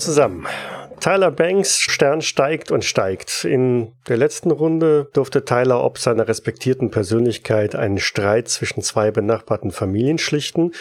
[0.00, 0.46] Zusammen.
[1.00, 3.44] Tyler Banks Stern steigt und steigt.
[3.44, 9.70] In der letzten Runde durfte Tyler ob seiner respektierten Persönlichkeit einen Streit zwischen zwei benachbarten
[9.70, 10.72] Familien schlichten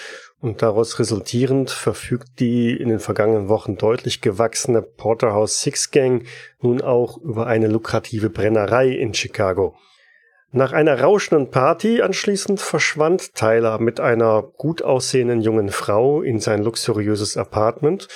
[0.42, 6.26] und daraus resultierend verfügt die in den vergangenen Wochen deutlich gewachsene Porterhouse Six Gang
[6.62, 9.76] nun auch über eine lukrative Brennerei in Chicago.
[10.52, 16.64] Nach einer rauschenden Party anschließend verschwand Tyler mit einer gut aussehenden jungen Frau in sein
[16.64, 18.08] luxuriöses Apartment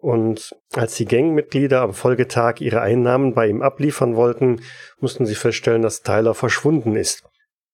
[0.00, 4.60] und als die Gangmitglieder am Folgetag ihre Einnahmen bei ihm abliefern wollten,
[5.00, 7.24] mussten sie feststellen, dass Tyler verschwunden ist.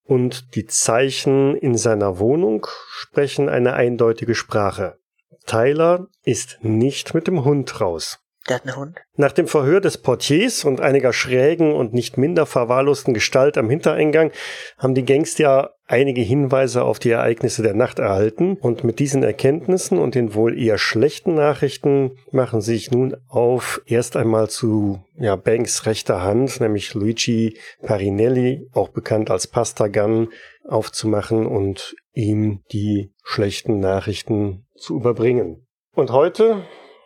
[0.05, 4.99] Und die Zeichen in seiner Wohnung sprechen eine eindeutige Sprache.
[5.47, 8.22] Tyler ist nicht mit dem Hund raus.
[8.49, 8.99] Der hat einen Hund.
[9.17, 14.33] Nach dem Verhör des Portiers und einiger schrägen und nicht minder verwahrlosten Gestalt am Hintereingang
[14.79, 19.99] haben die Gangster einige Hinweise auf die Ereignisse der Nacht erhalten und mit diesen Erkenntnissen
[19.99, 25.37] und den wohl eher schlechten Nachrichten machen sie sich nun auf erst einmal zu ja,
[25.37, 30.29] Banks rechter Hand, nämlich Luigi Parinelli, auch bekannt als Pastagan,
[30.67, 35.67] aufzumachen und ihm die schlechten Nachrichten zu überbringen.
[35.95, 36.65] Und heute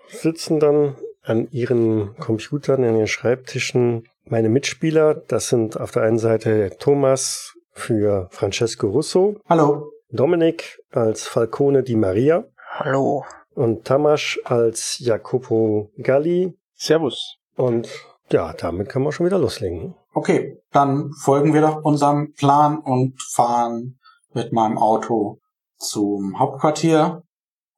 [0.09, 5.15] sitzen dann an ihren Computern, an ihren Schreibtischen meine Mitspieler.
[5.15, 9.37] Das sind auf der einen Seite Thomas für Francesco Russo.
[9.49, 9.91] Hallo.
[10.11, 12.45] Dominik als Falcone di Maria.
[12.79, 13.25] Hallo.
[13.55, 16.57] Und Tamasch als Jacopo Galli.
[16.75, 17.37] Servus.
[17.57, 17.89] Und
[18.31, 19.95] ja, damit kann man schon wieder loslegen.
[20.13, 23.99] Okay, dann folgen wir doch unserem Plan und fahren
[24.33, 25.39] mit meinem Auto
[25.79, 27.23] zum Hauptquartier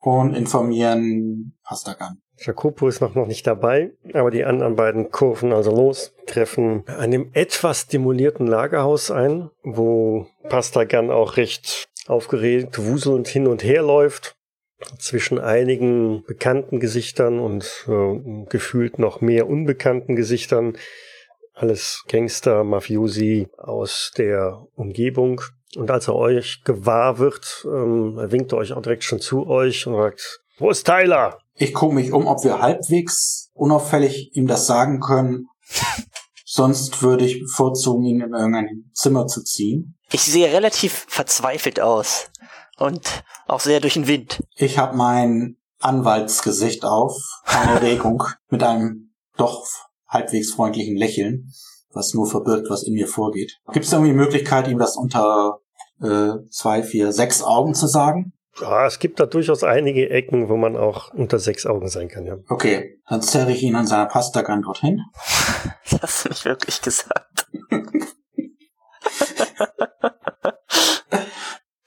[0.00, 2.20] und informieren Pastagan.
[2.40, 7.10] Jacopo ist noch, noch nicht dabei, aber die anderen beiden kurven also los, treffen an
[7.10, 14.36] dem etwas stimulierten Lagerhaus ein, wo Pastagan auch recht aufgeregt, wuselnd hin und her läuft,
[14.98, 20.76] zwischen einigen bekannten Gesichtern und äh, gefühlt noch mehr unbekannten Gesichtern.
[21.54, 25.40] Alles Gangster, Mafiosi aus der Umgebung.
[25.76, 29.48] Und als er euch gewahr wird, ähm, er winkt er euch auch direkt schon zu
[29.48, 31.38] euch und sagt, wo ist Tyler?
[31.58, 35.48] Ich gucke mich um, ob wir halbwegs unauffällig ihm das sagen können.
[36.44, 39.98] Sonst würde ich bevorzugen, ihn in irgendein Zimmer zu ziehen.
[40.10, 42.30] Ich sehe relativ verzweifelt aus.
[42.78, 44.42] Und auch sehr durch den Wind.
[44.54, 47.14] Ich habe mein Anwaltsgesicht auf,
[47.44, 49.66] keine Regung, mit einem doch
[50.06, 51.52] halbwegs freundlichen Lächeln,
[51.92, 53.58] was nur verbirgt, was in mir vorgeht.
[53.72, 55.58] Gibt es irgendwie die Möglichkeit, ihm das unter
[56.00, 58.32] äh, zwei, vier, sechs Augen zu sagen?
[58.60, 62.26] Ja, es gibt da durchaus einige Ecken, wo man auch unter sechs Augen sein kann,
[62.26, 62.36] ja.
[62.48, 65.00] Okay, dann zerre ich ihn an seiner Pastagan dorthin.
[65.90, 67.46] Das hast du nicht wirklich gesagt.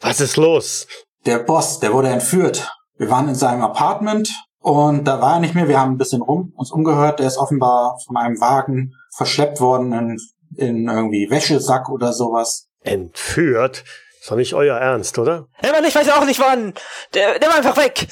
[0.02, 0.88] Was ist los?
[1.26, 2.70] Der Boss, der wurde entführt.
[2.98, 5.68] Wir waren in seinem Apartment und da war er nicht mehr.
[5.68, 7.20] Wir haben ein bisschen rum uns umgehört.
[7.20, 10.18] Der ist offenbar von einem Wagen verschleppt worden in,
[10.56, 12.68] in irgendwie Wäschesack oder sowas.
[12.82, 13.84] Entführt?
[14.22, 15.48] Ist doch nicht euer Ernst, oder?
[15.54, 16.76] Hey Mann, ich weiß auch nicht wann.
[17.16, 18.08] Der, der war einfach weg.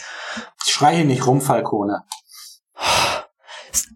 [0.66, 2.02] Schrei hier nicht rum, Falcone.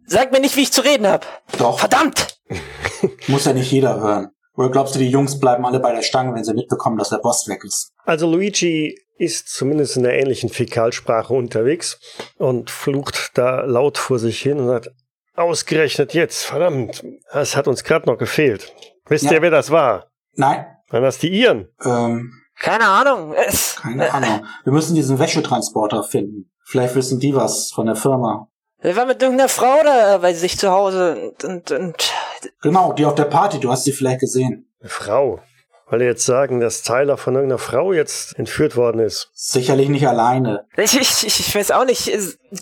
[0.06, 1.26] Sag mir nicht, wie ich zu reden hab.
[1.58, 1.80] Doch.
[1.80, 2.38] Verdammt!
[3.28, 4.30] Muss ja nicht jeder hören.
[4.56, 7.18] Oder glaubst du, die Jungs bleiben alle bei der Stange, wenn sie mitbekommen, dass der
[7.18, 7.92] Boss weg ist?
[8.06, 12.00] Also Luigi ist zumindest in der ähnlichen Fäkalsprache unterwegs
[12.38, 14.90] und flucht da laut vor sich hin und sagt,
[15.36, 18.72] ausgerechnet jetzt, verdammt, das hat uns gerade noch gefehlt.
[19.08, 19.32] Wisst Ja.
[19.34, 20.12] ihr, wer das war?
[20.36, 20.68] Nein.
[20.94, 21.70] Waren das die Iren?
[21.84, 23.34] Ähm, Keine Ahnung.
[23.34, 24.46] Es, keine Ahnung.
[24.64, 26.52] Wir müssen diesen Wäschetransporter finden.
[26.66, 28.48] Vielleicht wissen die was von der Firma.
[28.78, 32.14] Er war mit irgendeiner Frau da bei sich zu Hause und, und, und
[32.62, 34.72] Genau, die auf der Party, du hast sie vielleicht gesehen.
[34.82, 35.40] Eine Frau.
[35.88, 39.30] Weil ihr jetzt sagen, dass Tyler von irgendeiner Frau jetzt entführt worden ist.
[39.34, 40.66] Sicherlich nicht alleine.
[40.78, 42.12] ich, ich, ich weiß auch nicht.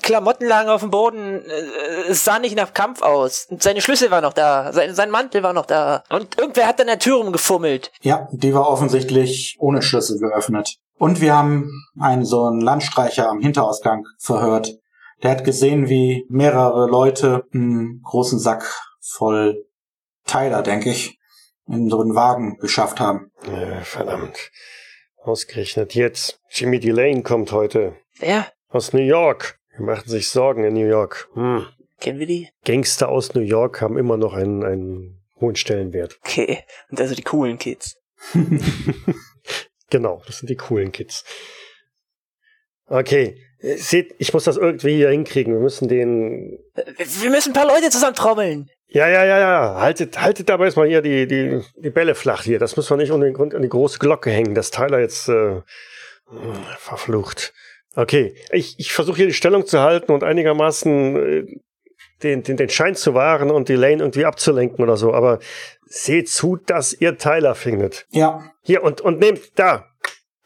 [0.01, 1.43] Klamotten lagen auf dem Boden.
[2.09, 3.47] Es sah nicht nach Kampf aus.
[3.59, 4.73] Seine Schlüssel war noch da.
[4.73, 6.03] Sein, sein Mantel war noch da.
[6.09, 7.91] Und irgendwer hat an der Tür rumgefummelt.
[8.01, 10.77] Ja, die war offensichtlich ohne Schlüssel geöffnet.
[10.97, 14.77] Und wir haben einen so einen Landstreicher am Hinterausgang verhört.
[15.23, 18.65] Der hat gesehen, wie mehrere Leute einen großen Sack
[18.99, 19.65] voll
[20.25, 21.17] Tyler, denke ich,
[21.73, 23.31] einen Wagen geschafft haben.
[23.83, 24.51] Verdammt.
[25.17, 26.39] Ausgerechnet jetzt.
[26.49, 27.95] Jimmy Delane kommt heute.
[28.19, 28.51] Wer?
[28.69, 29.59] Aus New York.
[29.77, 31.29] Wir machen sich Sorgen in New York.
[31.33, 31.65] Hm.
[31.99, 32.49] Kennen wir die?
[32.65, 36.17] Gangster aus New York haben immer noch einen, einen hohen Stellenwert.
[36.23, 36.63] Okay.
[36.89, 37.95] Und also die coolen Kids.
[39.91, 41.25] Genau, das sind die coolen Kids.
[42.87, 45.53] Okay, seht, ich muss das irgendwie hier hinkriegen.
[45.53, 46.57] Wir müssen den.
[46.73, 48.69] Äh, Wir müssen ein paar Leute zusammen trommeln.
[48.93, 49.75] Ja, ja, ja, ja.
[49.79, 52.59] Haltet, haltet dabei erstmal hier die, die, die Bälle flach hier.
[52.59, 55.61] Das müssen wir nicht unbedingt an die große Glocke hängen, dass Tyler jetzt äh,
[56.77, 57.53] verflucht.
[57.95, 61.45] Okay, ich, ich versuche hier die Stellung zu halten und einigermaßen äh,
[62.21, 65.39] den, den, den Schein zu wahren und die Lane irgendwie abzulenken oder so, aber
[65.85, 68.05] seht zu, dass ihr Tyler findet.
[68.11, 68.51] Ja.
[68.61, 69.87] Hier, und, und nehmt da.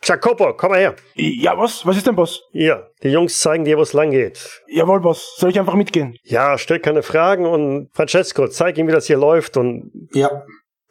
[0.06, 0.96] Jacopo, komm mal her.
[1.16, 1.86] Ja, was?
[1.86, 2.42] Was ist denn, Boss?
[2.52, 4.62] Hier, die Jungs zeigen dir, wo es lang geht.
[4.68, 5.36] Jawohl, Boss.
[5.38, 6.16] Soll ich einfach mitgehen?
[6.24, 10.44] Ja, stell keine Fragen und Francesco, zeig ihm, wie das hier läuft und Ja.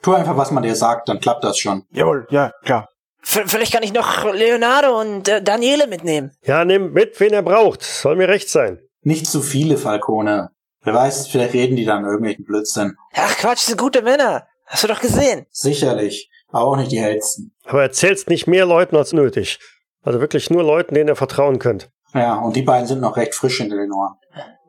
[0.02, 1.84] Tu einfach, was man dir sagt, dann klappt das schon.
[1.92, 2.88] Jawohl, ja, klar.
[3.22, 6.32] V vielleicht kann ich noch Leonardo und äh, Daniele mitnehmen.
[6.42, 7.82] ja, nimm mit, wen er braucht.
[7.82, 8.80] Soll mir recht sein.
[9.02, 10.50] Nicht zu viele Falcone.
[10.82, 12.96] Wer weiß, vielleicht reden die dann irgendwelchen Blödsinn.
[13.14, 14.46] Ach Quatsch, sind gute Männer.
[14.66, 15.46] Hast du doch gesehen.
[15.50, 16.28] Sicherlich.
[16.54, 17.52] Aber auch nicht die hellsten.
[17.64, 19.58] Aber erzähl's nicht mehr Leuten als nötig.
[20.02, 21.90] Also wirklich nur Leuten, denen ihr vertrauen könnt.
[22.14, 24.14] Ja, und die beiden sind noch recht frisch hinter den Ohren.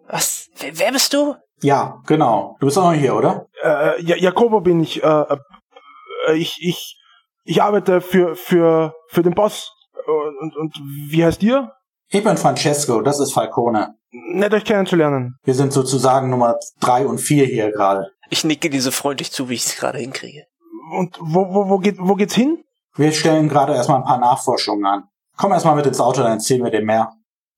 [0.07, 0.47] Was?
[0.57, 1.35] Wer, wer bist du?
[1.61, 2.55] Ja, genau.
[2.59, 3.45] Du bist auch noch hier, oder?
[3.63, 5.03] Äh, ja, Jakobo bin ich.
[5.03, 5.25] Äh,
[6.27, 6.97] äh, ich, ich,
[7.43, 9.71] ich arbeite für, für, für den Boss.
[10.07, 10.75] Und, und, und
[11.09, 11.71] wie heißt ihr?
[12.09, 13.93] Ich bin Francesco, das ist Falcone.
[14.09, 15.35] Nett euch kennenzulernen.
[15.43, 18.09] Wir sind sozusagen Nummer drei und vier hier gerade.
[18.31, 20.45] Ich nicke dir so freundlich zu, wie ich es gerade hinkriege.
[20.91, 22.63] Und wo, wo, wo, geht, wo geht's hin?
[22.95, 25.03] Wir stellen gerade erstmal ein paar Nachforschungen an.
[25.37, 27.11] Komm erstmal mit ins Auto, dann erzählen wir dir mehr.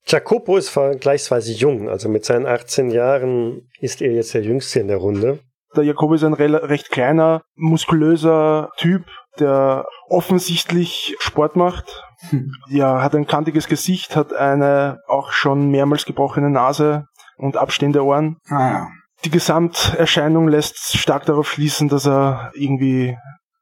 [0.08, 4.88] Jacopo ist vergleichsweise jung, also mit seinen 18 Jahren ist er jetzt der Jüngste in
[4.88, 5.40] der Runde.
[5.76, 9.06] Der Jakobo ist ein recht kleiner, muskulöser Typ,
[9.40, 12.04] der offensichtlich Sport macht.
[12.30, 12.52] Hm.
[12.70, 17.06] Ja, hat ein kantiges Gesicht, hat eine auch schon mehrmals gebrochene Nase
[17.38, 18.38] und abstehende Ohren.
[18.50, 18.88] Naja.
[19.26, 23.18] Die Gesamterscheinung lässt stark darauf schließen, dass er irgendwie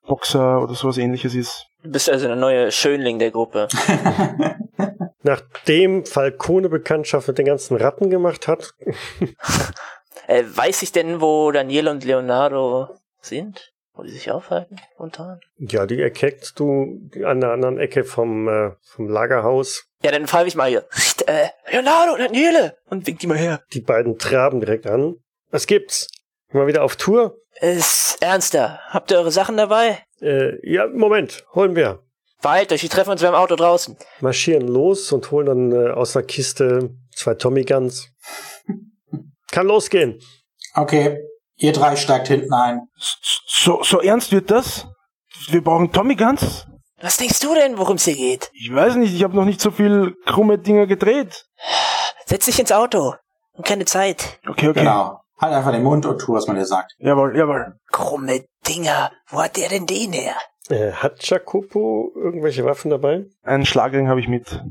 [0.06, 1.66] Boxer oder sowas ähnliches ist.
[1.84, 3.68] Du bist also der neue Schönling der Gruppe.
[5.24, 8.72] Nachdem Falcone Bekanntschaft mit den ganzen Ratten gemacht hat,
[10.28, 12.90] Äh, weiß ich denn, wo Daniele und Leonardo
[13.22, 13.72] sind?
[13.94, 15.40] Wo die sich aufhalten, spontan?
[15.58, 19.86] ja, die erkeckst du an der anderen Ecke vom, äh, vom Lagerhaus.
[20.04, 20.86] Ja, dann frage ich mal hier.
[21.28, 22.76] Äh, Leonardo, Daniele!
[22.90, 23.62] Und wink die mal her.
[23.74, 25.16] Die beiden traben direkt an.
[25.56, 26.10] Was gibt's?
[26.52, 27.38] Mal wieder auf Tour?
[27.62, 28.82] Ist ernster.
[28.90, 30.04] Habt ihr eure Sachen dabei?
[30.20, 32.04] Äh, ja, Moment, holen wir.
[32.42, 33.96] Verheilt euch, wir treffen uns beim Auto draußen.
[34.20, 38.10] Marschieren los und holen dann äh, aus der Kiste zwei Tommy Guns.
[39.50, 40.20] Kann losgehen.
[40.74, 41.20] Okay,
[41.56, 42.82] ihr drei steigt hinten ein.
[43.48, 44.88] So, so ernst wird das?
[45.48, 46.68] Wir brauchen Tommy Guns?
[47.00, 48.52] Was denkst du denn, worum es hier geht?
[48.52, 51.46] Ich weiß nicht, ich habe noch nicht so viel krumme Dinger gedreht.
[52.26, 53.14] Setz dich ins Auto.
[53.54, 54.42] Und keine Zeit.
[54.50, 54.80] Okay, okay.
[54.80, 55.22] Genau.
[55.38, 56.94] Halt einfach den Mund und tu, was man dir sagt.
[56.98, 57.78] Jawohl, jawohl.
[57.92, 59.12] Krumme Dinger.
[59.30, 60.36] Wo hat der denn den her?
[60.70, 63.26] Äh, hat Jacopo irgendwelche Waffen dabei?
[63.44, 64.64] Einen Schlagring habe ich mit.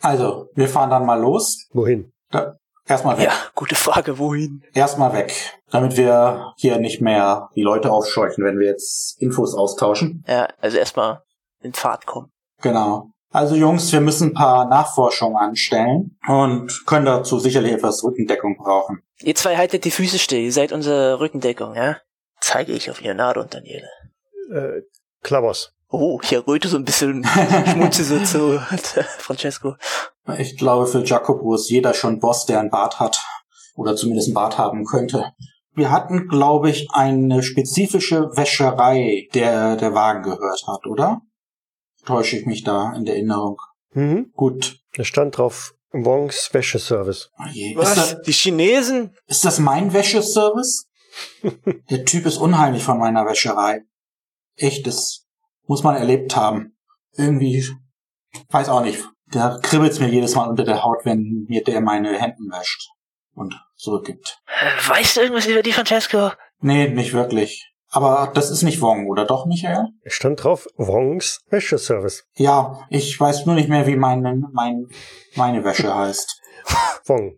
[0.00, 1.68] Also, wir fahren dann mal los.
[1.72, 2.12] Wohin?
[2.30, 2.56] Da,
[2.86, 3.26] erstmal weg.
[3.26, 4.62] Ja, gute Frage, wohin?
[4.72, 5.32] Erstmal weg.
[5.70, 10.24] Damit wir hier nicht mehr die Leute aufscheuchen, wenn wir jetzt Infos austauschen.
[10.26, 11.22] Ja, also erstmal
[11.60, 12.30] in Fahrt kommen.
[12.62, 13.11] Genau.
[13.32, 19.02] Also Jungs, wir müssen ein paar Nachforschungen anstellen und können dazu sicherlich etwas Rückendeckung brauchen.
[19.20, 21.96] Ihr zwei haltet die Füße still, ihr seid unsere Rückendeckung, ja?
[22.40, 23.88] Zeige ich auf Leonardo und Daniele.
[24.52, 24.82] Äh,
[25.22, 25.72] Klappers.
[25.88, 27.24] Oh, ich erröte so ein bisschen,
[27.72, 28.58] schmunze so zu
[29.18, 29.76] Francesco.
[30.38, 33.18] Ich glaube, für Jacopo ist jeder schon Boss, der einen Bart hat.
[33.76, 35.32] Oder zumindest einen Bart haben könnte.
[35.74, 41.22] Wir hatten, glaube ich, eine spezifische Wäscherei, der der Wagen gehört hat, oder?
[42.04, 43.58] Täusche ich mich da in der Erinnerung?
[43.92, 44.30] Mhm.
[44.34, 44.78] Gut.
[44.94, 47.30] Da stand drauf Wongs Wäscheservice.
[47.38, 47.70] Oh je.
[47.72, 47.94] Ist, Was?
[47.94, 49.14] das, Die Chinesen?
[49.26, 50.88] ist das mein Wäscheservice?
[51.90, 53.82] der Typ ist unheimlich von meiner Wäscherei.
[54.56, 55.26] Echt, das
[55.66, 56.76] muss man erlebt haben.
[57.16, 57.66] Irgendwie,
[58.48, 59.04] weiß auch nicht.
[59.30, 62.88] Da kribbelt's mir jedes Mal unter der Haut, wenn mir der meine Hemden wäscht
[63.34, 64.38] und zurückgibt.
[64.88, 66.32] Weißt du irgendwas über die, Francesco?
[66.60, 67.71] Nee, nicht wirklich.
[67.94, 69.88] Aber das ist nicht Wong, oder doch, Michael?
[70.02, 72.24] Es stand drauf Wongs Wäscheservice.
[72.34, 74.86] Ja, ich weiß nur nicht mehr, wie meine, mein,
[75.36, 76.40] meine Wäsche heißt.
[77.06, 77.36] Wong.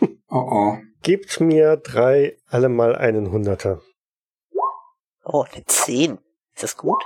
[0.32, 0.78] Oh oh.
[1.02, 3.80] Gebt mir drei allemal einen Hunderter.
[5.24, 6.18] Oh, eine 10.
[6.54, 7.02] Ist das gut?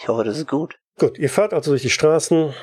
[0.00, 0.78] Ich hoffe, das ist gut.
[0.96, 2.54] Gut, ihr fahrt also durch die Straßen,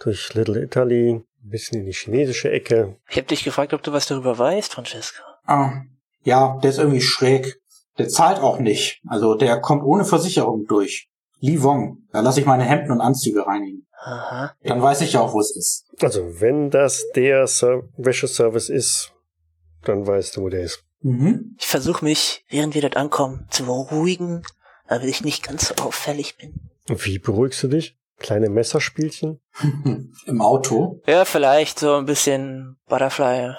[0.00, 2.98] durch Little Italy, ein bisschen in die chinesische Ecke.
[3.10, 5.22] Ich habe dich gefragt, ob du was darüber weißt, Francesco.
[5.44, 5.82] Ah,
[6.22, 7.60] ja, der ist irgendwie schräg.
[7.98, 9.00] Der zahlt auch nicht.
[9.06, 11.08] Also der kommt ohne Versicherung durch.
[11.40, 11.98] Li Wong.
[12.12, 13.86] Da lasse ich meine Hemden und Anzüge reinigen.
[14.02, 14.54] Aha.
[14.62, 15.86] Dann weiß ich ja auch, wo es ist.
[16.00, 19.12] Also, wenn das der Ser Wäscheservice ist,
[19.84, 20.84] dann weißt du, wo der ist.
[21.00, 21.56] Mhm.
[21.58, 24.42] Ich versuche mich, während wir dort ankommen, zu beruhigen,
[24.88, 26.70] damit ich nicht ganz so auffällig bin.
[26.88, 27.96] Wie beruhigst du dich?
[28.18, 29.40] Kleine Messerspielchen?
[30.26, 31.02] Im Auto.
[31.06, 33.54] Ja, vielleicht so ein bisschen Butterfly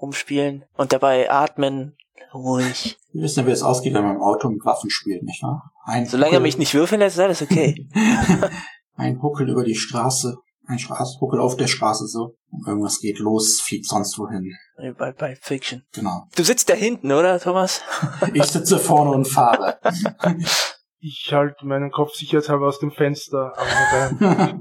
[0.00, 1.96] rumspielen und dabei atmen,
[2.34, 2.98] ruhig.
[3.12, 5.72] Wir wissen ja, wie es ausgeht, wenn man im Auto mit Waffen spielt, nicht wahr?
[5.84, 7.88] Ein Solange er mich nicht würfeln lässt, ist alles okay.
[8.94, 10.36] Ein Huckel über die Straße,
[10.66, 12.36] Ein Straße, ruckel auf der Straße so.
[12.50, 14.52] Und irgendwas geht los, fiebt sonst wohin.
[14.98, 15.82] Bei, bei Fiction.
[15.92, 16.24] Genau.
[16.36, 17.80] Du sitzt da hinten, oder, Thomas?
[18.34, 19.78] Ich sitze vorne und fahre.
[21.02, 23.54] Ich halte meinen Kopf sicherheitshalber aus dem Fenster.
[23.56, 24.60] Aber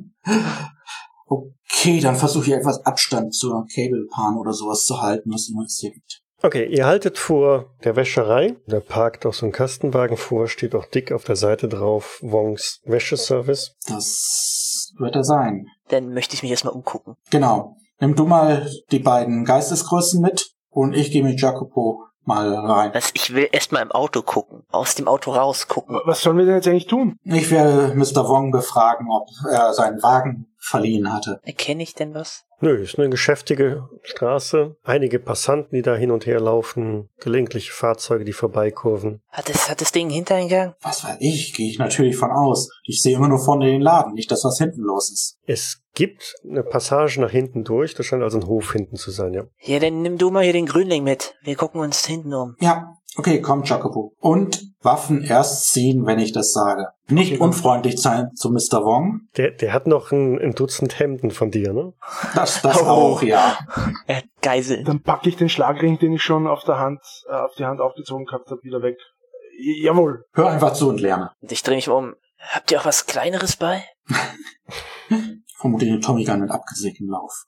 [1.25, 5.65] okay, dann versuche ich etwas Abstand zur Cable Pan oder sowas zu halten, was immer
[5.65, 6.21] es hier gibt.
[6.41, 8.55] Okay, ihr haltet vor der Wäscherei.
[8.67, 12.81] Da parkt auch so ein Kastenwagen vor, steht auch dick auf der Seite drauf, Wongs
[12.86, 13.75] Wäscheservice.
[13.88, 15.67] Das wird er sein.
[15.89, 17.15] Dann möchte ich mich erstmal umgucken.
[17.29, 17.75] Genau.
[18.00, 22.91] Nimm du mal die beiden Geistesgrößen mit und ich gehe mit Jacopo mal rein.
[22.93, 24.63] Was, ich will erstmal im Auto gucken.
[24.72, 26.00] Aus dem Auto rausgucken.
[26.05, 27.17] was sollen wir denn jetzt eigentlich tun?
[27.24, 28.29] Ich werde Mr.
[28.29, 31.41] Wong befragen, ob er seinen Wagen verliehen hatte.
[31.43, 32.46] Erkenne ich denn was?
[32.61, 34.75] Nö, ist eine geschäftige Straße.
[34.83, 39.21] Einige Passanten, die da hin und her laufen, gelegentliche Fahrzeuge, die vorbeikurven.
[39.29, 40.75] Hat das, hat das Ding einen Hintereingang?
[40.81, 42.69] Was weiß ich, gehe ich natürlich von aus.
[42.83, 45.37] Ich sehe immer nur vorne den Laden, nicht das, was hinten los ist.
[45.45, 49.33] Es gibt eine Passage nach hinten durch, das scheint also ein Hof hinten zu sein,
[49.33, 49.43] ja.
[49.61, 51.35] Ja, dann nimm du mal hier den Grünling mit.
[51.43, 52.55] Wir gucken uns hinten um.
[52.59, 54.13] Ja, okay, komm, Jacopo.
[54.19, 56.88] Und Waffen erst ziehen, wenn ich das sage.
[57.09, 57.41] Nicht Okay.
[57.43, 58.83] unfreundlich sein zu Mr.
[58.85, 59.21] Wong.
[59.38, 61.93] Der, der hat noch ein, ein Dutzend Hemden von dir, ne?
[62.33, 62.85] Das, das Oh.
[62.85, 63.57] auch, ja.
[64.07, 64.85] Er hat Geiseln.
[64.85, 67.81] Dann packe ich den Schlagring, den ich schon auf der Hand, äh, auf die Hand
[67.81, 68.97] aufgezogen gehabt habe, wieder weg.
[69.59, 70.23] J jawohl.
[70.33, 71.31] Hör einfach zu und lerne.
[71.41, 72.13] Und ich drehe mich um.
[72.39, 73.83] Habt ihr auch was Kleineres bei?
[75.57, 77.43] Vermutlich eine Tommy Gun mit abgesägtem Lauf.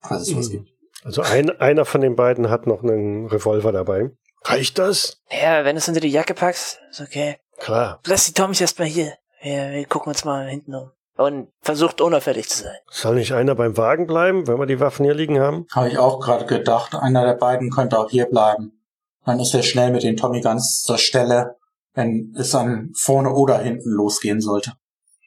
[0.00, 0.52] Falls es was Mhm.
[0.52, 0.70] gibt.
[1.02, 4.10] Also ein, einer von den beiden hat noch einen Revolver dabei.
[4.44, 5.20] Reicht das?
[5.30, 7.36] Ja, wenn du es unter die Jacke packst, ist okay.
[7.58, 8.00] Klar.
[8.06, 9.14] Lass die Tommys erstmal hier.
[9.42, 10.90] Wir, wir gucken uns mal hinten um.
[11.16, 12.76] Und versucht unauffällig zu sein.
[12.90, 15.66] Soll nicht einer beim Wagen bleiben, wenn wir die Waffen hier liegen haben?
[15.70, 16.94] Habe ich auch gerade gedacht.
[16.94, 18.80] Einer der beiden könnte auch hier bleiben.
[19.26, 21.56] Dann ist er schnell mit den Tommy Guns zur Stelle,
[21.92, 24.72] wenn es dann vorne oder hinten losgehen sollte.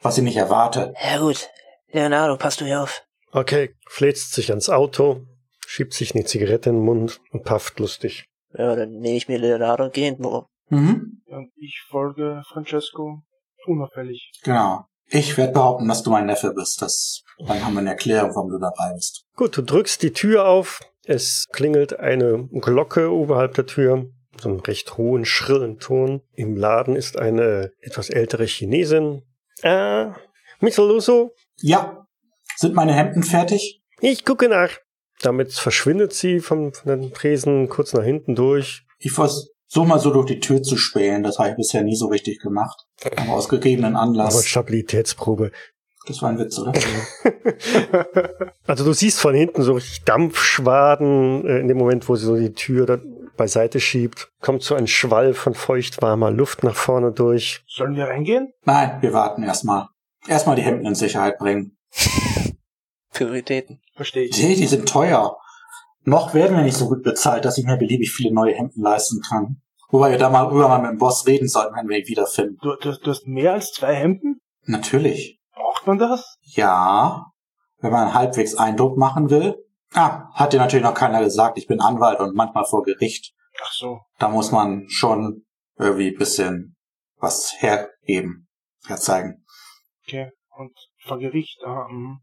[0.02, 0.96] Was ich nicht erwarte.
[1.00, 1.50] Ja gut.
[1.92, 3.04] Leonardo, passt du hier auf.
[3.32, 5.22] Okay, fläzt sich ans Auto,
[5.68, 8.26] schiebt sich eine Zigarette in den Mund und pafft lustig.
[8.58, 10.46] Ja, dann nehme ich mir Leonardo und gehe hinten um.
[10.70, 11.22] Mhm.
[11.26, 13.22] Und ich folge Francesco
[13.66, 14.32] unauffällig.
[14.44, 14.86] Genau.
[15.10, 16.82] Ich werde behaupten, dass du mein Neffe bist.
[16.82, 19.26] Das, dann haben wir eine Erklärung, warum du dabei bist.
[19.36, 20.80] Gut, du drückst die Tür auf.
[21.06, 24.08] Es klingelt eine Glocke oberhalb der Tür.
[24.42, 26.22] So einen recht hohen, schrillen Ton.
[26.34, 29.22] Im Laden ist eine etwas ältere Chinesin.
[29.62, 30.06] Äh,
[30.60, 30.88] Mr.
[30.88, 32.06] Luso, Ja.
[32.56, 33.82] Sind meine Hemden fertig?
[34.00, 34.70] ich gucke nach.
[35.24, 38.86] Damit verschwindet sie vom, von den Tresen kurz nach hinten durch.
[39.00, 41.24] Ich versuche mal so durch die Tür zu spähen.
[41.24, 42.86] Das habe ich bisher nie so richtig gemacht.
[43.16, 44.46] Aber aus gegebenen Aber Anlass.
[44.46, 45.52] Stabilitätsprobe.
[46.06, 46.74] Das war ein Witz, oder?
[48.66, 52.36] Also du siehst von hinten so richtig Dampfschwaden äh, in dem Moment, wo sie so
[52.38, 52.98] die Tür da
[53.36, 54.32] beiseite schiebt.
[54.42, 57.64] Kommt so ein Schwall von feuchtwarmer Luft nach vorne durch.
[57.68, 58.54] Sollen wir reingehen?
[58.64, 59.88] Nein, wir warten erstmal.
[60.28, 61.78] Erstmal die Hemden in Sicherheit bringen.
[63.14, 63.82] Prioritäten.
[63.96, 64.38] Verstehe ich.
[64.42, 65.38] Nee, die sind teuer.
[66.04, 69.22] Noch werden wir nicht so gut bezahlt, dass ich mir beliebig viele neue Hemden leisten
[69.22, 69.62] kann.
[69.90, 72.58] Wobei wir da mal rüber mal mit dem Boss reden sollten, wenn wir ihn wiederfinden.
[72.62, 74.42] Du, du, du hast mehr als zwei Hemden?
[74.64, 75.40] Natürlich.
[75.54, 76.38] Braucht man das?
[76.42, 77.28] Ja.
[77.78, 79.56] Wenn man halbwegs Eindruck machen will.
[79.94, 83.34] Ah, hat dir natürlich noch keiner gesagt, ich bin Anwalt und manchmal vor Gericht.
[83.64, 84.00] Ach so.
[84.18, 85.46] Da muss man schon
[85.78, 86.76] irgendwie ein bisschen
[87.18, 88.48] was hergeben,
[88.88, 89.46] herzeigen.
[90.08, 90.32] Okay.
[90.58, 90.74] Und
[91.06, 91.62] vor Gericht.
[91.64, 92.20] Ah, mhm.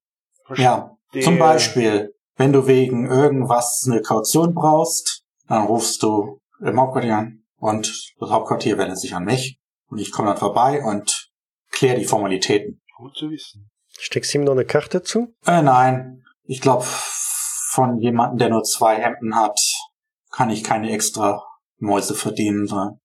[0.51, 0.67] Verstehe.
[0.67, 7.17] Ja, zum Beispiel, wenn du wegen irgendwas eine Kaution brauchst, dann rufst du im Hauptquartier
[7.17, 11.31] an und das Hauptquartier wendet sich an mich und ich komme dann vorbei und
[11.71, 12.81] kläre die Formalitäten.
[12.97, 13.71] Gut zu wissen.
[13.97, 15.35] Steckst du ihm noch eine Karte zu?
[15.47, 19.61] Äh, nein, ich glaube, von jemandem, der nur zwei Hemden hat,
[20.33, 21.45] kann ich keine extra
[21.79, 22.99] Mäuse verdienen, sondern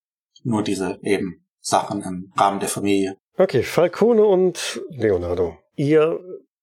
[0.44, 3.18] nur diese eben Sachen im Rahmen der Familie.
[3.38, 5.60] Okay, Falcone und Leonardo.
[5.76, 6.20] Ihr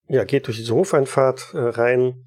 [0.09, 2.25] ja, geht durch diese Hofeinfahrt äh, rein,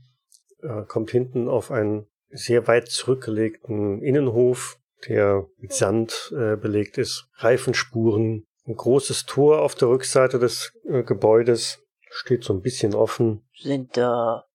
[0.62, 4.78] äh, kommt hinten auf einen sehr weit zurückgelegten Innenhof,
[5.08, 11.04] der mit Sand äh, belegt ist, Reifenspuren, ein großes Tor auf der Rückseite des äh,
[11.04, 13.46] Gebäudes, steht so ein bisschen offen.
[13.58, 14.46] Sind da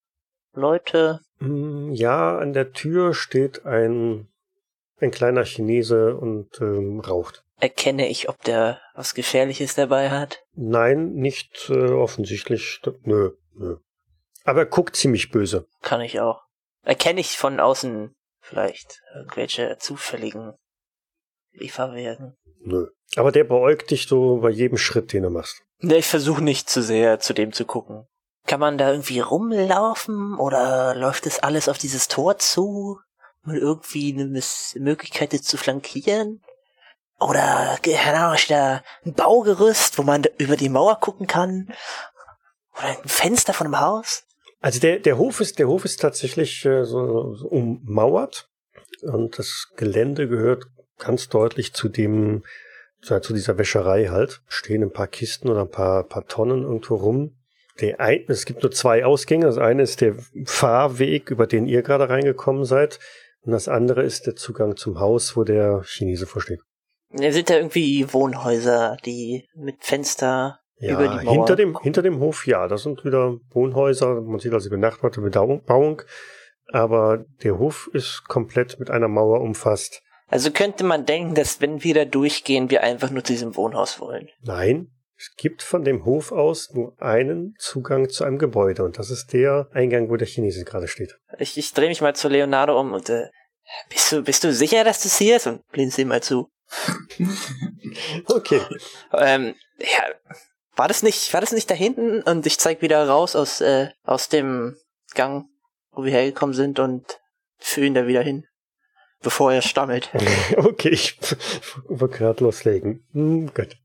[0.52, 1.20] Leute?
[1.38, 4.28] Mm, Ja, an der Tür steht ein,
[4.98, 7.44] ein kleiner Chinese und ähm, raucht.
[7.60, 10.42] Erkenne ich, ob der was Gefährliches dabei hat?
[10.54, 12.80] Nein, nicht äh, offensichtlich.
[13.02, 13.76] Nö, nö.
[14.44, 15.66] Aber er guckt ziemlich böse.
[15.82, 16.42] Kann ich auch.
[16.82, 20.54] Erkenne ich von außen vielleicht irgendwelche zufälligen
[21.52, 22.36] Lieferwegen?
[22.60, 22.88] Nö.
[23.16, 25.62] Aber der beäugt dich so bei jedem Schritt, den du machst.
[25.80, 28.06] Ne, ich versuche nicht zu sehr zu dem zu gucken.
[28.46, 32.98] Kann man da irgendwie rumlaufen oder läuft das alles auf dieses Tor zu?
[33.42, 36.42] Mal irgendwie eine Miss Möglichkeit das zu flankieren?
[37.20, 41.72] Oder, keine Ahnung, da ein Baugerüst, wo man über die Mauer gucken kann?
[42.78, 44.24] Oder ein Fenster von einem Haus?
[44.60, 48.48] Also der, der Hof ist, der Hof ist tatsächlich äh, so, so ummauert
[49.02, 50.64] und das Gelände gehört
[50.98, 52.42] ganz deutlich zu dem,
[53.02, 54.42] zu, zu dieser Wäscherei halt.
[54.48, 57.36] Stehen ein paar Kisten oder ein paar, paar Tonnen irgendwo rum.
[57.80, 59.46] Der ein, es gibt nur zwei Ausgänge.
[59.46, 62.98] Das eine ist der Fahrweg, über den ihr gerade reingekommen seid.
[63.42, 66.60] Und das andere ist der Zugang zum Haus, wo der Chinese vorsteht.
[67.12, 71.34] Ja, sind da irgendwie Wohnhäuser, die mit Fenster Ja, über die Mauer?
[71.34, 74.20] hinter dem, hinter dem Hof, ja, das sind wieder Wohnhäuser.
[74.20, 76.02] Man sieht also die benachbarte Bebauung.
[76.72, 80.02] Aber der Hof ist komplett mit einer Mauer umfasst.
[80.28, 83.98] Also könnte man denken, dass wenn wir da durchgehen, wir einfach nur zu diesem Wohnhaus
[83.98, 84.28] wollen.
[84.42, 89.10] Nein, es gibt von dem Hof aus nur einen Zugang zu einem Gebäude und das
[89.10, 91.18] ist der Eingang, wo der Chinese gerade steht.
[91.38, 93.26] Ich, ich drehe mich mal zu Leonardo um und äh,
[93.88, 95.48] bist du bist du sicher, dass das hier ist?
[95.48, 96.48] Und blinzel ihm mal zu.
[98.26, 98.60] Okay.
[99.12, 100.34] Ähm, ja,
[100.76, 102.22] war das nicht war das nicht da hinten?
[102.22, 104.76] Und ich zeig wieder raus aus äh, aus dem
[105.14, 105.46] Gang,
[105.92, 107.20] wo wir hergekommen sind und
[107.58, 108.46] führe ihn da wieder hin,
[109.22, 110.10] bevor er stammelt.
[110.56, 111.18] Okay, ich
[111.88, 113.06] wollte gerade loslegen.
[113.12, 113.76] Hm, gut.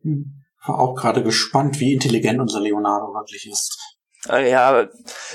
[0.66, 3.78] War auch gerade gespannt, wie intelligent unser Leonardo wirklich ist.
[4.30, 4.90] Äh, ja, aber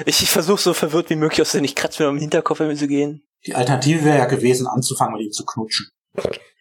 [0.06, 3.22] ich, ich versuche so verwirrt wie möglich aus nicht kratzt mir am Hinterkopf zu gehen.
[3.46, 5.88] Die Alternative wäre ja gewesen, anzufangen mit ihm zu knutschen.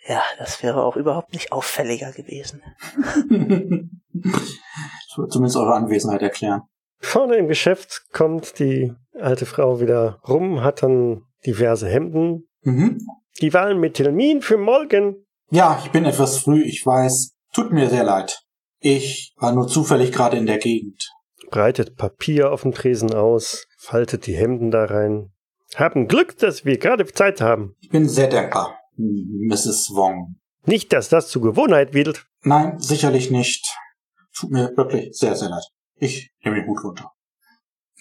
[0.09, 2.63] Ja, das wäre auch überhaupt nicht auffälliger gewesen.
[2.95, 6.63] das würde zumindest eure Anwesenheit erklären.
[6.99, 12.49] Vorne im Geschäft kommt die alte Frau wieder rum, hat dann diverse Hemden.
[12.63, 13.05] Mhm.
[13.39, 15.27] Die waren mit Termin für morgen.
[15.51, 17.35] Ja, ich bin etwas früh, ich weiß.
[17.53, 18.41] Tut mir sehr leid.
[18.79, 21.07] Ich war nur zufällig gerade in der Gegend.
[21.51, 25.33] Breitet Papier auf dem Tresen aus, faltet die Hemden da rein.
[25.75, 27.75] Haben Glück, dass wir gerade Zeit haben.
[27.79, 29.91] Ich bin sehr dankbar, Mrs.
[29.93, 30.35] Wong.
[30.65, 32.25] Nicht, dass das zur Gewohnheit wird.
[32.41, 33.65] Nein, sicherlich nicht.
[34.37, 35.63] Tut mir wirklich sehr, sehr leid.
[35.95, 37.11] Ich nehme den Hut runter.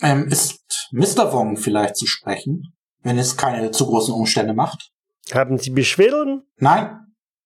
[0.00, 1.32] Ähm, ist Mr.
[1.32, 4.90] Wong vielleicht zu sprechen, wenn es keine zu großen Umstände macht?
[5.32, 6.42] Haben Sie Beschwerden?
[6.56, 6.98] Nein,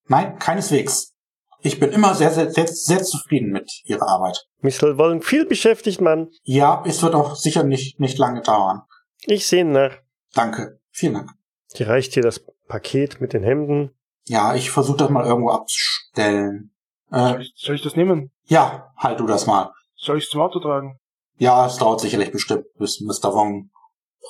[0.07, 1.13] nein, keineswegs.
[1.61, 4.47] Ich bin immer sehr, sehr, sehr, sehr zufrieden mit Ihrer Arbeit.
[4.61, 4.99] Mr.
[4.99, 6.29] Wollen viel beschäftigt, Mann.
[6.43, 8.83] Ja, es wird auch sicher nicht, nicht lange dauern.
[9.25, 9.97] Ich sehe nach.
[10.35, 10.81] Danke.
[10.91, 11.31] Vielen Dank.
[11.77, 13.91] Die reicht dir das Paket mit den Hemden.
[14.27, 16.75] Ja, ich versuche das mal irgendwo abzustellen.
[17.11, 18.31] Soll Äh, ich, soll ich das nehmen?
[18.45, 19.73] ja, halt du das mal.
[19.97, 20.99] Soll ich es zum Auto tragen?
[21.39, 23.33] Ja, es dauert sicherlich bestimmt, bis Mr.
[23.35, 23.71] Wong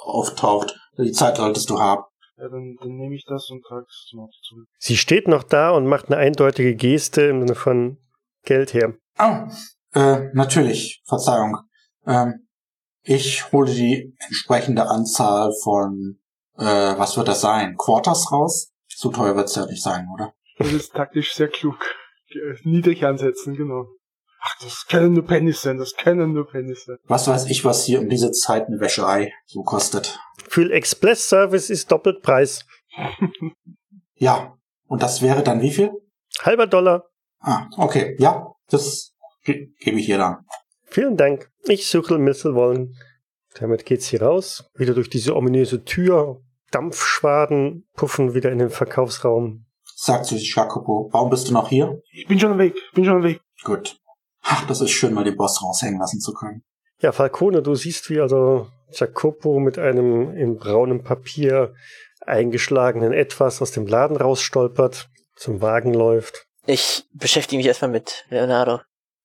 [0.04, 0.74] auftaucht.
[0.98, 2.02] Die Zeit solltest du haben.
[2.38, 4.66] Ja, dann, dann nehme ich das und trage es zum Auto zurück.
[4.78, 7.98] Sie steht noch da und macht eine eindeutige Geste im Sinne von
[8.44, 8.94] Geld her.
[9.18, 9.48] Oh,
[9.98, 11.02] äh, natürlich.
[11.06, 11.58] Verzeihung.
[12.06, 12.48] Ähm,
[13.02, 16.18] ich hole die entsprechende Anzahl von,
[16.58, 16.64] äh,
[16.98, 17.76] was wird das sein?
[17.76, 18.70] Quarters raus?
[18.88, 20.32] So teuer wird's ja nicht sein, oder?
[20.58, 21.76] Das ist taktisch sehr klug.
[22.28, 23.86] Ge- Niedrig ansetzen, genau.
[24.44, 26.96] Ach, das können nur Pennies sein, das können nur Pennies sein.
[27.04, 30.18] Was weiß ich, was hier um diese Zeit eine Wäscherei so kostet.
[30.48, 32.64] Für Express-Service ist doppelt Preis.
[34.14, 34.54] Ja.
[34.86, 35.90] Und das wäre dann wie viel?
[36.42, 37.04] Halber Dollar.
[37.40, 38.14] Ah, okay.
[38.18, 40.44] Ja, das ge gebe ich ihr dann.
[40.84, 41.50] Vielen Dank.
[41.64, 42.54] Ich suche Mr.
[42.54, 42.94] Wollen.
[43.58, 44.64] Damit geht's hier raus.
[44.74, 46.40] Wieder durch diese ominöse Tür.
[46.70, 49.66] Dampfschwaden puffen wieder in den Verkaufsraum.
[49.94, 52.00] Sagt zu Jacopo, warum bist du noch hier?
[52.10, 53.40] Ich bin schon am Weg, bin schon am Weg.
[53.62, 53.98] Gut.
[54.42, 56.64] Ach, das ist schön, mal den Boss raushängen lassen zu können.
[56.98, 61.74] Ja, Falcone, du siehst, wie also Jacopo mit einem in braunem Papier
[62.26, 66.46] eingeschlagenen Etwas aus dem Laden rausstolpert, zum Wagen läuft.
[66.66, 68.80] Ich beschäftige mich erstmal mit Leonardo.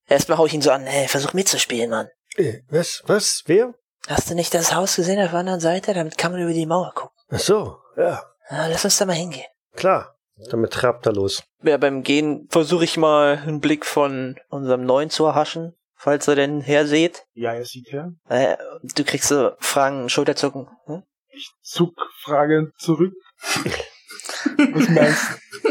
[0.06, 2.08] Erstmal hau ich ihn so an, hey, versuch mitzuspielen, Mann.
[2.36, 3.02] Äh, was?
[3.06, 3.42] Was?
[3.46, 3.74] Wer?
[4.08, 5.92] Hast du nicht das Haus gesehen auf der anderen Seite?
[5.94, 7.16] Damit kann man über die Mauer gucken.
[7.30, 9.46] Ach so, ja, Na, lass uns da mal hingehen.
[9.74, 10.14] klar.
[10.50, 11.42] Damit trabt er los.
[11.64, 16.36] Ja, beim Gehen versuche ich mal einen Blick von unserem Neuen zu erhaschen, falls er
[16.36, 17.26] denn herseht.
[17.32, 18.12] Ja, er sieht her.
[18.28, 20.68] Äh, du kriegst so Fragen, Schulterzucken.
[20.84, 21.02] Hm?
[21.30, 21.92] Ich zuck
[22.22, 23.14] fragend zurück.
[23.42, 25.22] Was meinst
[25.64, 25.68] du?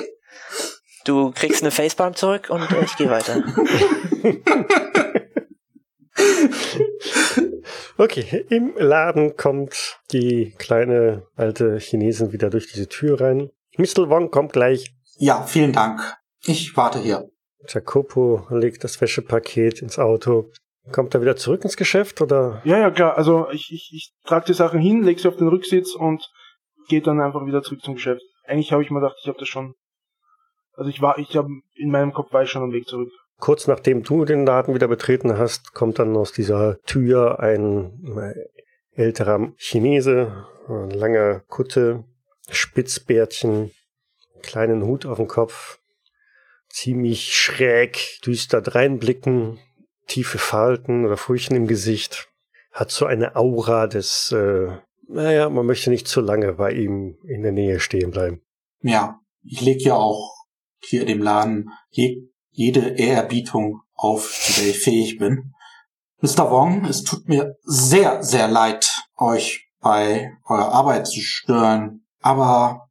[1.06, 3.41] Du kriegst eine Facepalm zurück und ich gehe weiter.
[7.99, 13.49] Okay, im Laden kommt die kleine alte Chinesin wieder durch diese Tür rein.
[13.77, 14.08] Mr.
[14.10, 14.93] Wong kommt gleich.
[15.17, 15.99] Ja, vielen Dank.
[16.45, 17.27] Ich warte hier.
[17.67, 20.51] Jacopo legt das Wäschepaket ins Auto.
[20.91, 22.62] Kommt er wieder zurück ins Geschäft oder?
[22.63, 23.17] Ja, ja, klar.
[23.17, 26.23] Also ich, ich, ich trage die Sachen hin, leg sie auf den Rücksitz und
[26.88, 28.21] gehe dann einfach wieder zurück zum Geschäft.
[28.45, 29.73] Eigentlich habe ich mir gedacht, ich habe das schon.
[30.73, 33.10] Also ich war, ich habe in meinem Kopf war ich schon am Weg zurück.
[33.39, 39.02] Kurz nachdem du den Laden wieder betreten hast, kommt dann aus dieser Tür ein äh,
[39.02, 42.04] älterer Chinese, langer Kutte,
[42.50, 43.71] Spitzbärtchen,
[44.41, 45.80] kleinen Hut auf dem Kopf,
[46.69, 49.60] ziemlich schräg, düster dreinblicken,
[50.08, 52.30] tiefe Falten oder Furchen im Gesicht,
[52.71, 54.71] hat so eine Aura des, äh,
[55.08, 58.41] naja, man möchte nicht zu lange bei ihm in der Nähe stehen bleiben.
[58.82, 60.34] Ja, ich leg ja auch
[60.80, 65.54] hier dem Laden je, jede Ehrerbietung auf, zu der ich fähig bin.
[66.22, 66.50] Mr.
[66.50, 72.89] Wong, es tut mir sehr, sehr leid, euch bei eurer Arbeit zu stören, aber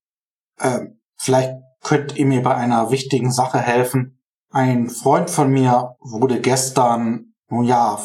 [0.59, 4.23] äh, vielleicht könnt ihr mir bei einer wichtigen Sache helfen.
[4.51, 7.99] Ein Freund von mir wurde gestern, nun ja,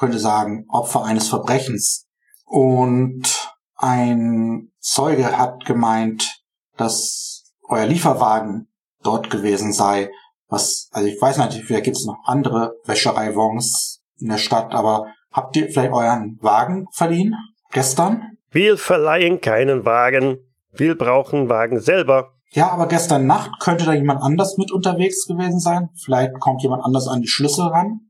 [0.00, 2.08] könnte sagen, Opfer eines Verbrechens.
[2.44, 6.42] Und ein Zeuge hat gemeint,
[6.76, 8.68] dass euer Lieferwagen
[9.04, 10.10] dort gewesen sei.
[10.48, 15.06] Was, also ich weiß natürlich, vielleicht gibt es noch andere Wäschereiwons in der Stadt, aber
[15.32, 17.34] habt ihr vielleicht euren Wagen verliehen?
[17.72, 18.36] Gestern?
[18.50, 20.38] Wir verleihen keinen Wagen.
[20.72, 22.32] Wir brauchen Wagen selber.
[22.50, 25.90] Ja, aber gestern Nacht könnte da jemand anders mit unterwegs gewesen sein.
[26.02, 28.00] Vielleicht kommt jemand anders an die Schlüssel ran.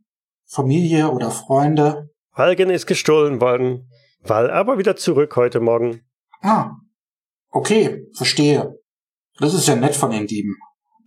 [0.44, 2.10] Familie oder Freunde.
[2.32, 3.90] Wagen ist gestohlen worden.
[4.22, 6.02] Wall aber wieder zurück heute Morgen.
[6.42, 6.72] Ah,
[7.50, 8.78] okay, verstehe.
[9.38, 10.56] Das ist ja nett von den Dieben.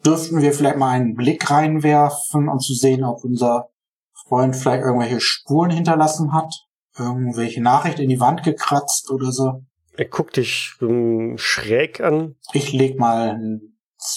[0.06, 3.70] Dürften wir vielleicht mal einen Blick reinwerfen, um zu sehen, ob unser
[4.28, 6.54] Freund vielleicht irgendwelche Spuren hinterlassen hat?
[6.98, 9.64] Irgendwelche Nachricht in die Wand gekratzt oder so?
[9.98, 12.36] Er guckt dich um, schräg an.
[12.54, 13.38] Ich leg mal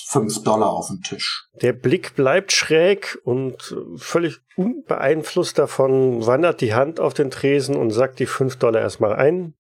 [0.07, 1.49] fünf Dollar auf den Tisch.
[1.61, 7.90] Der Blick bleibt schräg und völlig unbeeinflusst davon wandert die Hand auf den Tresen und
[7.90, 9.55] sagt die fünf Dollar erstmal ein.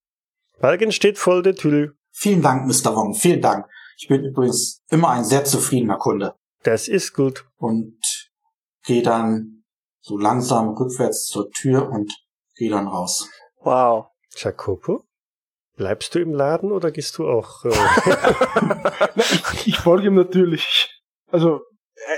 [0.60, 1.96] Balken steht voll der Tüll.
[2.12, 2.94] Vielen Dank, Mr.
[2.94, 3.66] Wong, vielen Dank.
[4.02, 6.34] Ich bin übrigens immer ein sehr zufriedener Kunde.
[6.64, 7.46] Das ist gut.
[7.56, 8.00] Und
[8.82, 9.62] gehe dann
[10.00, 12.12] so langsam rückwärts zur Tür und
[12.56, 13.28] gehe dann raus.
[13.60, 14.06] Wow.
[14.34, 15.04] Jacopo?
[15.76, 17.64] Bleibst du im Laden oder gehst du auch?
[17.64, 17.70] Äh
[19.20, 21.00] ich, ich folge ihm natürlich.
[21.30, 21.60] Also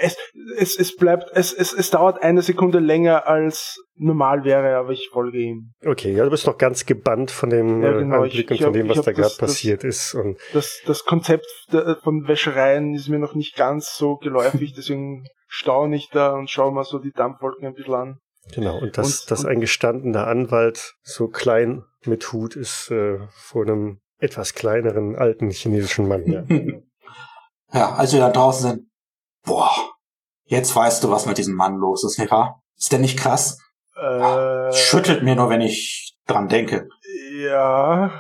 [0.00, 0.16] es,
[0.56, 5.08] es, es bleibt, es, es, es dauert eine Sekunde länger als normal wäre, aber ich
[5.12, 5.72] folge ihm.
[5.84, 8.54] Okay, ja, du bist noch ganz gebannt von dem Ja, äh, genau, Anblick ich- und
[8.56, 10.14] ich von dem, was da gerade das- das- passiert ist.
[10.14, 11.46] Und Das, das Konzept
[12.02, 16.72] von Wäschereien ist mir noch nicht ganz so geläufig, deswegen staune ich da und schaue
[16.72, 18.18] mal so die Dampfwolken ein bisschen an.
[18.52, 23.18] genau, und dass, Und- dass und- ein gestandener Anwalt so klein mit Hut ist äh,
[23.32, 26.24] vor einem etwas kleineren alten chinesischen Mann.
[26.26, 26.44] Ja.
[27.72, 28.88] ja, als wir da draußen sind,
[29.44, 29.70] boah,
[30.44, 32.62] jetzt weißt du, was mit diesem Mann los ist, nicht wahr?
[32.76, 33.58] Ist der nicht krass?
[33.96, 36.88] Äh, Schüttelt mir nur, wenn ich dran denke.
[37.40, 38.10] Ja,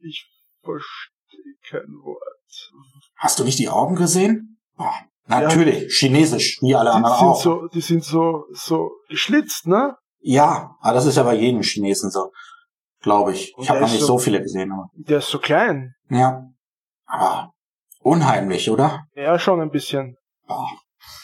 [0.00, 0.26] ich
[0.62, 2.18] verstehe kein Wort.
[3.16, 4.58] Hast du nicht die Augen gesehen?
[4.78, 4.84] Oh,
[5.26, 7.40] natürlich, chinesisch, wie alle Die anderen sind auch.
[7.42, 9.96] so, die sind so, so geschlitzt, ne?
[10.20, 12.32] Ja, aber das ist ja bei jedem Chinesen so,
[13.00, 13.54] glaube ich.
[13.56, 15.94] Und Ich habe noch nicht so- so viele gesehen, aber Der ist so klein.
[16.10, 16.42] ja.
[17.06, 17.52] Aber
[18.00, 19.04] unheimlich, oder?
[19.14, 20.16] Ja, schon ein bisschen.
[20.48, 20.66] Oh.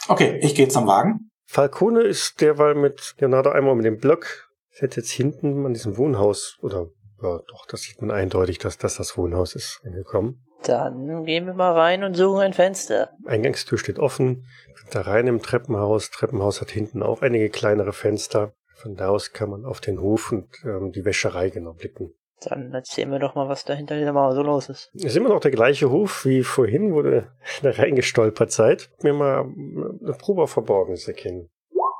[0.09, 1.31] Okay, ich gehe zum Wagen.
[1.47, 4.51] Falcone ist derweil mit Leonardo einmal um den Block.
[4.71, 6.89] Fährt jetzt hinten an diesem Wohnhaus, oder
[7.23, 10.45] ja, doch, das sieht man eindeutig, dass das das Wohnhaus ist, angekommen.
[10.65, 13.11] Dann gehen wir mal rein und suchen ein Fenster.
[13.25, 16.11] Eingangstür steht offen, sind da rein im Treppenhaus.
[16.11, 18.53] Treppenhaus hat hinten auch einige kleinere Fenster.
[18.75, 22.13] Von da aus kann man auf den Hof und ähm, die Wäscherei genau blicken.
[22.43, 24.91] Dann erzählen wir doch mal, was da hinter dieser Mauer so los ist.
[24.95, 27.29] Ist immer noch der gleiche Hof wie vorhin, wo du
[27.63, 28.91] da reingestolpert seid.
[29.03, 31.51] Mir mal eine Probe auf Verborgenes erkennen.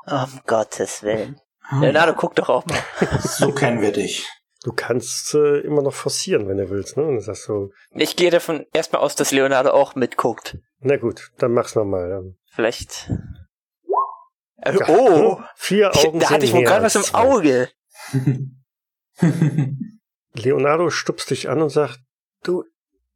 [0.07, 1.39] Um Gottes Willen.
[1.69, 2.79] Hm, Leonardo, guck doch auch mal.
[3.21, 4.27] So kennen wir dich.
[4.63, 7.03] Du kannst äh, immer noch forcieren, wenn du willst, ne?
[7.03, 10.57] Und sagst so, Ich gehe davon erstmal aus, dass Leonardo auch mitguckt.
[10.79, 12.09] na gut, dann mach's nochmal.
[12.09, 12.37] Dann.
[12.51, 13.09] Vielleicht.
[14.61, 15.39] Äh, Ja, oh!
[15.55, 17.03] Vier Ich, Augen da hatte ich wohl gerade was im.
[17.15, 17.69] Auge.
[20.33, 21.99] Leonardo stupst dich an und sagt,
[22.43, 22.63] du,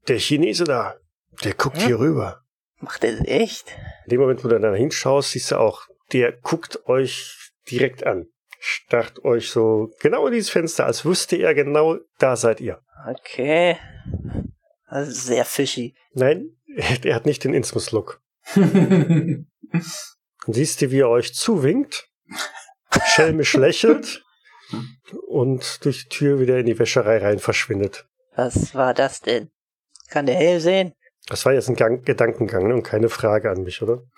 [0.08, 0.96] der Chinese da,
[1.44, 1.86] der guckt Hm?
[1.86, 2.42] hier rüber.
[2.80, 3.76] Macht er das echt?
[4.06, 8.28] In dem Moment, wo du da hinschaust, siehst du auch, der guckt euch direkt an.
[8.60, 12.82] Starrt euch so genau in dieses Fenster, als wüsste er genau, da seid ihr.
[13.08, 13.78] Okay.
[14.90, 15.96] Das ist sehr fishy.
[16.14, 16.58] Nein,
[17.04, 18.22] er hat nicht den Innsmus-Look.
[18.56, 19.48] Und
[20.48, 22.10] siehst du, wie er euch zuwinkt,
[23.08, 24.23] schelmisch lächelt
[25.28, 28.06] und durch die Tür wieder in die Wäscherei rein verschwindet.
[28.36, 29.50] Was war das denn?
[30.10, 30.94] Kann der hell sehen?
[31.28, 34.04] Das war jetzt ein Gang Gedankengang und keine Frage an mich, oder?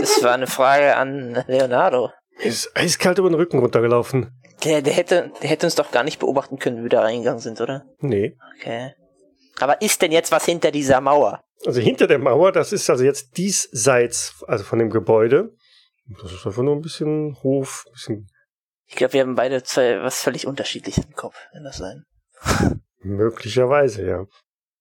[0.00, 2.12] Das war eine Frage an Leonardo.
[2.38, 4.30] Er ist eiskalt über den Rücken runtergelaufen.
[4.62, 7.40] Der, der, hätte, der hätte uns doch gar nicht beobachten können, wie wir da reingegangen
[7.40, 7.84] sind, oder?
[7.98, 8.36] Nee.
[8.56, 8.94] Okay.
[9.58, 11.42] Aber ist denn jetzt was hinter dieser Mauer?
[11.66, 15.52] Also hinter der Mauer, das ist also jetzt diesseits, also von dem Gebäude.
[16.22, 18.30] Das ist einfach nur ein bisschen Hof, ein bisschen
[18.88, 22.04] Ich glaube, wir haben beide zwei was völlig unterschiedliches im Kopf, wenn das sein.
[23.00, 24.26] möglicherweise, ja.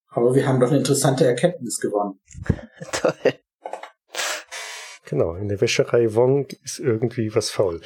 [0.10, 2.20] Aber wir haben doch eine interessante Erkenntnis gewonnen.
[2.92, 3.34] Toll.
[5.06, 7.82] Genau, in der Wäscherei Wong ist irgendwie was faul.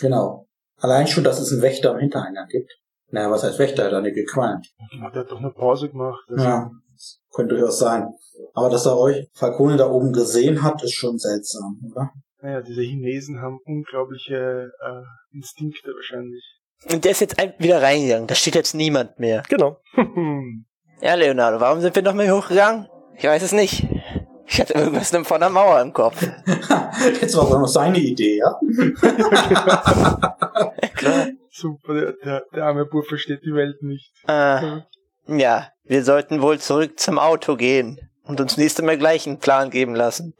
[0.00, 0.48] Genau.
[0.78, 2.70] Allein schon, dass es einen Wächter am Hintereingang gibt.
[3.10, 3.84] Naja, was heißt Wächter?
[3.84, 4.66] Er hat eine gequalmt.
[4.92, 6.24] Der hat doch eine Pause gemacht.
[6.28, 8.08] Also, Ja, das könnte durchaus sein.
[8.54, 12.10] Aber dass er euch Falcone da oben gesehen hat, ist schon seltsam, oder?
[12.42, 16.44] Naja, diese Chinesen haben unglaubliche äh, Instinkte wahrscheinlich.
[16.90, 18.26] Und der ist jetzt wieder reingegangen.
[18.26, 19.42] Da steht jetzt niemand mehr.
[19.48, 19.80] Genau.
[21.02, 22.88] Ja, Leonardo, warum sind wir noch mal hochgegangen?
[23.18, 23.86] Ich weiß es nicht.
[24.46, 26.22] Ich hatte irgendwas von der Mauer im Kopf.
[27.20, 28.58] Jetzt war aber noch seine Idee, ja?
[30.94, 31.26] Klar.
[31.50, 34.10] Super, der, der, der arme Bub versteht die Welt nicht.
[34.26, 34.80] Äh,
[35.26, 39.70] ja, wir sollten wohl zurück zum Auto gehen und uns nächstes Mal gleich einen Plan
[39.70, 40.34] geben lassen.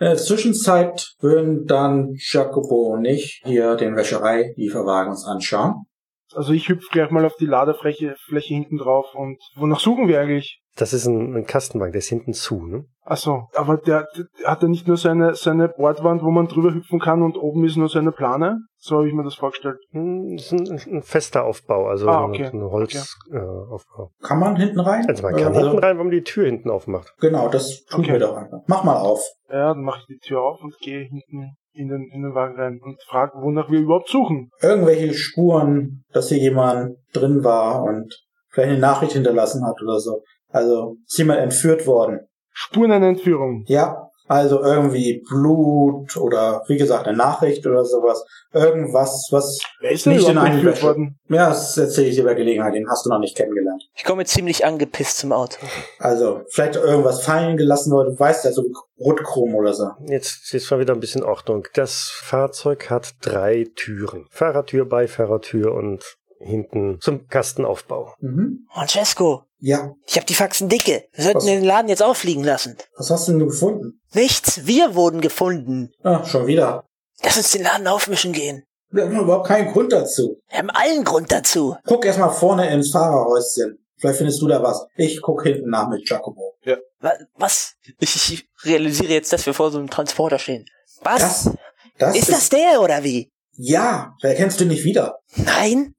[0.00, 5.84] In der Zwischenzeit würden dann Jacopo und ich hier den Wäscherei-Lieferwagen uns anschauen.
[6.32, 10.18] Also ich hüpf gleich mal auf die Ladefläche Fläche hinten drauf und wonach suchen wir
[10.18, 10.62] eigentlich?
[10.76, 12.86] Das ist ein, ein Kastenwagen, der ist hinten zu, ne?
[13.04, 16.72] Ach so, aber der, der hat ja nicht nur seine seine Bordwand, wo man drüber
[16.72, 18.56] hüpfen kann und oben ist nur seine Plane.
[18.82, 19.76] So habe ich mir das vorgestellt.
[19.90, 22.46] Hm, Das ist ein, ein fester Aufbau, also Ah, okay.
[22.46, 23.36] ein Holzaufbau.
[23.36, 24.10] Äh, Aufbau.
[24.22, 25.04] Kann man hinten rein?
[25.06, 27.12] also man kann Also- hinten rein, wenn man die Tür hinten aufmacht.
[27.20, 28.12] Genau, das tun Okay.
[28.14, 28.60] wir doch einfach.
[28.66, 29.20] Mach mal auf.
[29.50, 32.56] Ja, dann mache ich die Tür auf und gehe hinten in den in den Wagen
[32.58, 34.50] rein und frage, wonach wir überhaupt suchen.
[34.62, 38.12] Irgendwelche Spuren, dass hier jemand drin war und
[38.48, 40.22] vielleicht eine Nachricht hinterlassen hat oder so.
[40.48, 42.20] Also ist jemand entführt worden.
[42.52, 43.62] Spuren einer Entführung.
[43.66, 48.24] Ja, also irgendwie Blut oder wie gesagt eine Nachricht oder sowas.
[48.52, 50.86] Irgendwas, was Wer ist denn Nicht in überhaupt eine entführt Wäsche.
[50.86, 51.18] worden?
[51.28, 53.82] ja, das erzähle ich dir bei Gelegenheit, den hast du noch nicht kennengelernt.
[53.96, 55.56] Ich komme ziemlich angepisst zum Auto.
[55.98, 58.62] Also vielleicht irgendwas fallen gelassen worden, du weißt ja, so
[59.00, 59.88] Rotchrom oder so.
[60.06, 61.66] Jetzt ist mal wieder ein bisschen Ordnung.
[61.74, 64.26] Das Fahrzeug hat drei Türen.
[64.30, 66.04] Fahrertür, Beifahrertür und
[66.38, 68.14] hinten zum Kastenaufbau.
[68.20, 68.66] Mhm.
[68.72, 71.04] Francesco, Ja, ich habe die Faxen dicke.
[71.12, 71.44] Wir sollten Was?
[71.44, 72.76] den Laden jetzt auffliegen lassen.
[72.96, 74.00] was hast du denn gefunden?
[74.14, 75.92] Nichts, wir wurden gefunden.
[76.02, 76.84] Ah, schon wieder.
[77.22, 78.64] Lass uns den Laden aufmischen gehen.
[78.90, 80.38] Wir haben überhaupt keinen Grund dazu.
[80.48, 81.76] Wir haben allen Grund dazu.
[81.86, 83.78] Guck erst mal vorne ins Fahrerhäuschen.
[83.98, 84.86] Vielleicht findest du da was.
[84.96, 86.54] Ich guck hinten nach mit Jacobo.
[87.00, 87.74] Wa- Was?
[88.00, 90.64] Ich, ich realisiere jetzt, dass wir vor so einem Transporter stehen.
[91.02, 91.44] Was?
[91.44, 91.54] Das,
[91.98, 93.29] das ist das der oder wie?
[93.56, 95.18] Ja, wer kennst du nicht wieder?
[95.36, 95.94] Nein?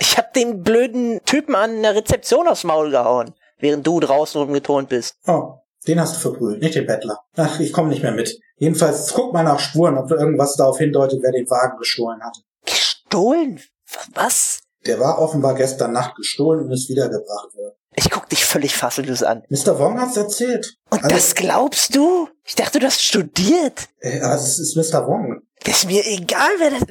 [0.00, 4.88] Ich hab den blöden Typen an der Rezeption aufs Maul gehauen, während du draußen rumgeturnt
[4.88, 5.14] bist.
[5.26, 5.54] Oh,
[5.86, 7.18] den hast du verprügelt, nicht den Bettler.
[7.36, 8.38] Ach, ich komme nicht mehr mit.
[8.56, 12.36] Jedenfalls guck mal nach Spuren, ob irgendwas darauf hindeutet, wer den Wagen gestohlen hat.
[12.66, 13.60] Gestohlen?
[14.14, 14.60] Was?
[14.86, 17.77] Der war offenbar gestern Nacht gestohlen und ist wiedergebracht worden.
[17.98, 19.42] Ich guck dich völlig fassungslos an.
[19.48, 19.76] Mr.
[19.78, 20.74] Wong hat's erzählt.
[20.90, 22.28] Und Also- das glaubst du?
[22.44, 23.88] Ich dachte, du hast studiert.
[23.98, 25.04] Äh, also es ist Mr.
[25.06, 25.40] Wong.
[25.64, 26.84] Das ist mir egal, wer das...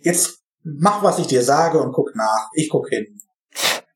[0.00, 2.48] Jetzt mach, was ich dir sage und guck nach.
[2.54, 3.20] Ich guck hin.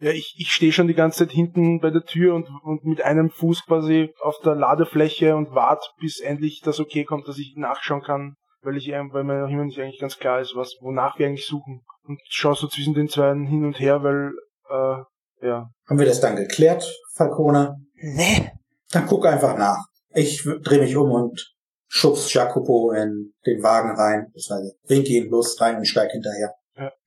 [0.00, 3.02] Ja, ich, ich stehe schon die ganze Zeit hinten bei der Tür und, und mit
[3.02, 7.54] einem Fuß quasi auf der Ladefläche und warte, bis endlich das okay kommt, dass ich
[7.56, 10.74] nachschauen kann, weil ich ähm, weil mir noch immer nicht eigentlich ganz klar ist, was
[10.80, 11.82] wonach wir eigentlich suchen.
[12.04, 14.32] Und schau so zwischen den zwei hin und her, weil
[14.68, 15.02] äh,
[15.42, 15.68] ja.
[15.88, 17.76] Haben wir das dann geklärt, Falcone?
[17.94, 18.50] Nee.
[18.90, 19.84] Dann guck einfach nach.
[20.14, 21.54] Ich w- dreh mich um und
[21.88, 24.26] schubs Jacopo in den Wagen rein.
[24.34, 26.54] Das heißt, wink ihn los rein und steig hinterher.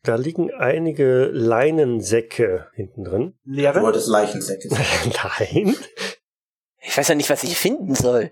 [0.04, 3.34] Da liegen einige Leinensäcke hinten drin.
[3.44, 3.82] Du Leere?
[3.82, 4.68] wolltest Leichensäcke.
[5.40, 5.76] Nein.
[6.82, 8.32] Ich weiß ja nicht, was ich finden soll.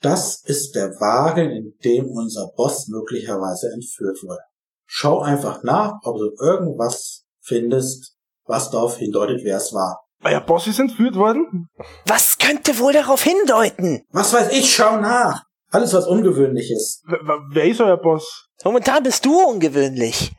[0.00, 4.40] Das ist der Wagen, in dem unser Boss möglicherweise entführt wurde.
[4.86, 8.16] Schau einfach nach, ob du irgendwas findest,
[8.50, 10.00] was darauf hindeutet, wer es war.
[10.22, 11.68] Euer Boss ist entführt worden?
[12.04, 14.02] Was könnte wohl darauf hindeuten?
[14.10, 15.44] Was weiß ich, schau nach!
[15.70, 17.02] Alles, was ungewöhnlich ist.
[17.06, 17.16] W
[17.52, 18.48] wer ist euer Boss?
[18.64, 20.32] Momentan bist du ungewöhnlich.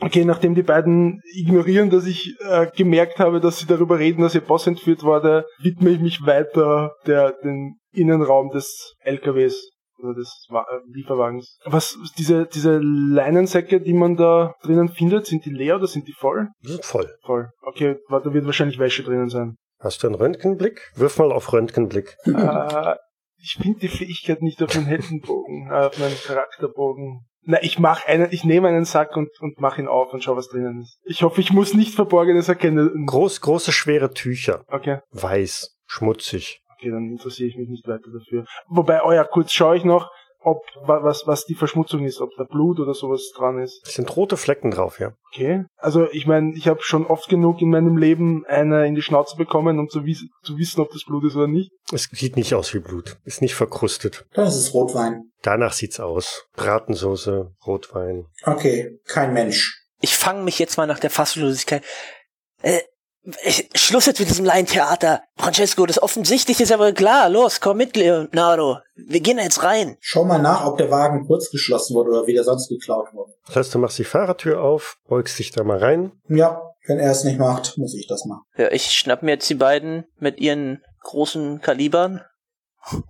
[0.00, 4.34] Okay, nachdem die beiden ignorieren, dass ich äh, gemerkt habe, dass sie darüber reden, dass
[4.34, 10.46] ihr Boss entführt wurde, widme ich mich weiter der den Innenraum des LKWs oder des
[10.50, 11.58] Wa äh, Lieferwagens.
[11.64, 16.12] Was diese diese Leinensäcke, die man da drinnen findet, sind die leer oder sind die
[16.12, 16.48] voll?
[16.64, 17.14] Die sind voll.
[17.24, 17.48] Voll.
[17.62, 19.56] Okay, wa- da wird wahrscheinlich Wäsche drinnen sein.
[19.80, 20.90] Hast du einen Röntgenblick?
[20.94, 22.16] Wirf mal auf Röntgenblick.
[22.24, 22.94] äh,
[23.36, 27.26] ich finde die Fähigkeit nicht auf den Heldenbogen, äh, auf meinen Charakterbogen.
[27.46, 30.34] Na, ich mach einen, ich nehme einen Sack und, und mach ihn auf und schau,
[30.36, 30.98] was drinnen ist.
[31.04, 33.04] Ich hoffe, ich muss nicht Verborgenes erkennen.
[33.06, 34.64] Groß, große, schwere Tücher.
[34.68, 35.00] Okay.
[35.10, 35.76] Weiß.
[35.86, 36.60] Schmutzig.
[36.84, 38.44] Okay, dann interessiere ich mich nicht weiter dafür.
[38.68, 42.28] Wobei, oh ja, kurz schaue ich noch, ob wa- was, was die Verschmutzung ist, ob
[42.36, 43.80] da Blut oder sowas dran ist.
[43.86, 45.12] Es sind rote Flecken drauf, ja.
[45.32, 45.64] Okay.
[45.78, 49.36] Also ich meine, ich habe schon oft genug in meinem Leben eine in die Schnauze
[49.38, 51.70] bekommen, um zu, wies zu wissen, ob das Blut ist oder nicht.
[51.90, 53.16] Es sieht nicht aus wie Blut.
[53.24, 54.26] Ist nicht verkrustet.
[54.34, 55.30] Dann ist Rotwein.
[55.40, 56.44] Danach sieht's aus.
[56.56, 58.26] Bratensoße, Rotwein.
[58.44, 59.80] Okay, kein Mensch.
[60.02, 61.82] Ich fange mich jetzt mal nach der Fassungslosigkeit.
[62.60, 62.80] Äh,
[63.42, 65.22] Ich, Schluss jetzt mit diesem Laientheater.
[65.36, 67.30] Francesco, das Offensichtliche ist aber klar.
[67.30, 68.78] Los, komm mit, Leonardo.
[68.94, 69.96] Wir gehen jetzt rein.
[70.00, 73.32] Schau mal nach, ob der Wagen kurz geschlossen wurde oder wieder sonst geklaut wurde.
[73.46, 76.12] Das heißt, du machst die Fahrertür auf, beugst dich da mal rein.
[76.28, 78.42] Ja, wenn er es nicht macht, muss ich das machen.
[78.56, 82.20] Ja, ich schnapp mir jetzt die beiden mit ihren großen Kalibern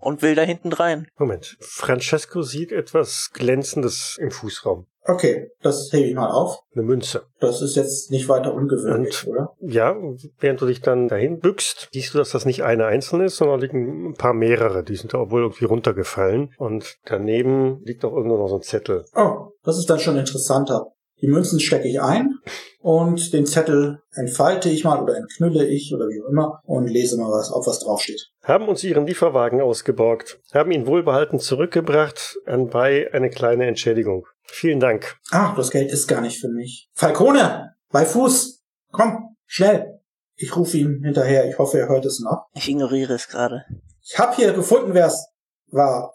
[0.00, 1.08] und will da hinten rein.
[1.18, 1.56] Moment.
[1.60, 4.86] Francesco sieht etwas Glänzendes im Fußraum.
[5.06, 6.60] Okay, das hebe ich mal auf.
[6.74, 7.24] Eine Münze.
[7.38, 9.52] Das ist jetzt nicht weiter ungewöhnlich, Und- oder?
[9.60, 9.94] Ja,
[10.40, 13.60] während du dich dann dahin bückst, siehst du, dass das nicht eine einzelne ist, sondern
[13.60, 14.82] liegen ein paar mehrere.
[14.82, 16.54] Die sind da wohl irgendwie runtergefallen.
[16.56, 19.04] Und daneben liegt auch irgendwo noch so ein Zettel.
[19.14, 20.86] Oh, das ist dann schon interessanter.
[21.20, 22.34] Die Münzen stecke ich ein
[22.80, 27.16] und den Zettel entfalte ich mal oder entknülle ich oder wie auch immer und lese
[27.16, 28.30] mal was auf, was draufsteht.
[28.42, 34.26] Haben uns ihren Lieferwagen ausgeborgt, haben ihn wohlbehalten zurückgebracht, anbei eine kleine Entschädigung.
[34.46, 35.16] Vielen Dank.
[35.30, 36.90] Ah, das Geld ist gar nicht für mich.
[36.94, 38.62] Falcone, bei Fuß.
[38.92, 40.00] Komm, schnell.
[40.36, 41.48] Ich rufe ihm hinterher.
[41.48, 42.46] Ich hoffe, er hört es noch.
[42.54, 43.64] Ich ignoriere es gerade.
[44.02, 45.28] Ich hab hier gefunden, wer es
[45.68, 46.14] war.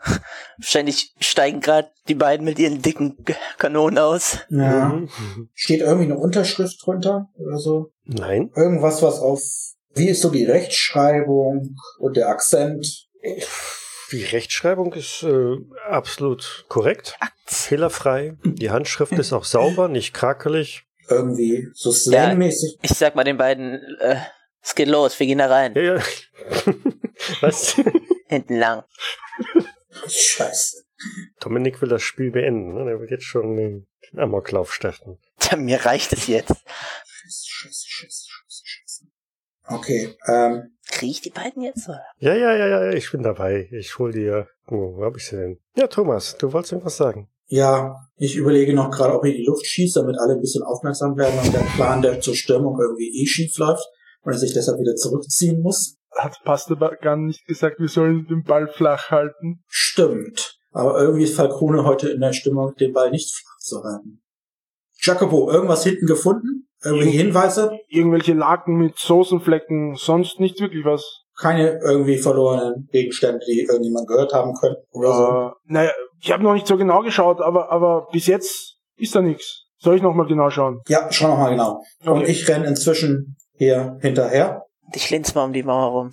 [0.58, 3.16] Wahrscheinlich steigen gerade die beiden mit ihren dicken
[3.58, 4.38] Kanonen aus.
[4.48, 4.88] Ja.
[4.90, 5.08] Mhm.
[5.54, 7.92] Steht irgendwie eine Unterschrift drunter oder so?
[8.04, 8.50] Nein.
[8.54, 9.40] Irgendwas, was auf,
[9.94, 13.08] wie ist so die Rechtschreibung und der Akzent?
[14.10, 18.36] Die Rechtschreibung ist äh, absolut korrekt, fehlerfrei.
[18.42, 20.84] Die Handschrift ist auch sauber, nicht krakelig.
[21.08, 22.78] Irgendwie so slangmäßig.
[22.82, 24.16] Ich sag mal den beiden, äh,
[24.62, 25.74] es geht los, wir gehen da rein.
[25.74, 26.02] Ja, ja.
[27.40, 27.76] Was?
[28.28, 28.84] Hinten lang.
[30.06, 30.84] Scheiße.
[31.40, 32.74] Dominik will das Spiel beenden.
[32.74, 32.84] Ne?
[32.84, 35.18] Der will jetzt schon den Amoklauf starten.
[35.38, 36.50] Tja, mir reicht es jetzt.
[36.50, 39.04] Scheiße, scheiße, scheiße, scheiße, scheiße.
[39.66, 41.88] Okay, ähm, Krieg ich die beiden jetzt?
[41.88, 42.02] Oder?
[42.18, 43.68] Ja, ja, ja, ja, ich bin dabei.
[43.72, 44.48] Ich hol dir.
[44.66, 45.58] Wo, wo hab ich sie denn?
[45.76, 47.28] Ja, Thomas, du wolltest irgendwas sagen.
[47.46, 50.62] ja, ich überlege noch gerade, ob ich in die Luft schieße, damit alle ein bisschen
[50.64, 53.84] aufmerksam werden und der Plan der zur Stürmung irgendwie eh schief läuft
[54.22, 55.96] und er sich deshalb wieder zurückziehen muss.
[56.16, 59.62] Hat Pasteba gar nicht gesagt, wir sollen den Ball flach halten?
[59.68, 60.58] Stimmt.
[60.72, 64.22] Aber irgendwie ist Falcone heute in der Stimmung, den Ball nicht flach zu halten.
[65.00, 66.67] Jacopo, irgendwas hinten gefunden?
[66.84, 67.78] Irgendwelche Hinweise?
[67.88, 71.24] Irgendwelche Laken mit Soßenflecken, sonst nicht wirklich was.
[71.40, 75.24] Keine irgendwie verlorenen Gegenstände, die irgendjemand gehört haben könnte oder so.
[75.24, 79.20] Äh, naja, ich habe noch nicht so genau geschaut, aber, aber bis jetzt ist da
[79.20, 79.64] nichts.
[79.80, 80.80] Soll ich noch mal genau schauen?
[80.88, 81.82] Ja, schau noch mal genau.
[82.04, 82.30] Und Okay.
[82.32, 84.64] ich renn inzwischen hier hinterher.
[84.94, 86.10] Ich linz mal um die Mauer rum.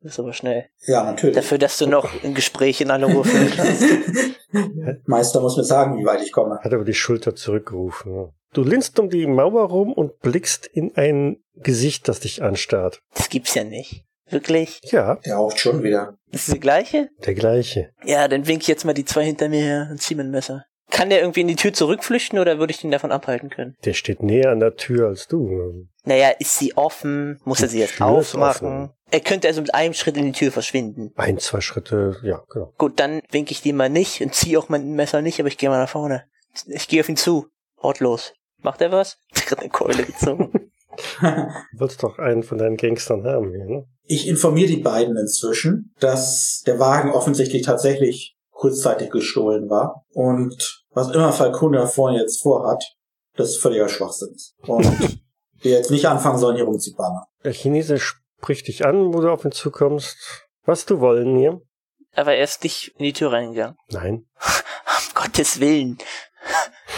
[0.00, 0.66] Das ist aber schnell.
[0.86, 1.34] Ja, natürlich.
[1.34, 3.82] Dafür, dass du noch ein Gespräch in aller Ruhe führen kannst.
[5.06, 6.58] Meister muss mir sagen, wie weit ich komme.
[6.60, 8.14] Hat aber die Schulter zurückgerufen.
[8.14, 8.28] ja.
[8.54, 13.00] Du linst um die Mauer rum und blickst in ein Gesicht, das dich anstarrt.
[13.14, 14.04] Das gibt's ja nicht.
[14.30, 14.80] Wirklich?
[14.84, 16.16] Ja, Der raucht schon wieder.
[16.32, 17.08] Das ist die gleiche?
[17.24, 17.90] der gleiche.
[18.04, 20.30] Ja, dann wink ich jetzt mal die zwei hinter mir her und zieh mir ein
[20.30, 20.64] Messer.
[20.90, 23.76] Kann der irgendwie in die Tür zurückflüchten oder würde ich ihn davon abhalten können?
[23.84, 25.86] Der steht näher an der Tür als du.
[26.04, 27.40] Naja, ist sie offen?
[27.44, 28.90] Muss er sie jetzt Tür aufmachen?
[29.10, 31.12] Er könnte also mit einem Schritt in die Tür verschwinden.
[31.16, 32.72] Ein, zwei Schritte, ja, genau.
[32.78, 35.58] Gut, dann wink ich die mal nicht und zieh auch mein Messer nicht, aber ich
[35.58, 36.24] gehe mal nach vorne.
[36.66, 37.46] Ich gehe auf ihn zu.
[37.80, 38.32] Wortlos.
[38.62, 39.18] Macht er was?
[39.50, 40.70] Hat eine Keule gezogen.
[41.20, 41.28] Du
[41.78, 43.86] wolltest doch einen von deinen Gangstern haben hier, ne?
[44.04, 50.04] Ich informiere die beiden inzwischen, dass der Wagen offensichtlich tatsächlich kurzzeitig gestohlen war.
[50.12, 52.82] Und was immer Falcone da vorne jetzt vorhat,
[53.36, 54.34] das ist völliger Schwachsinn.
[54.34, 54.54] ist.
[54.66, 54.84] Und
[55.60, 57.22] wir jetzt nicht anfangen sollen, hier rumzuballern.
[57.44, 60.16] Der Chinese spricht dich an, wo du auf ihn zukommst.
[60.64, 61.60] Was du wollen hier?
[62.18, 63.76] aber er ist nicht in die Tür reingegangen.
[63.90, 64.26] Nein.
[64.86, 65.98] Um Gottes Willen.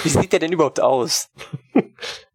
[0.02, 1.30] Wie sieht der denn überhaupt aus?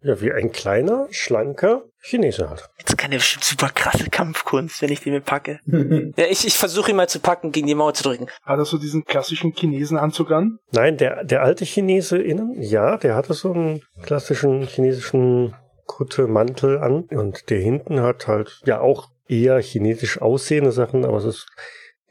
[0.02, 2.70] Ja, wie ein kleiner, schlanker Chinese halt.
[2.78, 5.60] Jetzt kann der bestimmt super krasse Kampfkunst, wenn ich den mir packe.
[6.18, 8.28] Ja, ich, ich versuche ihn mal zu packen, gegen die Mauer zu drücken.
[8.44, 10.60] Hat er so diesen klassischen Chinesenanzug an?
[10.72, 17.04] Nein, der, der alte Chinese innen, ja, der hatte so einen klassischen chinesischen Kutte-Mantel an.
[17.06, 21.48] Und der hinten hat halt, ja, auch eher chinesisch aussehende Sachen, aber es ist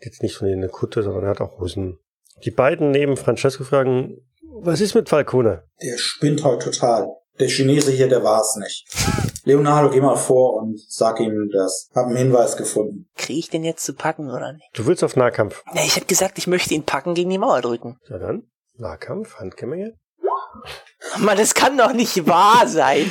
[0.00, 1.98] jetzt nicht so eine Kutte, sondern er hat auch Hosen.
[2.44, 4.18] Die beiden neben Francesco fragen,
[4.60, 5.64] was ist mit Falcone?
[5.82, 7.08] Der spinnt heute total.
[7.40, 8.86] Der Chinese hier, der war's nicht.
[9.44, 11.90] Leonardo, geh mal vor und sag ihm das.
[11.94, 13.10] Hab einen Hinweis gefunden.
[13.16, 14.64] Kriege ich den jetzt zu packen oder nicht?
[14.72, 15.62] Du willst auf Nahkampf.
[15.74, 17.98] Ja, ich habe gesagt, ich möchte ihn packen, gegen die Mauer drücken.
[18.08, 18.44] Ja dann,
[18.76, 19.94] Nahkampf, Handgemenge.
[21.18, 23.10] Mann, das kann doch nicht wahr sein.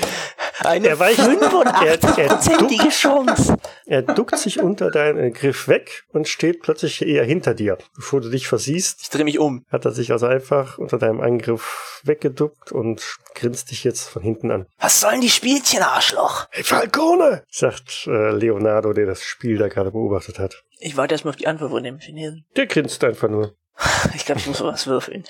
[0.60, 3.58] Eine Er weicht- er- er 85-prozentige Chance.
[3.86, 7.78] Er duckt sich unter deinen Griff weg und steht plötzlich eher hinter dir.
[7.95, 9.66] Bevor du dich versiehst, Ich drehe mich um.
[9.70, 14.51] hat er sich also einfach unter deinem Angriff weggeduckt und grinst dich jetzt von hinten
[14.51, 14.68] an.
[14.80, 16.47] Was sollen die Spielchen, Arschloch?
[16.51, 17.43] Hey Falcone!
[17.49, 20.64] sagt äh, Leonardo, der das Spiel da gerade beobachtet hat.
[20.80, 22.45] Ich warte erstmal auf die Antwort von dem Chinesen.
[22.56, 23.56] Der grinst einfach nur.
[24.16, 25.24] Ich glaube, ich muss was würfeln.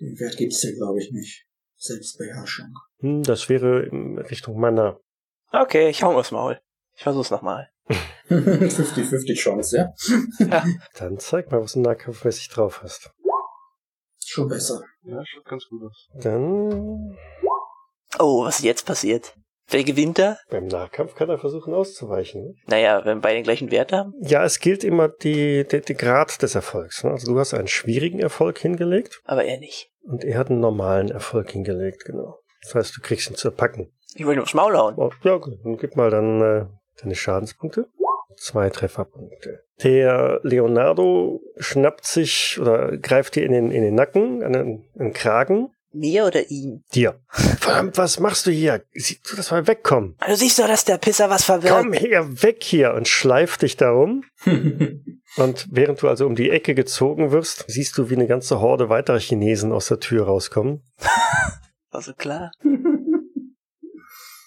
[0.00, 1.46] Den Wert gibt's hier, glaube ich, nicht.
[1.82, 2.72] Selbstbeherrschung.
[3.00, 4.98] Hm, das wäre in Richtung Mana.
[5.50, 6.60] Okay, ich hau aufs Maul.
[6.96, 7.68] Ich versuch's nochmal.
[8.28, 10.64] 50-50 Chance, ja?
[10.98, 13.10] Dann zeig mal, was du nahkampfmäßig drauf hast.
[14.24, 14.80] Schon besser.
[15.02, 16.08] Ja, schaut ganz gut aus.
[16.22, 17.16] Dann
[18.18, 19.34] Oh, was ist jetzt passiert?
[19.68, 20.36] Wer gewinnt da?
[20.50, 22.56] beim Nahkampf kann er versuchen auszuweichen.
[22.66, 24.12] Naja, wenn beide den gleichen Wert haben.
[24.20, 27.04] Ja, es gilt immer die, die, die Grad des Erfolgs.
[27.04, 27.10] Ne?
[27.10, 29.90] Also du hast einen schwierigen Erfolg hingelegt Aber er nicht.
[30.04, 32.38] Und er hat einen normalen Erfolg hingelegt, genau.
[32.62, 33.92] Das heißt, du kriegst ihn zu packen.
[34.14, 34.94] Ich will ihn aufs Maul hauen.
[34.96, 36.66] Oh, ja, gut, dann gib mal dann äh,
[37.00, 37.88] deine Schadenspunkte.
[38.36, 39.64] Zwei Trefferpunkte.
[39.82, 45.06] Der Leonardo schnappt sich oder greift dir in den, in den Nacken, an den, an
[45.06, 45.70] den Kragen.
[45.92, 46.82] Mir oder ihm?
[46.94, 47.20] Dir.
[47.28, 48.82] Verdammt, was machst du hier?
[48.92, 50.16] Sieh du das mal wegkommen.
[50.26, 51.74] Du siehst doch, dass der Pisser was verbirgt.
[51.76, 54.24] Komm her, weg hier und schleif dich darum.
[55.36, 58.88] Und während du also um die Ecke gezogen wirst, siehst du, wie eine ganze Horde
[58.88, 60.82] weiterer Chinesen aus der Tür rauskommen.
[61.94, 62.50] Also klar.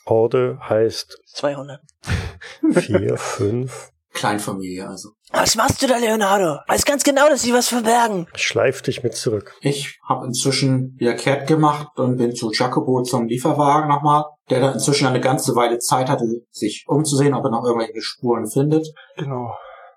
[0.07, 1.79] Horde heißt 200.
[2.73, 3.91] vier, fünf.
[4.15, 5.09] Kleinfamilie also.
[5.31, 6.57] Was machst du da, Leonardo?
[6.67, 8.25] Weiß ganz genau, dass sie was verbergen.
[8.33, 9.53] Schleif dich mit zurück.
[9.61, 14.71] Ich habe inzwischen wieder kehrt gemacht und bin zu Jacobo zum Lieferwagen nochmal, der da
[14.71, 18.87] inzwischen eine ganze Weile Zeit hatte, sich umzusehen, ob er noch irgendwelche Spuren findet.
[19.17, 19.53] Genau.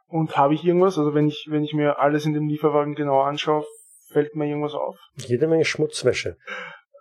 [0.09, 0.99] Und habe ich irgendwas?
[0.99, 3.65] Also wenn ich, wenn ich mir alles in dem Lieferwagen genau anschaue,
[4.11, 4.97] fällt mir irgendwas auf?
[5.17, 6.37] Jede Menge Schmutzwäsche.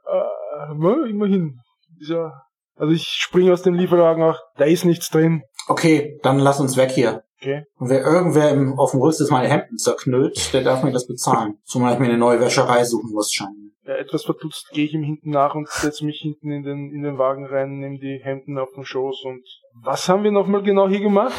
[0.06, 1.60] Äh, na, immerhin.
[2.00, 2.42] Ist ja,
[2.76, 5.42] also ich springe aus dem Lieferwagen auch, da ist nichts drin.
[5.68, 7.24] Okay, dann lass uns weg hier.
[7.40, 7.64] Okay.
[7.78, 11.60] Und wer irgendwer im, auf dem Rüstes meine Hemden zerknüllt, der darf mir das bezahlen.
[11.64, 13.68] Zumal ich mir eine neue Wäscherei suchen muss, scheinbar.
[13.86, 17.04] Ja, etwas verdutzt gehe ich ihm hinten nach und setze mich hinten in den, in
[17.04, 19.44] den Wagen rein, nehme die Hemden auf den Schoß und
[19.82, 21.34] was haben wir nochmal genau hier gemacht?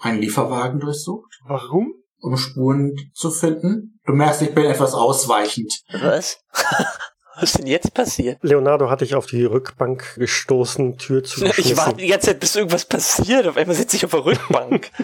[0.00, 1.94] Einen Lieferwagen durchsucht, Warum?
[2.20, 4.00] um Spuren zu finden.
[4.06, 5.72] Du merkst, ich bin etwas ausweichend.
[5.92, 6.38] Was?
[7.36, 8.38] Was ist denn jetzt passiert?
[8.42, 11.22] Leonardo hat dich auf die Rückbank gestoßen, Tür
[11.56, 13.46] Ich warte die ganze Zeit, bis irgendwas passiert.
[13.46, 14.90] Auf einmal sitze ich auf der Rückbank.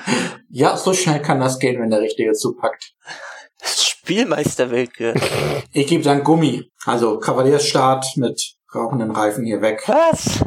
[0.50, 2.94] Ja, so schnell kann das gehen, wenn der Richtige zupackt.
[3.62, 5.14] Spielmeister Wilke.
[5.72, 9.82] Ich gebe dann Gummi, also Kavaliersstart mit rauchenden Reifen hier weg.
[9.86, 10.44] Was?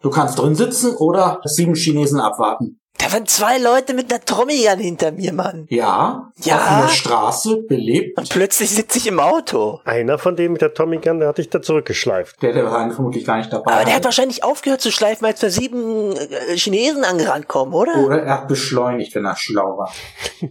[0.00, 2.77] Du kannst drin sitzen oder sieben Chinesen abwarten.
[2.98, 5.66] Da waren zwei Leute mit einer Trommeljan hinter mir, Mann.
[5.70, 6.56] Ja, Ja?
[6.56, 8.18] offene Straße, belebt.
[8.18, 9.80] Und plötzlich sitze ich im Auto.
[9.84, 12.42] Einer von denen mit der Tommy Gun, der hat dich da zurückgeschleift.
[12.42, 13.72] Der, der war vermutlich gar nicht dabei.
[13.72, 17.96] Aber der hat wahrscheinlich aufgehört zu schleifen, als da sieben äh, Chinesen angerannt kommen, oder?
[18.04, 19.92] oder er hat beschleunigt, wenn er schlau war.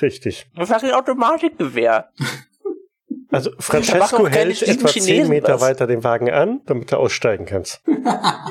[0.00, 0.46] Richtig.
[0.56, 2.10] Das war ein Automatikgewehr.
[3.30, 5.60] Also Francesco hält etwa zehn Meter was.
[5.60, 7.80] weiter den Wagen an, damit du aussteigen kannst.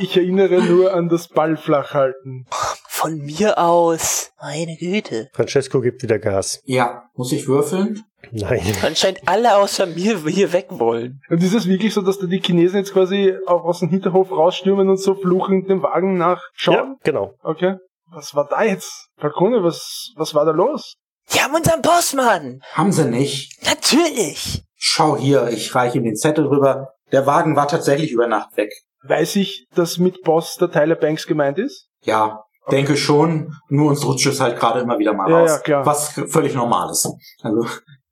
[0.02, 2.46] Ich erinnere nur an das Ball flach halten.
[2.88, 4.32] Von mir aus.
[4.42, 5.30] Meine Güte.
[5.34, 6.62] Francesco gibt wieder Gas.
[6.64, 8.04] Ja, muss ich würfeln?
[8.32, 8.62] Nein.
[8.84, 11.22] Anscheinend alle außer mir hier weg wollen.
[11.30, 14.32] Und ist es wirklich so, dass da die Chinesen jetzt quasi auch aus dem Hinterhof
[14.32, 16.76] rausstürmen und so fluchend dem Wagen nachschauen?
[16.76, 17.34] Ja, genau.
[17.44, 17.76] Okay.
[18.12, 19.10] Was war da jetzt?
[19.18, 20.96] Falcone, was, was war da los?
[21.34, 22.62] Die haben unseren Bossmann.
[22.74, 23.52] Haben sie nicht.
[23.66, 24.64] Natürlich.
[24.82, 26.94] Schau hier, ich reiche ihm den Zettel rüber.
[27.12, 28.72] Der Wagen war tatsächlich über Nacht weg.
[29.04, 31.88] Weiß ich, dass mit Boss der Tyler Banks gemeint ist?
[32.04, 33.54] Ja, denke schon.
[33.68, 35.50] Nur uns rutscht es halt gerade immer wieder mal Ja, raus.
[35.50, 35.86] ja, klar.
[35.86, 37.10] Was völlig normal ist.
[37.42, 37.66] Also,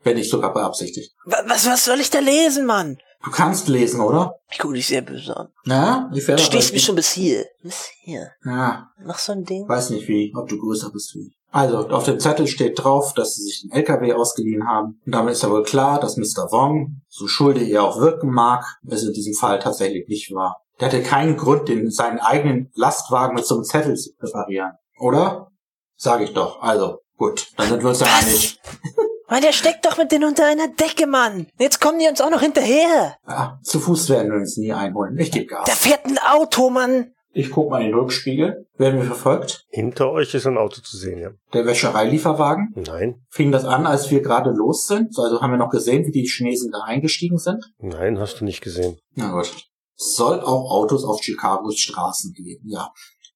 [0.03, 1.13] wenn nicht sogar beabsichtigt.
[1.25, 2.97] Wa- Was, was soll ich da lesen, Mann?
[3.23, 4.35] Du kannst lesen, oder?
[4.51, 5.47] Ich gucke dich sehr böse an.
[5.65, 7.45] Ja, ich werde Du stehst mich schon bis hier.
[7.63, 8.31] Bis hier.
[8.45, 9.67] Ja, Noch so ein Ding.
[9.67, 11.36] weiß nicht wie, ob du größer bist wie ich.
[11.51, 14.99] Also, auf dem Zettel steht drauf, dass sie sich den LKW ausgeliehen haben.
[15.05, 16.51] Und damit ist ja wohl klar, dass Mr.
[16.51, 20.57] Wong, so schuldig er auch wirken mag, es in diesem Fall tatsächlich nicht war.
[20.79, 24.73] Der hatte keinen Grund, den, seinen eigenen Lastwagen mit so einem Zettel zu präparieren.
[24.99, 25.47] Oder?
[25.95, 26.61] Sag ich doch.
[26.61, 28.59] Also, gut, dann sind wir uns ja einig.
[29.29, 31.47] Mann, der steckt doch mit denen unter einer Decke, Mann.
[31.59, 33.17] Jetzt kommen die uns auch noch hinterher.
[33.27, 35.17] Ja, zu Fuß werden wir uns nie einholen.
[35.17, 35.79] Ich gebe Da Gas.
[35.79, 37.13] fährt ein Auto, Mann.
[37.37, 38.65] Ich guck mal in den Rückspiegel.
[38.77, 39.63] Werden wir verfolgt?
[39.69, 41.29] Hinter euch ist ein Auto zu sehen, ja.
[41.53, 42.73] Der Wäschereilieferwagen?
[42.75, 45.15] Nein, Fing das an, als wir gerade los sind?
[45.19, 47.63] Also haben wir noch gesehen, wie die Chinesen da eingestiegen sind?
[47.77, 48.97] nein, hast du nicht gesehen.
[49.13, 49.53] Na gut.
[49.93, 52.91] Soll auch Autos auf Chicagos Straßen geben, ja.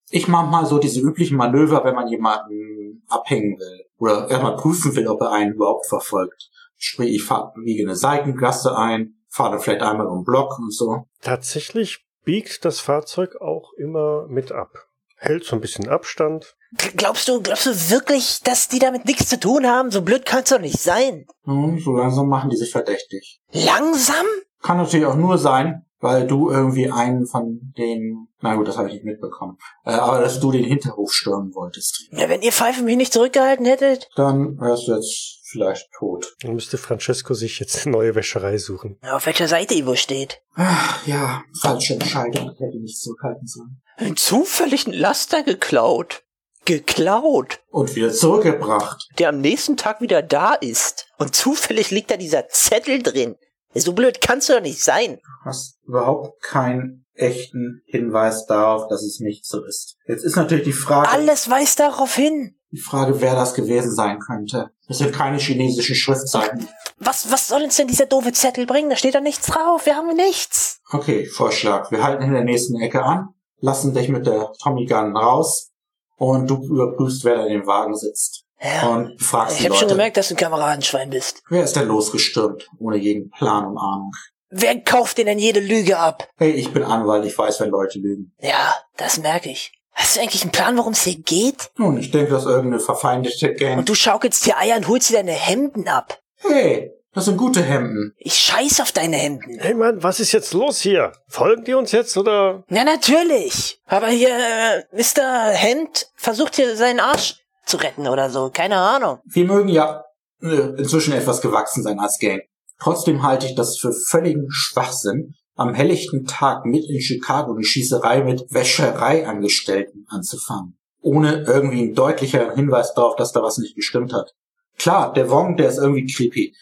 [0.09, 3.85] Ich mache mal so diese üblichen Manöver, wenn man jemanden abhängen will.
[3.97, 6.49] Oder erstmal prüfen will, ob er einen überhaupt verfolgt.
[6.75, 11.03] Sprich, ich fahr, biege eine Seitengasse ein, fahre vielleicht einmal um den Block und so.
[11.21, 14.69] Tatsächlich biegt das Fahrzeug auch immer mit ab.
[15.17, 16.55] Hält so ein bisschen Abstand.
[16.95, 19.91] Glaubst du, glaubst du wirklich, dass die damit nichts zu tun haben?
[19.91, 21.27] So blöd kann's doch nicht sein.
[21.43, 23.41] Nun, so langsam machen die sich verdächtig.
[23.51, 24.25] Langsam?
[24.61, 28.89] Kann natürlich auch nur sein, weil du irgendwie einen von den, na gut, das habe
[28.89, 32.07] ich nicht mitbekommen, äh, aber dass du den Hinterhof stürmen wolltest.
[32.11, 34.09] Ja, wenn ihr Pfeife mich nicht zurückgehalten hättet.
[34.15, 36.35] Dann wärst du jetzt vielleicht tot.
[36.41, 38.97] Dann müsste Francesco sich jetzt eine neue Wäscherei suchen.
[39.09, 40.41] Auf welcher Seite Ivo steht.
[40.55, 42.49] Ach, ja, falsche Entscheidung.
[42.57, 43.81] Hätte nicht zurückhalten sollen.
[43.97, 46.23] Ein zufälligen Laster geklaut.
[46.65, 47.59] Geklaut.
[47.69, 49.09] Und wieder zurückgebracht.
[49.17, 51.07] Der am nächsten Tag wieder da ist.
[51.17, 53.35] Und zufällig liegt da dieser Zettel drin.
[53.73, 55.17] So blöd kannst du doch nicht sein.
[55.43, 59.95] Du hast überhaupt keinen echten Hinweis darauf, dass es nicht so ist.
[60.07, 62.55] Jetzt ist natürlich die Frage, Alles weist darauf hin.
[62.71, 64.71] die Frage, wer das gewesen sein könnte.
[64.87, 66.67] Das sind keine chinesischen Schriftzeichen.
[66.97, 68.89] Was, was soll uns denn dieser doofe Zettel bringen?
[68.89, 69.85] Da steht doch nichts drauf.
[69.85, 70.79] Wir haben nichts.
[70.89, 71.91] Okay, Vorschlag.
[71.91, 75.71] Wir halten in der nächsten Ecke an, lassen dich mit der Tommy Gun raus
[76.17, 78.45] und du überprüfst, wer da in dem Wagen sitzt.
[78.61, 78.87] Ja.
[78.89, 81.41] Und befragst Ich habe schon gemerkt, dass du ein Kameradenschwein bist.
[81.49, 84.11] Wer ist denn losgestürmt, ohne jeden Plan und Ahnung?
[84.49, 86.27] Wer kauft dir denn jede Lüge ab?
[86.37, 88.33] Hey, ich bin Anwalt, ich weiß, wenn Leute lügen.
[88.39, 89.71] Ja, das merke ich.
[89.93, 91.71] Hast du eigentlich einen Plan, worum es hier geht?
[91.77, 93.79] Nun, ich denke, dass irgendeine verfeindete Gang...
[93.79, 96.19] Und du schaukelst dir Eier und holst dir deine Hemden ab.
[96.37, 98.13] Hey, das sind gute Hemden.
[98.17, 99.59] Ich scheiß auf deine Hemden.
[99.59, 101.11] Hey Mann, was ist jetzt los hier?
[101.27, 102.63] Folgen die uns jetzt oder?
[102.69, 103.81] Ja, natürlich.
[103.85, 105.49] Aber hier, äh, Mr.
[105.51, 108.49] Hemd versucht hier seinen Arsch zu retten oder so.
[108.51, 109.19] Keine Ahnung.
[109.25, 110.03] Wir mögen ja
[110.41, 112.41] äh, inzwischen etwas gewachsen sein als Gang.
[112.79, 118.23] Trotzdem halte ich das für völligen Schwachsinn, am helllichten Tag mit in Chicago eine Schießerei
[118.23, 120.77] mit Wäschereiangestellten anzufangen.
[121.01, 124.33] Ohne irgendwie einen deutlicheren Hinweis darauf, dass da was nicht gestimmt hat.
[124.77, 126.55] Klar, der Wong, der ist irgendwie creepy.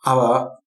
[0.00, 0.58] Aber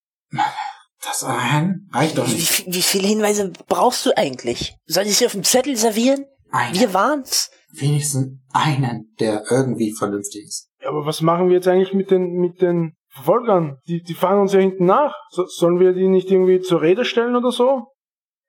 [1.03, 2.65] das allein reicht doch nicht.
[2.65, 4.75] wie, wie viele Hinweise brauchst du eigentlich?
[4.87, 6.25] Soll ich sie auf dem Zettel servieren?
[6.51, 7.51] Einen, Wir waren's.
[7.81, 10.69] Wenigstens einen, der irgendwie vernünftig ist.
[10.81, 13.77] Ja, aber was machen wir jetzt eigentlich mit den, mit den Verfolgern?
[13.87, 15.13] Die, die fahren uns ja hinten nach.
[15.29, 17.87] So, sollen wir die nicht irgendwie zur Rede stellen oder so?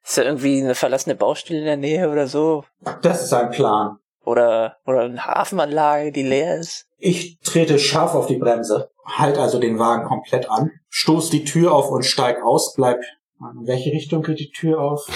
[0.04, 2.64] Ist ja irgendwie eine verlassene Baustelle in der Nähe oder so.
[3.02, 3.96] Das ist ein Plan.
[4.24, 6.86] Oder, oder eine Hafenanlage, die leer ist.
[6.98, 11.72] Ich trete scharf auf die Bremse, halt also den Wagen komplett an, stoß die Tür
[11.72, 12.98] auf und steig aus, bleib.
[13.38, 15.06] In welche Richtung geht die Tür auf?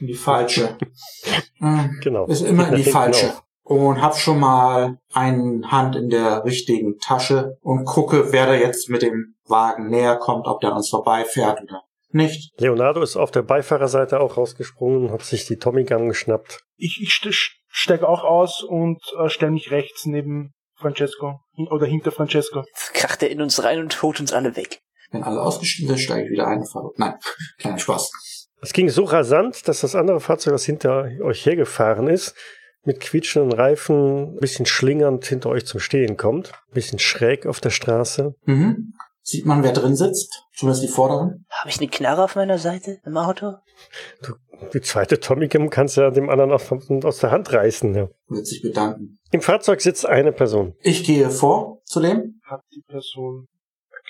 [0.00, 0.76] In die falsche.
[1.60, 2.26] Hm, Genau.
[2.26, 3.26] Ist immer in die hinten falsche.
[3.30, 3.42] auf.
[3.68, 8.88] Und hab schon mal eine Hand in der richtigen Tasche und gucke, wer da jetzt
[8.88, 12.50] mit dem Wagen näher kommt, ob der an uns vorbeifährt oder nicht.
[12.58, 16.60] Leonardo ist auf der Beifahrerseite auch rausgesprungen, hat sich die Tommy Gun geschnappt.
[16.76, 17.28] Ich, ich st
[17.68, 21.40] steig auch aus und äh, stelle mich rechts neben Francesco.
[21.52, 22.62] Hin- Oder hinter Francesco.
[22.66, 24.78] Jetzt kracht er in uns rein und holt uns alle weg.
[25.10, 26.60] Wenn alle ausgestiegen sind, steige ich wieder ein.
[26.60, 27.14] und Nein,
[27.58, 28.10] kein Spaß.
[28.62, 32.34] Es ging so rasant, dass das andere Fahrzeug, das hinter euch hergefahren ist,
[32.84, 36.52] mit quietschenden Reifen, ein bisschen schlingernd hinter euch zum Stehen kommt.
[36.52, 38.34] Ein bisschen schräg auf der Straße.
[38.44, 38.94] Mhm.
[39.22, 40.44] Sieht man, wer drin sitzt?
[40.54, 41.44] Zumindest die vorderen?
[41.50, 43.56] Habe ich eine Knarre auf meiner Seite im Auto?
[44.72, 46.72] Die zweite Tommy Gun kannst du ja dem anderen aus,
[47.04, 47.94] aus der Hand reißen.
[47.94, 48.08] Ja.
[48.28, 49.18] Wird sich bedanken.
[49.30, 50.74] Im Fahrzeug sitzt eine Person.
[50.80, 52.40] Ich gehe vor zu dem.
[52.42, 53.48] Hat die Person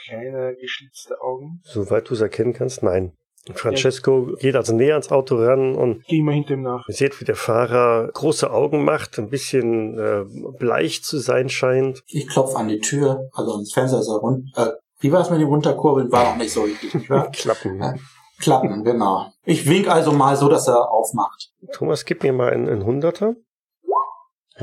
[0.04, 1.60] kleine geschlitzte Augen?
[1.64, 3.12] Soweit du es erkennen kannst, nein.
[3.54, 6.86] Francesco geht also näher ans Auto ran und Geh immer hinter ihm nach.
[6.88, 10.24] ihr seht, wie der Fahrer große Augen macht, ein bisschen äh,
[10.58, 12.02] bleich zu sein scheint.
[12.06, 14.50] Ich klopfe an die Tür, also ans Fenster ist er rund.
[14.56, 14.70] Äh,
[15.00, 16.10] wie war es mit dem Runterkurbeln?
[16.10, 17.30] War noch nicht so richtig, nicht wahr?
[17.30, 17.78] Klappen.
[17.80, 17.94] Ja.
[18.40, 19.32] Klappen, genau.
[19.44, 21.50] Ich wink also mal so, dass er aufmacht.
[21.72, 23.34] Thomas, gib mir mal einen, einen Hunderter.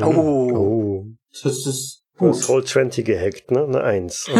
[0.02, 0.52] Oh.
[0.54, 1.06] oh.
[1.32, 2.50] Das ist Du hast gut.
[2.50, 3.64] Roll 20 gehackt, ne?
[3.64, 4.30] Eine Eins.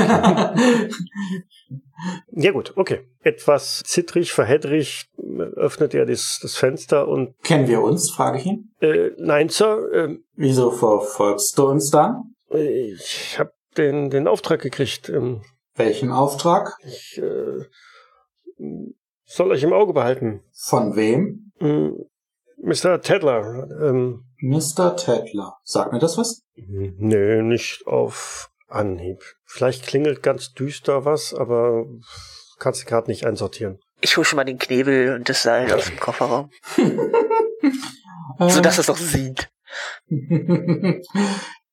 [2.36, 2.42] Okay.
[2.46, 3.00] ja gut, okay.
[3.22, 5.10] Etwas zittrig, verhedrig
[5.56, 8.72] öffnet er das, das Fenster und Kennen wir uns, frage ich ihn.
[8.82, 12.36] äh, nein, Sir, ähm, Wieso verfolgst du uns dann?
[12.52, 15.10] äh, ich habe den, den Auftrag gekriegt.
[15.10, 15.42] Ähm,
[15.76, 16.78] Welchen Auftrag?
[16.86, 17.64] ich äh,
[19.26, 20.42] soll euch im Auge behalten.
[20.54, 21.52] Von wem?
[22.58, 23.02] Mr.
[23.02, 24.96] Tedler, ähm, Mr.
[24.96, 25.58] Tedler.
[25.64, 26.44] Sagt mir das was?
[26.56, 29.22] nö, nicht auf Anhieb.
[29.46, 31.86] Vielleicht klingelt ganz düster was, aber
[32.60, 33.80] kannst du gerade nicht einsortieren.
[34.02, 36.50] Ich hol schon mal den Knebel und das Seil aus dem Kofferraum.
[38.40, 39.50] So dass es doch sieht.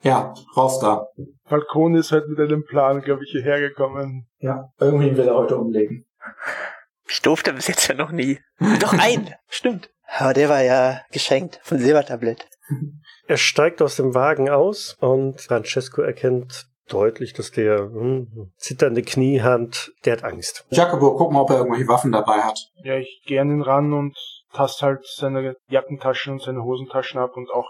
[0.02, 1.06] ja, raus da.
[1.46, 4.28] Falcone ist halt mit einem Plan, glaube ich, hierher gekommen.
[4.38, 6.06] Ja, irgendwie will er heute umlegen.
[7.08, 8.38] Ich durfte bis jetzt ja noch nie.
[8.80, 9.90] Doch ein, stimmt.
[10.18, 12.48] Aber der war ja geschenkt von Silbertablett.
[13.28, 19.92] Er steigt aus dem Wagen aus und Francesco erkennt deutlich, dass der hm, zitternde Kniehand,
[20.04, 20.66] der hat Angst.
[20.70, 22.58] Jacobo, guck mal, ob er irgendwelche Waffen dabei hat.
[22.82, 24.16] Ja, ich geh an ihn ran und
[24.52, 27.68] tast halt seine Jackentaschen und seine Hosentaschen ab und auch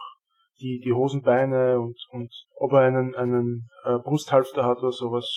[0.60, 5.28] die, die Hosenbeine und, und ob er einen, einen äh, Brusthalfter hat oder sowas.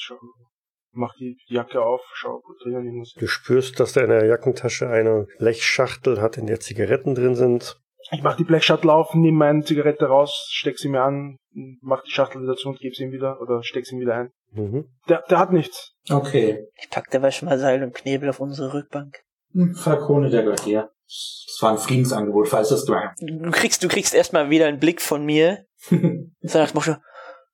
[0.96, 4.90] Mach die Jacke auf, schau, ob drinnen irgendwas Du spürst, dass er in der Jackentasche
[4.90, 7.80] eine Blechschachtel hat, in der Zigaretten drin sind.
[8.12, 11.38] Ich mach die Blechschachtel auf, nehme meine Zigarette raus, steck sie mir an,
[11.82, 14.16] mach die Schachtel wieder zu und gebe sie ihm wieder oder steck sie ihm wieder
[14.16, 14.32] ein.
[14.52, 14.86] Mhm.
[15.10, 15.94] Der, der hat nichts.
[16.10, 16.66] Okay.
[16.76, 19.18] Ich pack schon mal Seil und Knebel auf unsere Rückbank.
[19.54, 20.92] Hm, Falcone, der gehört dir.
[21.06, 22.96] Das war ein Friedensangebot, falls das du.
[23.20, 25.66] Du kriegst, du kriegst erstmal wieder einen Blick von mir.
[25.90, 26.34] Dem
[26.74, 26.96] Motto,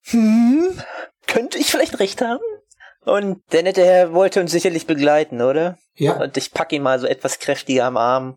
[0.05, 0.79] hm,
[1.27, 2.41] könnte ich vielleicht recht haben?
[3.03, 5.77] Und der nette Herr wollte uns sicherlich begleiten, oder?
[5.95, 8.35] ja, Und ich pack ihn mal so etwas kräftiger am Arm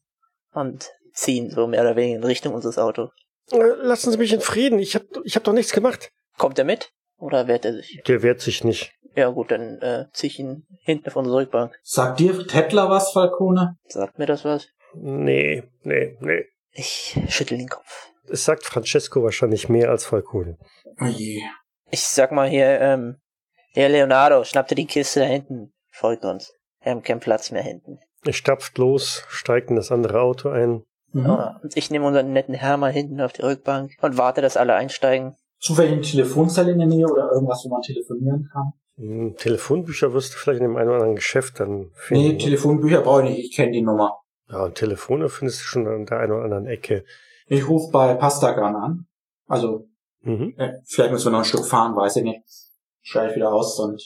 [0.53, 3.11] und zieh ihn so mehr oder weniger in Richtung unseres Autos.
[3.51, 4.79] Lassen Sie mich in Frieden.
[4.79, 6.11] Ich hab, ich hab doch nichts gemacht.
[6.39, 6.91] Kommt er mit?
[7.19, 8.03] Oder wehrt er sich?
[8.07, 8.93] Der wehrt sich nicht.
[9.15, 11.79] Ja gut, dann äh, zieh ich ihn hinten auf unsere Rückbank.
[11.83, 13.77] sagt dir Tettler was, Falcone?
[13.87, 14.69] Sagt mir das was?
[14.95, 16.47] Nee, nee, nee.
[16.73, 18.09] Ich schüttel den Kopf.
[18.29, 20.57] Es sagt Francesco wahrscheinlich mehr als Falcone.
[21.01, 21.43] Oh je.
[21.91, 23.19] Ich sag mal hier, ähm,
[23.77, 25.72] Herr Leonardo, schnapp dir die Kiste da hinten.
[25.91, 26.53] Folgt uns.
[26.83, 27.99] Wir haben keinen Platz mehr hinten.
[28.25, 30.85] Er stapft los, steigt in das andere Auto ein.
[31.12, 31.27] Mhm.
[31.27, 34.75] Ah, und ich nehme unseren netten Herr hinten auf die Rückbank und warte, dass alle
[34.75, 35.35] einsteigen.
[35.59, 38.72] Zufällig eine Telefonzelle in der Nähe oder irgendwas, wo man telefonieren kann?
[38.97, 42.39] Hm, Telefonbücher wirst du vielleicht in dem einen oder anderen Geschäft dann Nee, finden.
[42.39, 44.20] Telefonbücher brauche ich nicht, ich kenne die Nummer.
[44.49, 47.05] ja, und Telefone findest du schon an der einen oder anderen Ecke.
[47.47, 49.07] Ich rufe bei Pastagan an.
[49.49, 49.89] Also,
[50.20, 50.55] Mhm.
[50.59, 52.41] äh, vielleicht müssen wir noch ein Stück fahren, weiß ich nicht.
[53.07, 54.03] Schalte ich wieder aus und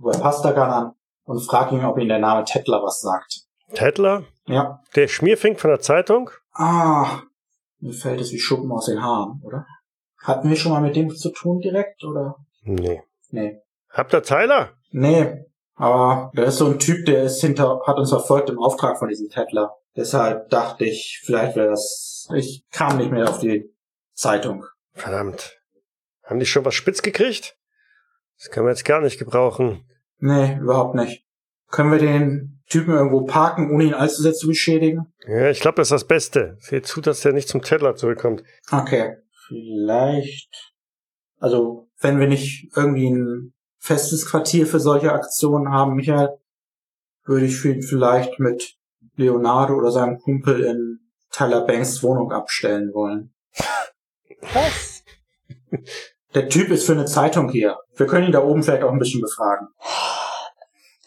[0.00, 0.92] rufe bei Pastagan an
[1.24, 3.42] und frage ihn, ob ihm der Name Tettler was sagt.
[3.74, 4.80] Tedler, Ja.
[4.94, 6.30] der Schmierfink von der Zeitung.
[6.52, 7.22] Ah,
[7.80, 9.66] mir fällt es wie Schuppen aus den Haaren, oder?
[10.22, 12.36] Hatten wir schon mal mit dem zu tun direkt, oder?
[12.62, 13.02] Nee.
[13.30, 13.60] Nee.
[13.90, 14.70] Habt ihr Tyler?
[14.92, 18.98] Nee, aber der ist so ein Typ, der ist hinter, hat uns verfolgt im Auftrag
[18.98, 19.74] von diesem Tettler.
[19.96, 23.74] Deshalb dachte ich, vielleicht wäre das, ich kam nicht mehr auf die
[24.14, 24.64] Zeitung.
[24.92, 25.58] Verdammt.
[26.22, 27.56] Haben die schon was spitz gekriegt?
[28.40, 29.84] Das können wir jetzt gar nicht gebrauchen.
[30.18, 31.26] Nee, überhaupt nicht.
[31.68, 35.12] Können wir den Typen irgendwo parken, ohne ihn allzu sehr zu beschädigen?
[35.28, 36.56] Ja, ich glaube, das ist das Beste.
[36.58, 38.42] Seht zu, dass der nicht zum Tedler zurückkommt.
[38.72, 39.16] Okay.
[39.46, 40.72] Vielleicht.
[41.38, 46.38] Also, wenn wir nicht irgendwie ein festes Quartier für solche Aktionen haben, Michael,
[47.24, 48.78] würde ich ihn vielleicht mit
[49.16, 53.34] Leonardo oder seinem Kumpel in Tyler Banks Wohnung abstellen wollen.
[54.40, 55.04] Was?
[56.34, 57.76] Der Typ ist für eine Zeitung hier.
[57.96, 59.68] Wir können ihn da oben vielleicht auch ein bisschen befragen.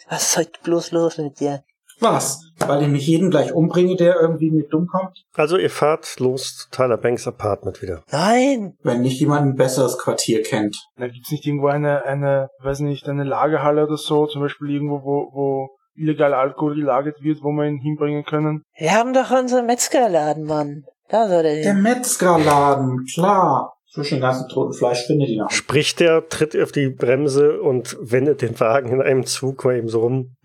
[0.09, 1.63] Was ist heute bloß los mit dir?
[1.99, 2.41] Was?
[2.59, 5.24] Weil ich nicht jeden gleich umbringe, der irgendwie mit dumm kommt?
[5.36, 8.03] Also ihr fahrt los zu Tyler Banks Apartment wieder.
[8.11, 8.76] Nein!
[8.84, 10.78] Wenn nicht jemand ein besseres Quartier kennt.
[10.97, 15.03] Da gibt's nicht irgendwo eine, eine, weiß nicht, eine Lagerhalle oder so, zum Beispiel irgendwo,
[15.03, 18.63] wo, wo illegal Alkohol gelagert wird, wo wir ihn hinbringen können.
[18.78, 20.84] Wir haben doch unseren Metzgerladen, Mann.
[21.07, 21.82] Da soll der Der hin.
[21.84, 23.74] Metzgerladen, klar.
[23.93, 25.51] Zwischen dem ganzen toten Fleisch findet ihn auch.
[25.51, 29.87] Spricht der, tritt auf die Bremse und wendet den Wagen in einem Zug mal eben
[29.87, 30.35] so rum.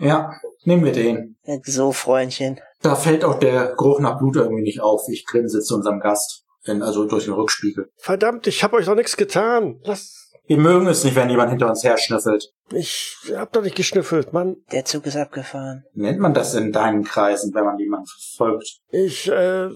[0.00, 0.32] Ja,
[0.64, 1.36] nehmen wir den.
[1.62, 2.60] So, Freundchen.
[2.82, 5.02] Da fällt auch der Geruch nach Blut irgendwie nicht auf.
[5.10, 6.44] Ich grinse zu unserem Gast.
[6.64, 7.88] In, also durch den Rückspiegel.
[7.96, 9.80] Verdammt, ich hab euch doch nichts getan.
[9.84, 10.32] Lass.
[10.46, 12.52] Wir mögen es nicht, wenn jemand hinter uns her schnüffelt.
[12.72, 14.56] Ich hab doch nicht geschnüffelt, Mann.
[14.72, 15.84] Der Zug ist abgefahren.
[15.94, 18.80] Nennt man das in deinen Kreisen, wenn man jemanden verfolgt?
[18.90, 19.70] Ich, äh, äh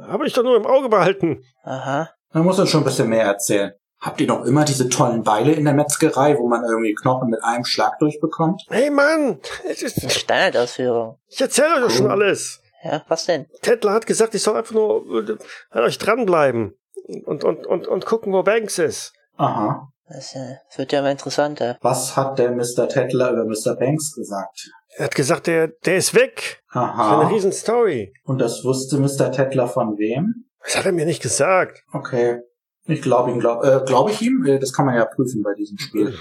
[0.00, 1.42] habe ich doch nur im Auge behalten.
[1.64, 2.10] Aha.
[2.32, 3.72] Man muss uns schon ein bisschen mehr erzählen.
[4.00, 7.42] Habt ihr noch immer diese tollen Beile in der Metzgerei, wo man irgendwie Knochen mit
[7.42, 8.62] einem Schlag durchbekommt?
[8.68, 11.18] Hey Mann, es ist, Standardausführung.
[11.26, 12.60] ich erzähle euch doch schon alles.
[12.84, 13.46] Ja, was denn?
[13.62, 15.36] Tedler hat gesagt, ich soll einfach nur äh,
[15.70, 16.78] an euch dranbleiben
[17.24, 19.12] und, und, und, und gucken, wo Banks ist.
[19.36, 19.88] Aha.
[20.08, 21.76] Das, äh, das wird ja mal interessanter.
[21.80, 22.88] Was hat der Mr.
[22.88, 23.74] Tettler über Mr.
[23.74, 24.70] Banks gesagt?
[24.98, 26.60] Er hat gesagt, der, der ist weg.
[26.74, 27.28] Das ist eine Aha.
[27.28, 28.12] riesen Story.
[28.24, 29.30] Und das wusste Mr.
[29.30, 30.44] Tettler von wem?
[30.64, 31.82] Das hat er mir nicht gesagt.
[31.92, 32.40] Okay.
[32.86, 34.44] Ich glaube ihm, glaub, äh, glaube ich ihm?
[34.44, 36.14] Äh, Das kann man ja prüfen bei diesem Spiel.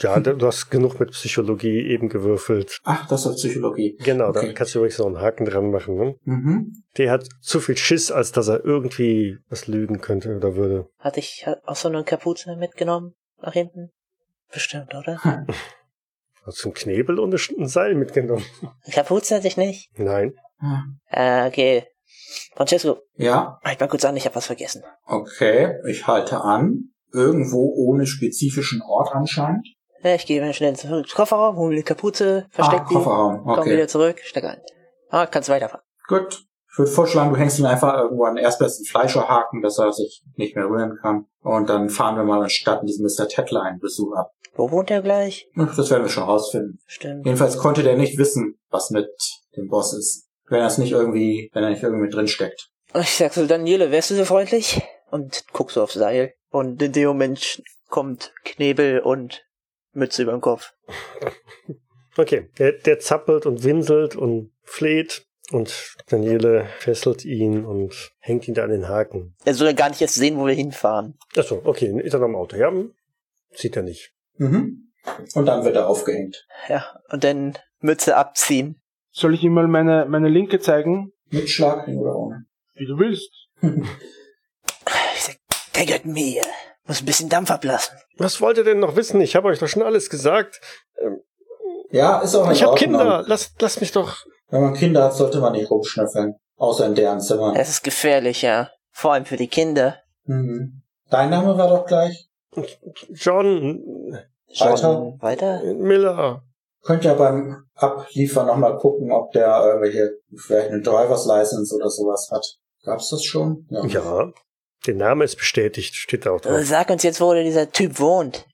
[0.00, 2.78] Ja, du hast genug mit Psychologie eben gewürfelt.
[2.84, 3.96] Ach, das ist Psychologie.
[4.04, 4.48] Genau, Okay.
[4.48, 5.96] da kannst du übrigens noch einen Haken dran machen.
[5.96, 6.14] Ne?
[6.24, 6.72] Mhm.
[6.98, 10.88] Der hat zu viel Schiss, als dass er irgendwie was lügen könnte oder würde.
[10.98, 13.14] Hatte ich auch so eine Kapuze mitgenommen?
[13.40, 13.90] Nach hinten?
[14.52, 15.18] Bestimmt, oder?
[16.48, 18.42] Hast du einen Knebel und ein Seil mitgenommen?
[18.90, 19.90] Kapuze hatte ich nicht.
[19.98, 20.32] Nein.
[21.10, 21.84] Äh, okay.
[22.56, 24.82] Francesco, Ja, halt mal kurz an, ich habe was vergessen.
[25.06, 25.74] okay.
[25.88, 26.90] Ich halte an.
[27.12, 29.66] Irgendwo ohne spezifischen Ort anscheinend.
[30.02, 33.42] Ja, ich gehe mal schnell zurück ins Kofferraum, hole die Kapuze, versteck ah, die, Kofferraum.
[33.44, 33.72] komm Okay.
[33.72, 34.60] wieder zurück, steck ein.
[35.10, 35.84] Ah, kannst weiterfahren.
[36.06, 36.44] Gut.
[36.70, 40.22] Ich würde vorschlagen, du hängst ihn einfach irgendwo an den erstbesten Fleischerhaken, dass er sich
[40.36, 41.24] nicht mehr rühren kann.
[41.40, 43.26] Und dann fahren wir mal anstatt diesen Mr.
[43.26, 44.30] Tettler einen Besuch ab.
[44.58, 45.48] Wo wohnt er gleich?
[45.56, 46.80] Ach, Das werden wir schon rausfinden.
[46.86, 47.24] Stimmt.
[47.24, 49.08] Jedenfalls konnte der nicht wissen, was mit
[49.56, 50.26] dem Boss ist.
[50.48, 52.68] Wenn er es nicht irgendwie, wenn er nicht irgendwie mit drin steckt.
[52.94, 54.82] Ich sag so, Daniele, wärst du so freundlich?
[55.10, 56.34] Und guck so aufs Seil.
[56.50, 59.44] Und in dem Moment kommt Knebel und
[59.92, 60.72] Mütze über den Kopf.
[62.16, 65.24] Okay, der, der zappelt und winselt und fleht.
[65.52, 69.36] Und Daniele fesselt ihn und hängt ihn da an den Haken.
[69.44, 71.16] Er soll ja gar nicht jetzt sehen, wo wir hinfahren.
[71.36, 72.56] Achso, okay, ist er noch im Auto?
[72.56, 72.92] Ja, hm,
[73.54, 74.12] sieht er nicht.
[74.38, 74.90] Mhm.
[75.34, 76.46] Und dann wird er aufgehängt.
[76.68, 78.80] Ja, und dann Mütze abziehen.
[79.10, 81.12] Soll ich ihm mal meine, meine Linke zeigen?
[81.30, 82.44] Mit Schlagring oder ohne?
[82.74, 83.30] Wie du willst.
[85.14, 85.36] Ich sag,
[85.74, 86.42] der gehört mir.
[86.86, 87.96] Muss ein bisschen Dampf ablassen.
[88.16, 89.20] Was wollt ihr denn noch wissen?
[89.20, 90.60] Ich habe euch doch schon alles gesagt.
[91.02, 91.20] Ähm,
[91.90, 92.74] Ja, ist auch in ich habe.
[92.76, 93.24] Kinder.
[93.26, 94.16] Lasst, lasst mich doch.
[94.48, 96.36] Wenn man Kinder hat, sollte man nicht rumschnüffeln.
[96.56, 97.54] Außer in deren Zimmer.
[97.56, 98.70] Es ist gefährlich, ja.
[98.90, 99.98] Vor allem für die Kinder.
[100.24, 100.82] Mhm.
[101.10, 102.27] Dein Name war doch gleich?
[103.12, 104.18] John
[104.58, 105.16] Weiter?
[105.20, 105.74] Weiter?
[105.74, 106.42] Miller.
[106.82, 112.30] Könnt ihr beim Abliefern nochmal gucken, ob der irgendwelche, vielleicht eine Driver's License oder sowas
[112.30, 112.58] hat.
[112.84, 113.66] Gab's das schon?
[113.68, 114.32] Ja,
[114.86, 116.64] der Name ist bestätigt, steht da auch drauf.
[116.64, 118.46] Sag uns jetzt, wo dieser Typ wohnt.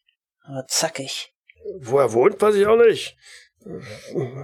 [0.43, 1.33] Aber zackig.
[1.79, 3.17] Wo er wohnt, weiß ich auch nicht.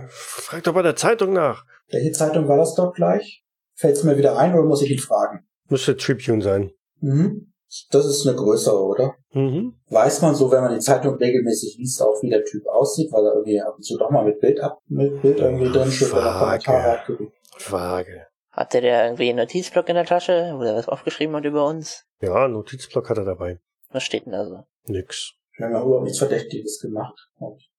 [0.09, 1.65] Frag doch bei der Zeitung nach.
[1.89, 3.45] Welche Zeitung war das doch gleich?
[3.75, 5.49] Fällt's mir wieder ein oder muss ich ihn fragen?
[5.69, 6.71] Müsste Tribune sein.
[7.01, 7.50] Mhm.
[7.91, 9.15] Das ist eine größere, oder?
[9.33, 9.75] Mhm.
[9.89, 13.25] Weiß man so, wenn man die Zeitung regelmäßig liest, auch wie der Typ aussieht, weil
[13.25, 16.13] er irgendwie ab und zu doch mal mit Bild ab, mit Bild irgendwie drin steht
[16.13, 16.65] oder Vage.
[16.65, 17.33] Kommentare.
[17.69, 18.27] Vage.
[18.51, 22.05] Hatte der irgendwie einen Notizblock in der Tasche, wo er was aufgeschrieben hat über uns?
[22.21, 23.61] Ja, Notizblock hat er dabei.
[23.91, 24.65] Was steht denn da so?
[24.87, 25.35] Nix.
[25.57, 27.15] Wir haben ja überhaupt nichts Verdächtiges gemacht.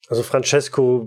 [0.07, 1.05] Also Francesco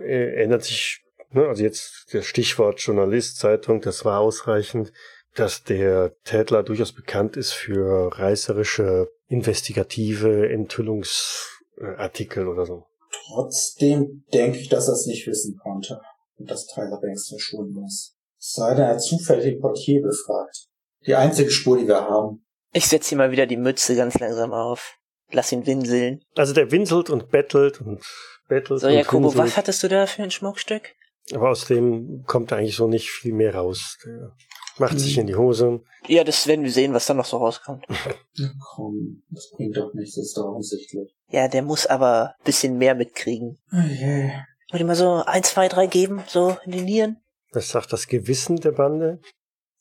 [0.00, 4.92] äh, erinnert sich, ne, also jetzt das Stichwort Journalist, Zeitung, das war ausreichend,
[5.36, 12.86] dass der Tätler durchaus bekannt ist für reißerische, investigative Enthüllungsartikel oder so.
[13.28, 16.00] Trotzdem denke ich, dass er es nicht wissen konnte.
[16.38, 18.14] Und dass Tyler Banks verschwunden ist.
[18.38, 20.66] Es sei denn, er hat zufällig den Portier befragt.
[21.06, 22.44] Die einzige Spur, die wir haben.
[22.72, 24.96] Ich setz ihm mal wieder die Mütze ganz langsam auf.
[25.32, 26.20] Lass ihn winseln.
[26.36, 28.04] Also der winselt und bettelt und
[28.48, 29.44] bettelt So, Jakobo, winselt.
[29.44, 30.94] was hattest du da für ein Schmuckstück?
[31.32, 33.96] Aber aus dem kommt eigentlich so nicht viel mehr raus.
[34.04, 34.32] Der
[34.78, 35.20] macht sich Mhm.
[35.22, 35.80] in die Hose.
[36.06, 37.84] Ja, das werden wir sehen, was da noch so rauskommt.
[38.74, 41.14] Komm, das bringt doch nichts, das ist doch offensichtlich.
[41.30, 43.58] Ja, der muss aber ein bisschen mehr mitkriegen.
[43.72, 44.30] Oh je.
[44.70, 47.16] Wollt ihr mal so ein, zwei, drei geben, so in die Nieren?
[47.52, 49.20] Das sagt das Gewissen der Bande.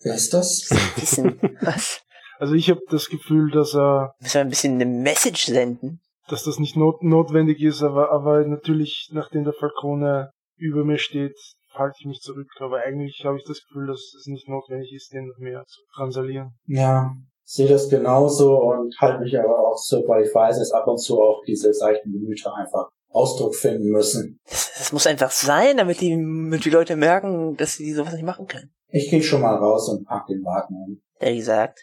[0.01, 0.69] Wer ist das?
[0.95, 1.39] Wissen.
[1.61, 2.01] was?
[2.37, 6.01] Also ich habe das Gefühl, dass er, Müssen wir ein bisschen eine Message senden?
[6.27, 11.37] dass das nicht not notwendig ist, aber, aber natürlich, nachdem der Falcone über mir steht,
[11.77, 12.47] halte ich mich zurück.
[12.59, 15.81] Aber eigentlich habe ich das Gefühl, dass es nicht notwendig ist, den noch mehr zu
[15.95, 16.53] transalieren.
[16.65, 17.11] Ja,
[17.43, 20.97] sehe das genauso und halte mich aber auch so, weil ich weiß, dass ab und
[20.97, 24.39] zu auch diese seichten Gemüter einfach Ausdruck finden müssen.
[24.49, 28.25] Das, das muss einfach sein, damit die, damit die Leute merken, dass sie sowas nicht
[28.25, 28.73] machen können.
[28.89, 31.01] Ich gehe schon mal raus und pack den Wagen um.
[31.21, 31.79] Ja, wie gesagt.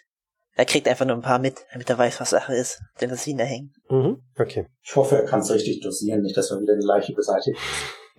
[0.54, 2.82] Er kriegt einfach nur ein paar mit, damit er weiß, was Sache ist.
[3.00, 3.72] Denn das ihn da hängen.
[3.88, 4.18] Mhm.
[4.38, 4.66] Okay.
[4.82, 7.56] Ich hoffe, er kann es richtig dosieren, nicht, dass wir wieder die Leiche beseitigen.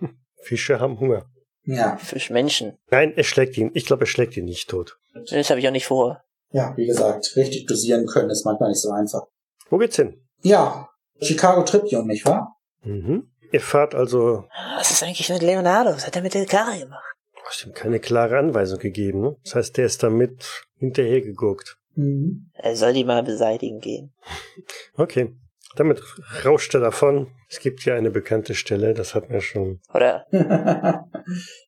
[0.42, 1.24] Fische haben Hunger.
[1.66, 2.76] Ja, Fischmenschen.
[2.90, 3.70] Nein, er schlägt ihn.
[3.74, 4.98] Ich glaube, er schlägt ihn nicht tot.
[5.30, 6.22] Das habe ich auch nicht vor.
[6.50, 9.22] ja, wie gesagt, richtig dosieren können ist manchmal nicht so einfach.
[9.70, 10.20] Wo geht's hin?
[10.42, 10.88] Ja,
[11.20, 12.56] Chicago Tribune, nicht wahr?
[12.82, 13.30] Mhm.
[13.52, 14.44] Ihr fahrt also,
[14.76, 15.90] Was ist eigentlich mit Leonardo?
[15.90, 17.02] Was hat er mit der Karre gemacht?
[17.34, 19.20] du hast ihm keine klare Anweisung gegeben.
[19.20, 19.36] Ne?
[19.44, 21.76] Das heißt, der ist damit hinterhergeguckt.
[21.94, 22.50] Mhm.
[22.54, 24.12] Er soll die mal beseitigen gehen.
[24.96, 25.34] Okay.
[25.76, 26.02] Damit
[26.44, 27.32] rauscht er davon.
[27.48, 29.80] Es gibt ja eine bekannte Stelle, das hatten wir schon.
[29.92, 30.26] Oder?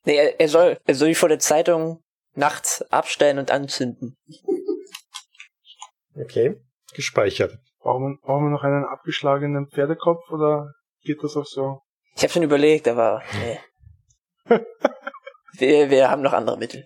[0.04, 2.02] Nee, er, er soll, er soll die vor der Zeitung
[2.34, 4.16] nachts abstellen und anzünden.
[6.14, 6.56] Okay.
[6.94, 7.56] Gespeichert.
[7.80, 11.80] Brauchen wir, brauchen wir noch einen abgeschlagenen Pferdekopf oder geht das auch so?
[12.16, 13.58] Ich habe schon überlegt, aber nee.
[15.58, 16.84] wir, wir haben noch andere Mittel.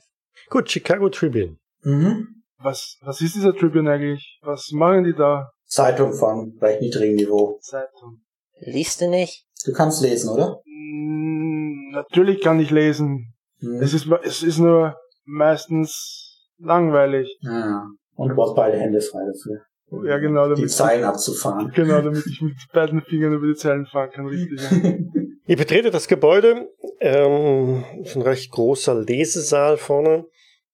[0.48, 1.56] Gut, Chicago Tribune.
[1.82, 2.36] mhm.
[2.62, 4.38] Was, was ist dieser Tribune eigentlich?
[4.42, 5.50] Was machen die da?
[5.70, 7.58] Zeitung von recht niedrigem Niveau.
[7.60, 8.22] Zeitung.
[8.58, 9.46] Liest du nicht?
[9.64, 10.60] Du kannst lesen, oder?
[10.66, 13.32] Mm, natürlich kann ich lesen.
[13.60, 13.80] Mhm.
[13.80, 17.38] Es ist, es ist nur meistens langweilig.
[17.42, 17.86] ja.
[18.16, 19.62] Und du brauchst beide Hände frei dafür.
[20.06, 21.72] Ja, genau, Die damit, Zeilen abzufahren.
[21.74, 24.60] genau, damit ich mit beiden Fingern über die Zeilen fahren kann, richtig.
[24.60, 24.92] Ja.
[25.46, 26.68] Ihr betretet das Gebäude.
[27.00, 30.26] Ähm, ist ein recht großer Lesesaal vorne,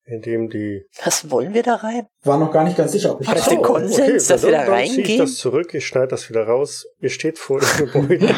[0.07, 2.07] in dem die Was wollen wir da rein?
[2.23, 3.51] War noch gar nicht ganz sicher, ob ich Ach das so.
[3.51, 5.19] der Konsens, dass wir da dann, dann zieh ich reingehen?
[5.19, 6.87] das zurück, ich schneide das wieder raus.
[7.01, 8.29] Ihr steht vor dem Gebäude.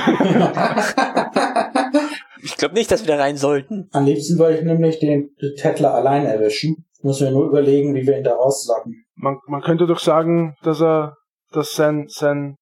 [2.42, 3.88] Ich glaube nicht, dass wir da rein sollten.
[3.92, 6.86] Am liebsten wollte ich nämlich den Tettler allein erwischen.
[7.02, 9.04] Muss mir nur überlegen, wie wir ihn da rauslocken.
[9.14, 11.16] Man, man könnte doch sagen, dass er,
[11.52, 12.56] dass sein, sein,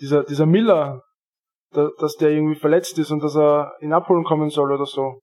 [0.00, 1.02] dieser, dieser Miller,
[1.72, 5.20] da, dass der irgendwie verletzt ist und dass er ihn abholen kommen soll oder so.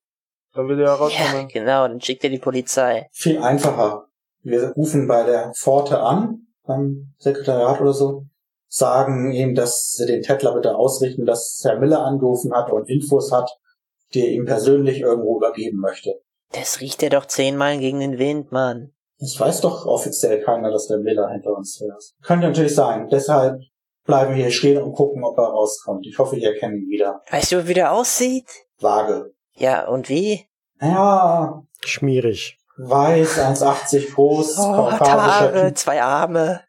[0.57, 1.47] Dann wird er ja Ja, rauskommen.
[1.47, 3.07] genau, dann schickt er die Polizei.
[3.11, 4.07] Viel einfacher.
[4.41, 8.25] Wir rufen bei der Pforte an, beim Sekretariat oder so,
[8.67, 13.31] sagen ihm, dass sie den Tettler bitte ausrichten, dass Herr Miller angerufen hat und Infos
[13.31, 13.49] hat,
[14.13, 16.15] die er ihm persönlich irgendwo übergeben möchte.
[16.53, 18.93] Das riecht ja doch zehnmal gegen den Wind, Mann.
[19.19, 22.15] Es weiß doch offiziell keiner, dass der Miller hinter uns ist.
[22.23, 23.07] Könnte natürlich sein.
[23.09, 23.61] Deshalb
[24.05, 26.05] bleiben wir hier stehen und gucken, ob er rauskommt.
[26.07, 27.21] Ich hoffe, ihr erkennt ihn wieder.
[27.29, 28.47] Weißt du, wie der aussieht?
[28.79, 29.33] Vage.
[29.55, 30.46] Ja, und wie?
[30.81, 32.57] Ja, Schmierig.
[32.77, 36.61] weiß, 1,80 groß, Oh, Haare, zwei Arme,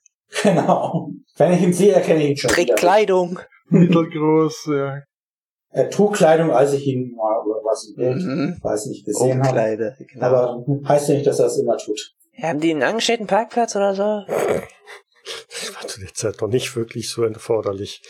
[0.42, 1.10] Genau.
[1.36, 2.76] Wenn ich ihn sehe, erkenne ich ihn schon trägt.
[2.76, 3.38] Kleidung.
[3.68, 5.02] Mittelgroß, ja.
[5.70, 8.58] Er trug Kleidung, als ich ihn mal oder was im Bild, Mhm.
[8.62, 9.48] weiß nicht, gesehen habe.
[9.48, 10.26] Umkleide, genau.
[10.26, 12.14] Aber heißt ja nicht, dass er es immer tut.
[12.40, 14.24] Haben die einen angestellten Parkplatz oder so?
[15.60, 18.02] Das war zu der Zeit noch nicht wirklich so erforderlich.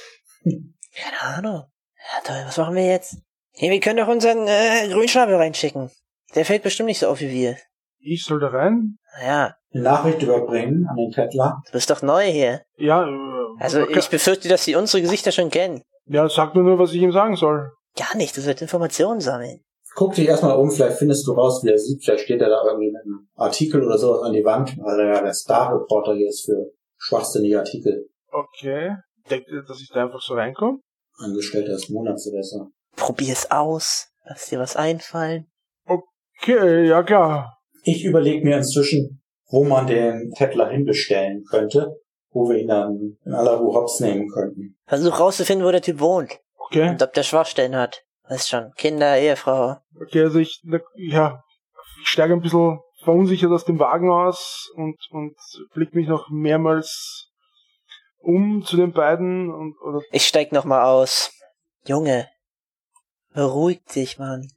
[0.44, 1.62] Keine Ahnung.
[1.96, 3.16] Ja, toll, was machen wir jetzt?
[3.60, 5.90] Hey, wir können doch unseren äh, Grünschnabel reinschicken.
[6.36, 7.56] Der fällt bestimmt nicht so auf wie wir.
[7.98, 8.98] Ich soll da rein?
[9.18, 11.60] Naja, Eine Nachricht überbringen an den Tettler.
[11.66, 12.62] du bist doch neu hier.
[12.76, 13.12] Ja, äh,
[13.58, 13.98] Also okay.
[13.98, 15.82] ich befürchte, dass sie unsere Gesichter schon kennen.
[16.06, 17.72] Ja, sag mir nur, was ich ihm sagen soll.
[17.96, 19.60] Gar nicht, das wird Informationen sammeln.
[19.96, 22.04] Guck dich erstmal um, vielleicht findest du raus, wie er sieht.
[22.04, 25.14] Vielleicht steht er da irgendwie mit einem Artikel oder sowas an die Wand, weil er
[25.14, 28.08] ja der Star-Reporter hier ist für schwachsinnige Artikel.
[28.30, 28.94] Okay.
[29.28, 30.78] Denkt ihr, dass ich da einfach so reinkomme?
[31.16, 32.68] Angestellter des Monats oder so.
[32.98, 34.08] Probier's aus.
[34.24, 35.46] Lass dir was einfallen.
[35.86, 37.58] Okay, ja klar.
[37.84, 41.96] Ich überlege mir inzwischen, wo man den Tettler hinbestellen könnte,
[42.30, 44.76] wo wir ihn dann in aller Ruhe hops nehmen könnten.
[44.86, 46.38] Versuch rauszufinden, wo der Typ wohnt.
[46.56, 46.90] Okay.
[46.90, 48.04] Und ob der Schwachstellen hat.
[48.28, 49.76] Weißt schon, Kinder, Ehefrau.
[49.98, 51.42] Okay, also ich, na, ja,
[52.02, 55.34] ich steige ein bisschen verunsichert aus dem Wagen aus und, und
[55.72, 57.30] blick mich noch mehrmals
[58.18, 61.32] um zu den beiden und, oder, Ich steig noch mal aus.
[61.86, 62.28] Junge,
[63.34, 64.50] beruhig dich, Mann.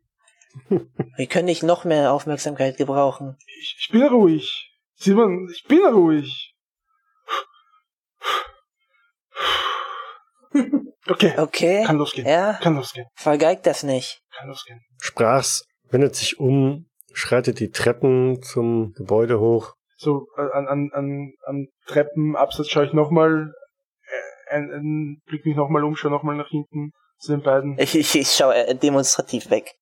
[1.18, 3.38] Wir können nicht noch mehr Aufmerksamkeit gebrauchen.
[3.60, 4.68] ich, ich bin ruhig.
[4.96, 6.54] Simon, ich bin ruhig.
[11.08, 11.84] Okay, Okay?
[11.86, 12.28] kann losgehen.
[12.28, 12.54] Ja?
[12.62, 13.08] Kann losgehen.
[13.16, 14.22] Vergeigt das nicht.
[14.38, 14.82] Kann losgehen.
[15.00, 19.74] Sprach's, wendet sich um, schreitet die Treppen zum Gebäude hoch.
[19.98, 23.54] So, äh, an, an, an, an Treppenabsatz schaue ich nochmal,
[24.50, 26.92] äh, ein, blick mich nochmal um, schaue nochmal nach hinten
[27.22, 27.78] zu den beiden.
[27.80, 29.76] Ich, ich, ich schaue äh, demonstrativ weg.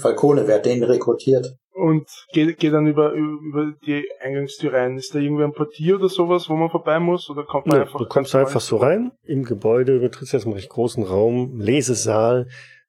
[0.00, 1.56] Falcone, wer hat den rekrutiert?
[1.72, 4.98] Und gehe geh dann über, über die Eingangstür rein.
[4.98, 7.30] Ist da irgendwie ein Portier oder sowas, wo man vorbei muss?
[7.30, 9.12] Oder kommt man Ja, einfach du kommst einfach so rein.
[9.24, 12.48] Im Gebäude betrittst jetzt einen recht großen Raum, Lesesaal.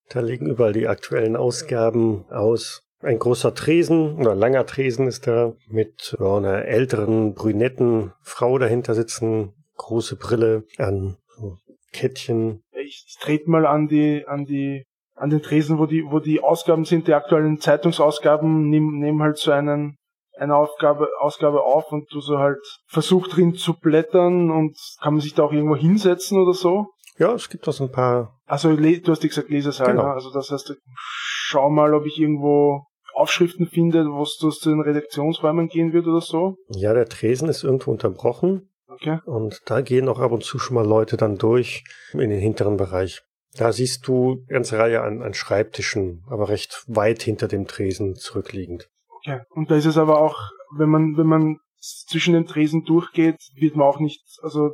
[0.10, 2.84] Da liegen überall die aktuellen Ausgaben aus.
[3.00, 8.94] Ein großer Tresen oder langer Tresen ist da mit ja, einer älteren, brünetten Frau dahinter
[8.94, 9.54] sitzen.
[9.78, 11.58] Große Brille an so
[11.94, 12.64] Kettchen.
[12.92, 14.84] Ich, trete mal an die, an die,
[15.16, 19.38] an den Tresen, wo die, wo die Ausgaben sind, die aktuellen Zeitungsausgaben, nimm, nimm halt
[19.38, 19.98] so einen,
[20.38, 25.22] eine Aufgabe, Ausgabe auf und du so halt versuch drin zu blättern und kann man
[25.22, 26.88] sich da auch irgendwo hinsetzen oder so?
[27.18, 28.40] Ja, es gibt auch so ein paar.
[28.46, 30.04] Also du hast ja gesagt Lesesaal, Genau.
[30.04, 30.14] ne?
[30.14, 35.68] Also das heißt, schau mal, ob ich irgendwo Aufschriften finde, wo es zu den Redaktionsräumen
[35.68, 36.56] gehen wird oder so.
[36.70, 38.71] Ja, der Tresen ist irgendwo unterbrochen.
[38.92, 39.20] Okay.
[39.26, 41.84] Und da gehen auch ab und zu schon mal Leute dann durch
[42.14, 43.22] in den hinteren Bereich.
[43.56, 48.16] Da siehst du eine ganze Reihe an, an Schreibtischen, aber recht weit hinter dem Tresen
[48.16, 48.90] zurückliegend.
[49.10, 49.42] Okay.
[49.50, 50.38] Und da ist es aber auch,
[50.78, 54.72] wenn man, wenn man zwischen den Tresen durchgeht, wird man auch nicht, also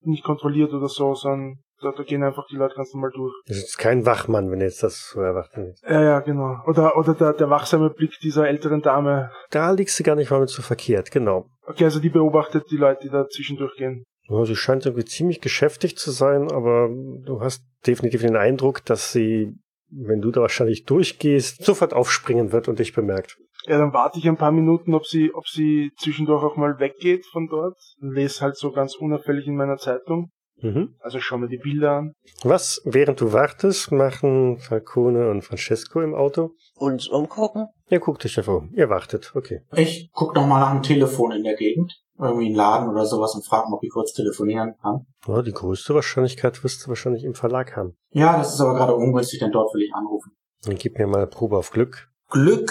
[0.00, 3.32] nicht kontrolliert oder so, sondern da, da gehen einfach die Leute ganz normal durch.
[3.46, 5.84] Das ist kein Wachmann, wenn jetzt das so erwarten willst.
[5.84, 6.56] Ja, ja, genau.
[6.66, 9.30] Oder, oder der, der wachsame Blick dieser älteren Dame.
[9.50, 11.46] Da liegst du gar nicht mal mit so verkehrt, genau.
[11.66, 14.04] Okay, also die beobachtet die Leute, die da zwischendurch gehen.
[14.28, 19.12] Ja, sie scheint irgendwie ziemlich geschäftig zu sein, aber du hast definitiv den Eindruck, dass
[19.12, 19.52] sie,
[19.90, 23.36] wenn du da wahrscheinlich durchgehst, sofort aufspringen wird und dich bemerkt.
[23.66, 27.24] Ja, dann warte ich ein paar Minuten, ob sie, ob sie zwischendurch auch mal weggeht
[27.32, 27.78] von dort.
[27.98, 30.30] Lese halt so ganz unauffällig in meiner Zeitung.
[30.62, 30.94] Mhm.
[31.00, 32.14] Also schau mir die Bilder an.
[32.42, 36.52] Was, während du wartest, machen Falcone und Francesco im Auto?
[36.76, 37.66] Uns umgucken?
[37.90, 38.72] Ihr guckt euch einfach um.
[38.74, 39.62] Ihr wartet, okay.
[39.72, 41.92] Ich guck noch mal nach einem Telefon in der Gegend.
[42.18, 45.06] Irgendwie einen Laden oder sowas und frage, ob ich kurz telefonieren kann.
[45.26, 47.96] Ja, die größte Wahrscheinlichkeit wirst du wahrscheinlich im Verlag haben.
[48.10, 50.32] Ja, das ist aber gerade ungünstig, denn dort will ich anrufen.
[50.64, 52.08] Dann gib mir mal eine Probe auf Glück.
[52.30, 52.70] Glück,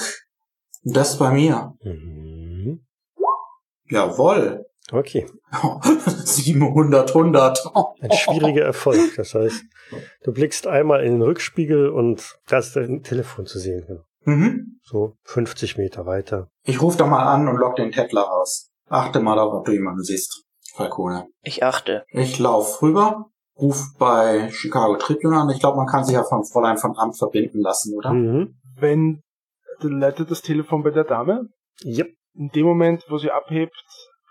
[0.83, 1.73] das bei mir.
[1.83, 2.85] Mhm.
[3.89, 4.65] Jawoll.
[4.93, 5.25] Okay.
[6.25, 7.71] 700, 100.
[7.99, 8.99] Ein schwieriger Erfolg.
[9.17, 9.63] Das heißt,
[10.23, 13.83] du blickst einmal in den Rückspiegel und da ist dein Telefon zu sehen.
[13.87, 14.01] Genau.
[14.25, 14.79] Mhm.
[14.83, 16.49] So 50 Meter weiter.
[16.63, 18.69] Ich rufe da mal an und lock den Tettler raus.
[18.87, 20.43] Achte mal darauf, ob du jemanden siehst.
[20.75, 21.27] Falcone.
[21.41, 22.05] Ich achte.
[22.09, 23.25] Ich lauf rüber,
[23.57, 25.49] ruf bei Chicago Tribune an.
[25.49, 28.13] Ich glaube, man kann sich ja vom Fräulein von Amt verbinden lassen, oder?
[28.13, 28.55] Mhm.
[28.75, 29.21] Wenn,
[29.81, 31.49] dann leitet das Telefon bei der Dame.
[31.83, 32.09] Yep.
[32.35, 33.75] In dem Moment, wo sie abhebt,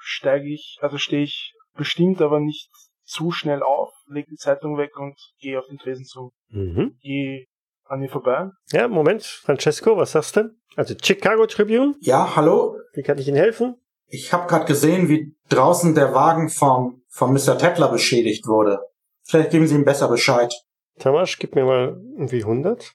[0.02, 2.70] steige ich, also stehe ich bestimmt, aber nicht
[3.04, 6.32] zu schnell auf, lege die Zeitung weg und gehe auf den Tresen zu.
[6.48, 6.96] Mhm.
[7.00, 7.46] Gehe
[7.84, 8.50] an ihr vorbei.
[8.72, 10.50] Ja, Moment, Francesco, was sagst du?
[10.76, 12.76] Also Chicago Tribune, Ja, hallo?
[12.94, 13.76] wie kann ich Ihnen helfen?
[14.06, 17.56] Ich habe gerade gesehen, wie draußen der Wagen vom, vom Mr.
[17.58, 18.80] Tettler beschädigt wurde.
[19.24, 20.52] Vielleicht geben Sie ihm besser Bescheid.
[20.98, 22.92] Tamasch, gib mir mal irgendwie 100.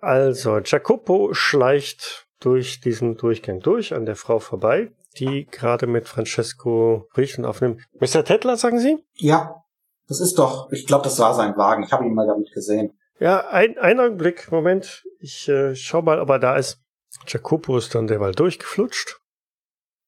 [0.00, 7.06] Also, Jacopo schleicht durch diesen Durchgang durch an der Frau vorbei, die gerade mit Francesco
[7.10, 7.82] spricht und aufnimmt.
[8.00, 8.24] Mr.
[8.24, 8.98] Tettler, sagen Sie?
[9.14, 9.62] Ja,
[10.08, 11.84] das ist doch, ich glaube, das war sein Wagen.
[11.84, 12.92] Ich habe ihn mal damit gesehen.
[13.18, 15.04] Ja, ein, ein Augenblick, Moment.
[15.20, 16.78] Ich äh, schau mal, ob er da ist.
[17.26, 19.18] Jacopo ist dann derweil durchgeflutscht.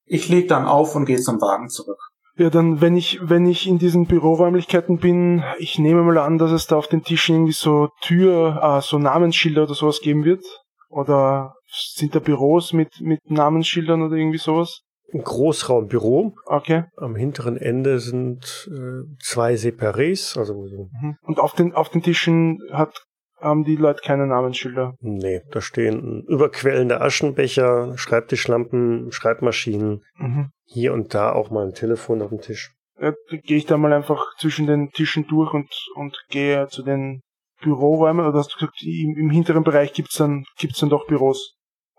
[0.07, 1.99] Ich leg dann auf und gehe zum Wagen zurück.
[2.37, 6.51] Ja, dann, wenn ich, wenn ich in diesen Büroräumlichkeiten bin, ich nehme mal an, dass
[6.51, 10.45] es da auf den Tischen irgendwie so Tür, ah, so Namensschilder oder sowas geben wird.
[10.89, 11.55] Oder
[11.95, 14.81] sind da Büros mit, mit Namensschildern oder irgendwie sowas?
[15.15, 16.35] Ein Großraumbüro.
[16.45, 16.85] Okay.
[16.97, 21.17] Am hinteren Ende sind äh, zwei Separés, also so Mhm.
[21.23, 23.05] Und auf den, auf den Tischen hat,
[23.41, 24.95] haben die Leute keine Namensschilder.
[25.01, 30.51] Nee, da stehen überquellende Aschenbecher, Schreibtischlampen, Schreibmaschinen, Mhm.
[30.65, 32.73] hier und da auch mal ein Telefon auf dem Tisch.
[33.01, 37.21] Ja, gehe ich da mal einfach zwischen den Tischen durch und, und gehe zu den
[37.63, 38.27] Büroräumen.
[38.27, 41.54] Oder hast du gesagt, im, im hinteren Bereich gibt's dann, gibt's dann doch Büros?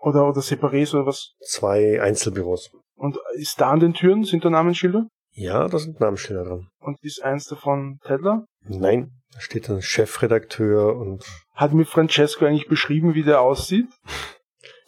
[0.06, 1.32] Oder, oder Separés oder was?
[1.40, 2.70] Zwei Einzelbüros.
[2.94, 5.08] Und ist da an den Türen, sind da Namensschilder?
[5.32, 6.68] Ja, da sind Namensschilder dran.
[6.78, 8.44] Und ist eins davon Tedler?
[8.60, 13.88] Nein, da steht dann Chefredakteur und Hat mir Francesco eigentlich beschrieben, wie der aussieht?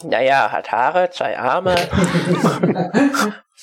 [0.04, 1.74] Naja, hat Haare, zwei Arme.
[1.74, 1.90] das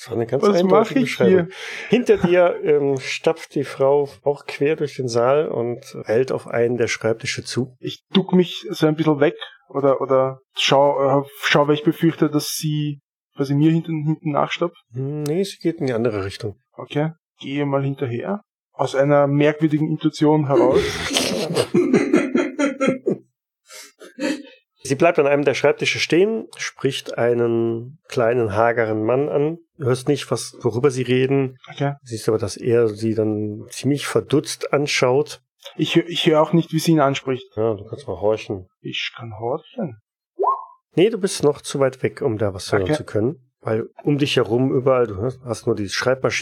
[0.08, 1.32] war eine ganz Was eindeutige mache ich Beschreibung.
[1.32, 1.48] hier?
[1.88, 6.76] Hinter dir ähm, stapft die Frau auch quer durch den Saal und hält auf einen
[6.76, 7.74] der Schreibtische zu.
[7.80, 9.36] Ich duck mich so ein bisschen weg
[9.68, 13.00] oder, oder schau, äh, schau, weil ich befürchte, dass sie
[13.36, 14.76] quasi mir hinten, hinten nachstoppt.
[14.92, 16.56] Hm, Nee, sie geht in die andere Richtung.
[16.72, 17.12] Okay.
[17.38, 18.42] Gehe mal hinterher.
[18.72, 20.80] Aus einer merkwürdigen Intuition heraus.
[24.86, 29.58] Sie bleibt an einem der Schreibtische stehen, spricht einen kleinen, hageren Mann an.
[29.78, 31.56] Du hörst nicht, was, worüber sie reden.
[31.72, 31.94] Okay.
[32.02, 35.40] Siehst aber, dass er sie dann ziemlich verdutzt anschaut.
[35.76, 37.44] Ich, ich höre auch nicht, wie sie ihn anspricht.
[37.56, 38.66] Ja, du kannst mal horchen.
[38.80, 39.98] Ich kann horchen.
[40.94, 42.94] Nee, du bist noch zu weit weg, um da was hören Okay.
[42.94, 43.36] zu können.
[43.60, 45.88] Weil um dich herum überall, du hast nur die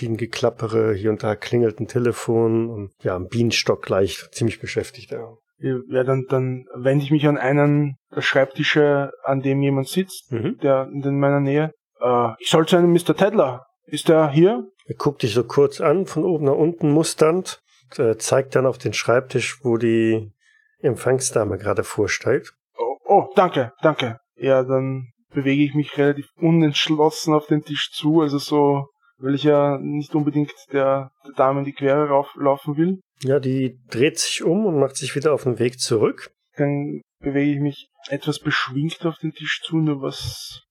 [0.09, 5.11] Schreibmaschinengeklappere, hier und da klingelt ein Telefon und ja, ein Bienenstock gleich ziemlich beschäftigt.
[5.11, 5.35] Ja.
[5.59, 10.59] Ja, dann, dann wende ich mich an einen der Schreibtische, an dem jemand sitzt, Mhm.
[10.63, 11.73] der in meiner Nähe.
[12.01, 13.17] Äh, ich soll zu einem Mr.
[13.17, 13.65] Tedler.
[13.87, 14.67] Ist er hier?
[14.87, 17.61] Er guckt dich so kurz an, von oben nach unten musternd,
[17.97, 20.33] äh, zeigt dann auf den Schreibtisch, wo die
[20.81, 22.53] Empfangsdame gerade vorsteigt.
[22.77, 24.19] Oh, oh, danke, danke.
[24.37, 28.87] Ja, dann bewege ich mich relativ unentschlossen auf den Tisch zu, also so,
[29.19, 33.01] weil ich ja nicht unbedingt der, der Dame in die Quere rauflaufen will.
[33.23, 36.31] Ja, die dreht sich um und macht sich wieder auf den Weg zurück.
[36.57, 40.63] Dann bewege ich mich etwas beschwingt auf den Tisch zu, nur was,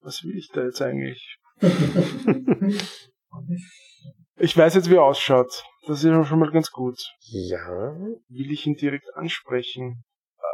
[0.00, 1.36] was will ich da jetzt eigentlich?
[4.36, 5.62] Ich weiß jetzt, wie er ausschaut.
[5.86, 6.96] Das ist schon mal ganz gut.
[7.20, 7.94] Ja.
[8.28, 10.02] Will ich ihn direkt ansprechen?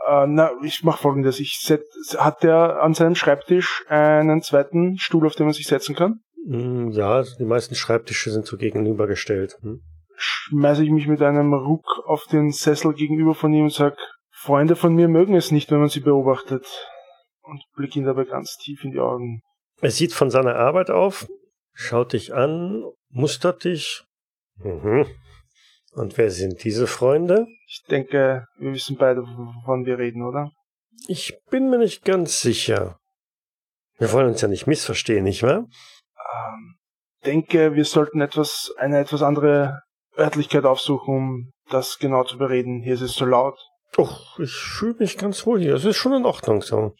[0.09, 1.41] Äh, na, ich mach folgendes.
[1.41, 1.85] Ich set,
[2.19, 6.21] hat der an seinem Schreibtisch einen zweiten Stuhl, auf den man sich setzen kann?
[6.47, 9.57] Hm, Ja, die meisten Schreibtische sind so gegenübergestellt.
[9.61, 9.83] Hm?
[10.17, 13.97] Schmeiße ich mich mit einem Ruck auf den Sessel gegenüber von ihm und sag,
[14.31, 16.67] Freunde von mir mögen es nicht, wenn man sie beobachtet.
[17.43, 19.43] Und blick ihn dabei ganz tief in die Augen.
[19.81, 21.27] Er sieht von seiner Arbeit auf,
[21.81, 24.05] schaut dich an, mustert dich.
[24.57, 25.07] Mhm.
[25.93, 27.47] Und wer sind diese Freunde?
[27.67, 30.53] Ich denke, wir wissen beide, wovon wir reden, oder?
[31.09, 32.99] Ich bin mir nicht ganz sicher.
[33.99, 35.67] Wir wollen uns ja nicht missverstehen, nicht wahr?
[36.17, 36.77] Ähm,
[37.25, 39.81] denke, wir sollten etwas, eine etwas andere
[40.17, 42.83] Örtlichkeit aufsuchen, um das genau zu bereden.
[42.83, 43.59] Hier ist es so laut.
[43.97, 45.75] Och, ich fühle mich ganz wohl hier.
[45.75, 46.95] Es ist schon in Ordnung so.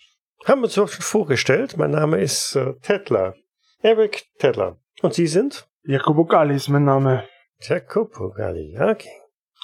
[0.47, 1.77] Haben wir uns auch schon vorgestellt.
[1.77, 3.35] Mein Name ist äh, Tedler.
[3.83, 4.79] Eric Tedler.
[5.03, 5.67] Und Sie sind?
[5.85, 7.25] Jacobo Galli ist mein Name.
[7.61, 8.77] Jacopo Galli.
[8.79, 9.11] Okay.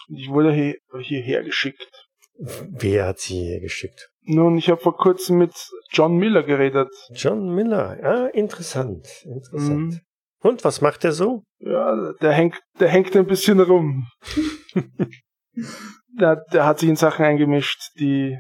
[0.09, 1.87] Ich wurde hier, hierher geschickt.
[2.39, 4.11] Wer hat Sie hier geschickt?
[4.23, 5.55] Nun, ich habe vor kurzem mit
[5.91, 6.89] John Miller geredet.
[7.13, 7.99] John Miller.
[8.03, 9.07] Ah, interessant.
[9.25, 9.93] Interessant.
[9.93, 10.01] Mhm.
[10.41, 11.43] Und was macht er so?
[11.59, 14.09] Ja, der hängt, der hängt ein bisschen rum.
[16.19, 18.39] der, der hat sich in Sachen eingemischt, die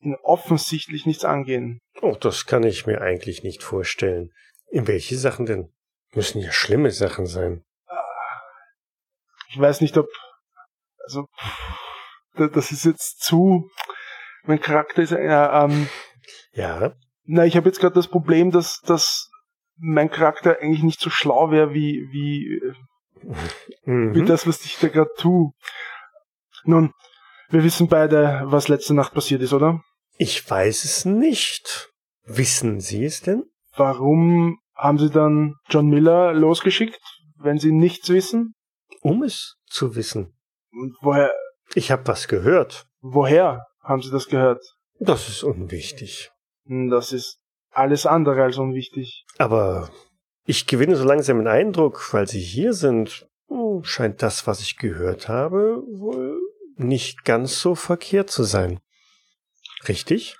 [0.00, 1.80] ihn offensichtlich nichts angehen.
[2.00, 4.30] Oh, das kann ich mir eigentlich nicht vorstellen.
[4.70, 5.72] In welche Sachen denn?
[6.14, 7.64] Müssen ja schlimme Sachen sein.
[9.50, 10.06] Ich weiß nicht, ob,
[11.04, 11.26] also,
[12.34, 13.70] da- das ist jetzt zu,
[14.44, 15.88] mein Charakter ist, ja, ähm,
[16.52, 16.94] Ja.
[17.24, 19.30] na, ich habe jetzt gerade das Problem, dass, dass
[19.76, 22.60] mein Charakter eigentlich nicht so schlau wäre, wie, wie,
[23.84, 24.26] wie Mhm.
[24.26, 25.52] das, was ich da gerade tue.
[26.64, 26.92] Nun,
[27.50, 29.82] Wir wissen beide, was letzte Nacht passiert ist, oder?
[30.18, 31.88] Ich weiß es nicht.
[32.24, 33.44] Wissen Sie es denn?
[33.78, 37.00] Warum haben Sie dann John Miller losgeschickt,
[37.36, 38.54] wenn Sie nichts wissen?
[39.02, 40.36] Um es zu wissen.
[40.72, 41.32] Und woher,
[41.74, 42.86] Ich habe was gehört.
[43.00, 44.62] woher haben Sie das gehört?
[45.00, 46.30] Das ist unwichtig.
[46.66, 47.38] Hm, Das ist
[47.70, 49.24] alles andere als unwichtig.
[49.38, 49.90] Aber
[50.44, 54.76] ich gewinne so langsam den Eindruck, weil Sie hier sind, hm, scheint das, was ich
[54.78, 56.38] gehört habe, wohl
[56.76, 58.80] nicht ganz so verkehrt zu sein.
[59.86, 60.36] Richtig?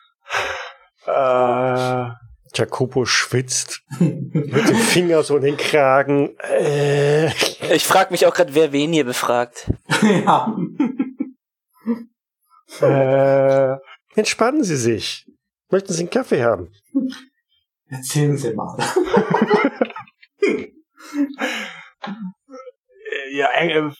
[1.06, 2.10] Äh,
[2.54, 6.36] Jacopo schwitzt mit dem Finger so in den Kragen.
[6.40, 7.28] Äh,
[7.74, 9.70] Ich frage mich auch gerade, wer wen hier befragt.
[10.02, 10.56] ja.
[12.80, 13.76] äh,
[14.18, 15.26] entspannen Sie sich.
[15.70, 16.72] Möchten Sie einen Kaffee haben?
[17.88, 18.76] Erzählen Sie mal.
[22.02, 23.90] äh, ja, äh,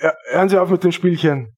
[0.00, 1.56] äh, hören Sie auf mit dem Spielchen.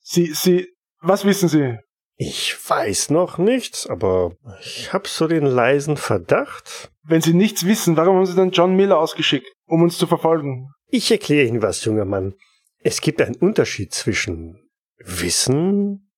[0.00, 0.68] Sie, Sie,
[1.00, 1.78] was wissen Sie?
[2.20, 6.90] Ich weiß noch nichts, aber ich habe so den leisen Verdacht.
[7.04, 10.68] Wenn Sie nichts wissen, warum haben Sie dann John Miller ausgeschickt, um uns zu verfolgen?
[10.88, 12.34] Ich erkläre Ihnen was, junger Mann.
[12.80, 16.10] Es gibt einen Unterschied zwischen Wissen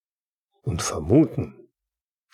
[0.63, 1.69] und Vermuten.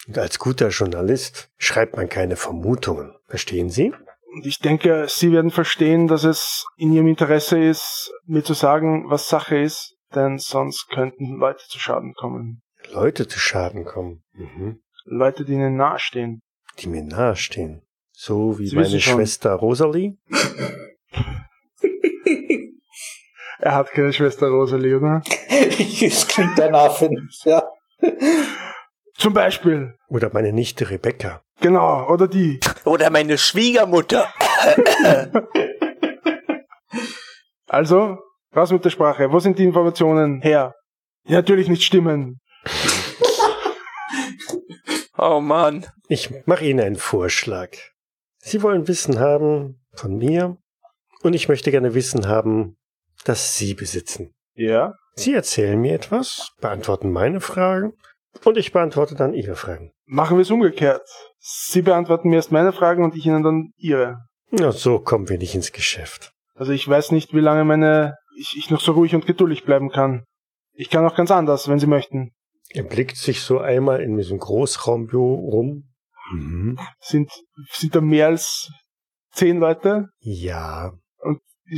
[0.07, 3.17] Und als guter Journalist schreibt man keine Vermutungen.
[3.27, 3.93] Verstehen Sie?
[4.33, 9.11] Und ich denke, Sie werden verstehen, dass es in Ihrem Interesse ist, mir zu sagen,
[9.11, 12.63] was Sache ist, denn sonst könnten Leute zu Schaden kommen.
[12.93, 14.23] Leute zu Schaden kommen.
[14.33, 14.81] Mhm.
[15.05, 16.41] Leute, die Ihnen nahestehen.
[16.79, 17.83] Die mir nahestehen.
[18.13, 19.01] So wie Sie meine.
[19.01, 20.17] Schwester Rosalie.
[23.59, 25.23] Er hat keine Schwester Rosalie, oder?
[26.01, 27.63] das klingt danach, finde ich, ja.
[29.15, 29.95] Zum Beispiel.
[30.09, 31.43] Oder meine Nichte Rebecca.
[31.61, 32.61] Genau, oder die.
[32.85, 34.29] Oder meine Schwiegermutter.
[37.67, 38.19] Also,
[38.55, 39.33] raus mit der Sprache.
[39.33, 40.75] Wo sind die Informationen her?
[41.27, 42.41] Die natürlich nicht stimmen.
[45.19, 45.87] Oh Mann.
[46.09, 47.71] Ich mache Ihnen einen Vorschlag.
[48.39, 50.59] Sie wollen Wissen haben von mir
[51.23, 52.77] und ich möchte gerne Wissen haben,
[53.25, 54.35] das Sie besitzen.
[54.55, 54.95] Ja?
[55.15, 57.95] Sie erzählen mir etwas, beantworten meine Fragen
[58.45, 59.93] und ich beantworte dann Ihre Fragen.
[60.05, 61.09] Machen wir es umgekehrt.
[61.39, 64.19] Sie beantworten mir erst meine Fragen und ich Ihnen dann Ihre.
[64.51, 66.33] Na, so kommen wir nicht ins Geschäft.
[66.55, 69.91] Also ich weiß nicht, wie lange meine ich, ich noch so ruhig und geduldig bleiben
[69.91, 70.25] kann.
[70.73, 72.33] Ich kann auch ganz anders, wenn Sie möchten.
[72.71, 75.85] Er blickt sich so einmal in diesem Großraumbüro rum.
[76.33, 76.79] Mhm.
[77.01, 77.31] Sind
[77.71, 78.71] sind da mehr als
[79.33, 80.09] zehn Leute?
[80.19, 80.93] Ja.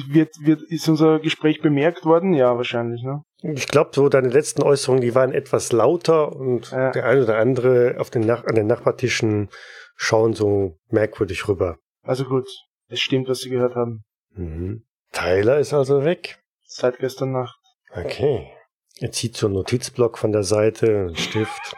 [0.08, 2.34] Wird wird ist unser Gespräch bemerkt worden?
[2.34, 3.22] Ja, wahrscheinlich, ne?
[3.42, 6.90] Ich glaube, so deine letzten Äußerungen, die waren etwas lauter und Ja.
[6.90, 9.48] der eine oder andere auf den Nach an den Nachbartischen
[9.96, 11.78] schauen so merkwürdig rüber.
[12.02, 12.48] Also gut,
[12.88, 14.04] es stimmt, was Sie gehört haben.
[14.34, 14.84] Mhm.
[15.12, 16.38] Tyler ist also weg.
[16.64, 17.58] Seit gestern Nacht.
[17.90, 18.52] Okay.
[19.00, 21.76] Er zieht so einen Notizblock von der Seite, einen Stift.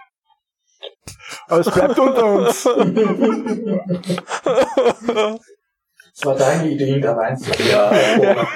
[1.49, 2.65] Aber es bleibt unter uns.
[6.15, 7.71] Das war deine Idee, da reinzugehen.
[7.71, 8.49] Ja.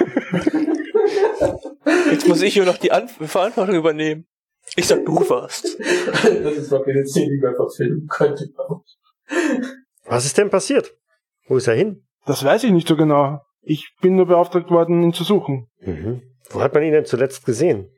[2.11, 4.25] Jetzt muss ich hier noch die An Verantwortung übernehmen.
[4.75, 5.77] Ich sag, du warst.
[5.79, 8.49] Das ist wirklich eine Szene, die man verfilmen könnte.
[10.05, 10.95] Was ist denn passiert?
[11.47, 12.07] Wo ist er hin?
[12.25, 13.41] Das weiß ich nicht so genau.
[13.61, 15.67] Ich bin nur beauftragt worden, ihn zu suchen.
[15.81, 16.21] Mhm.
[16.49, 17.89] Wo hat man ihn denn zuletzt gesehen?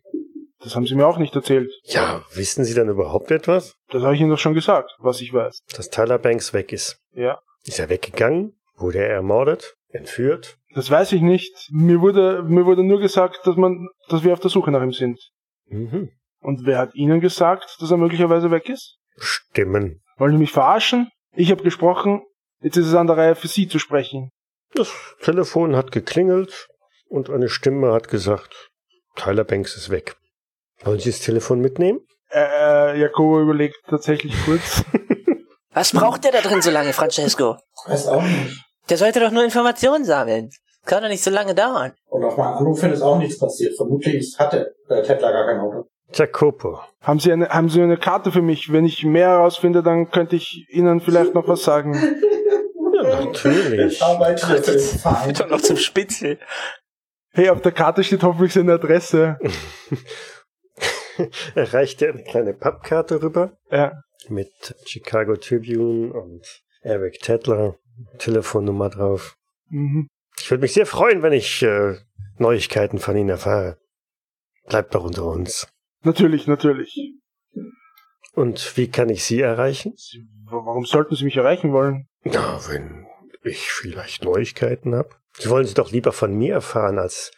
[0.68, 1.72] Das haben Sie mir auch nicht erzählt.
[1.86, 3.78] Ja, wissen Sie denn überhaupt etwas?
[3.88, 5.62] Das habe ich Ihnen doch schon gesagt, was ich weiß.
[5.74, 7.00] Dass Tyler Banks weg ist.
[7.14, 7.40] Ja.
[7.64, 8.60] Ist er weggegangen?
[8.76, 9.76] Wurde er ermordet?
[9.88, 10.58] Entführt?
[10.76, 11.54] Das weiß ich nicht.
[11.72, 14.92] Mir wurde, mir wurde nur gesagt, dass man, dass wir auf der Suche nach ihm
[14.92, 15.18] sind.
[15.68, 16.12] Mhm.
[16.42, 18.98] Und wer hat Ihnen gesagt, dass er möglicherweise weg ist?
[19.16, 20.02] Stimmen.
[20.18, 21.10] Wollen Sie mich verarschen?
[21.34, 22.26] Ich habe gesprochen.
[22.62, 24.32] Jetzt ist es an der Reihe für Sie zu sprechen.
[24.74, 24.92] Das
[25.22, 26.68] Telefon hat geklingelt
[27.08, 28.70] und eine Stimme hat gesagt,
[29.16, 30.18] Tyler Banks ist weg.
[30.84, 32.00] Wollen Sie das Telefon mitnehmen?
[32.30, 34.84] Äh, äh, Jakobo überlegt tatsächlich kurz.
[35.74, 37.58] Was braucht der da drin so lange, Francesco?
[37.86, 38.64] Weiß auch nicht.
[38.90, 40.50] Der sollte doch nur Informationen sammeln.
[40.86, 41.94] Kann doch nicht so lange dauern.
[42.06, 43.76] Und auf meinen Anruf hin ist auch nichts passiert.
[43.76, 45.88] Vermutlich hatte äh, Tettler gar kein Auto.
[46.14, 46.80] Jacopo.
[47.02, 48.72] haben Sie eine, haben Sie eine Karte für mich?
[48.72, 51.94] Wenn ich mehr herausfinde, dann könnte ich Ihnen vielleicht noch was sagen.
[53.04, 53.94] Ja, natürlich.
[53.94, 55.34] Ich arbeite jetzt im Verein.
[55.36, 56.40] Doch noch zum Spitzel.
[57.32, 59.38] Hey, auf der Karte steht hoffentlich seine Adresse.
[61.56, 63.94] er reicht dir eine kleine Pappkarte rüber Ja.
[64.30, 64.52] mit
[64.86, 66.46] Chicago Tribune und
[66.82, 67.76] Eric Tedler,
[68.20, 69.36] Telefonnummer drauf.
[69.70, 70.08] Mhm.
[70.40, 71.96] Ich würde mich sehr freuen, wenn ich äh,
[72.38, 73.78] Neuigkeiten von Ihnen erfahre.
[74.68, 75.68] Bleibt doch unter uns.
[76.04, 77.14] Natürlich, natürlich.
[78.34, 79.94] Und wie kann ich Sie erreichen?
[79.98, 82.08] Sie, wa- warum sollten Sie mich erreichen wollen?
[82.24, 83.08] Na, wenn
[83.44, 85.10] ich vielleicht Neuigkeiten habe.
[85.40, 87.32] Sie wollen sie doch lieber von mir erfahren als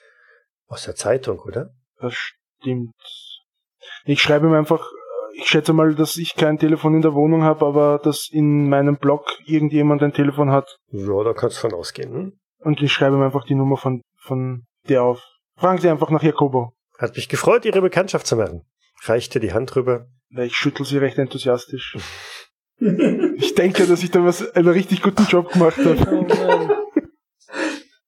[0.67, 1.69] aus der Zeitung, oder?
[1.99, 2.93] Das stimmt.
[4.05, 4.85] Ich schreibe ihm einfach,
[5.33, 8.97] ich schätze mal, dass ich kein Telefon in der Wohnung habe, aber dass in meinem
[8.97, 10.77] Blog irgendjemand ein Telefon hat.
[10.91, 12.13] Ja, da kannst du von ausgehen.
[12.13, 12.39] Hm?
[12.59, 15.23] Und ich schreibe ihm einfach die Nummer von, von der auf.
[15.57, 16.73] Fragen Sie einfach nach Jakobo.
[16.97, 18.65] Hat mich gefreut, Ihre Bekanntschaft zu machen.
[19.03, 20.07] Reichte die Hand rüber.
[20.29, 21.97] Ich schüttel sie recht enthusiastisch.
[22.77, 26.27] ich denke, dass ich da was, einen richtig guten Job gemacht habe.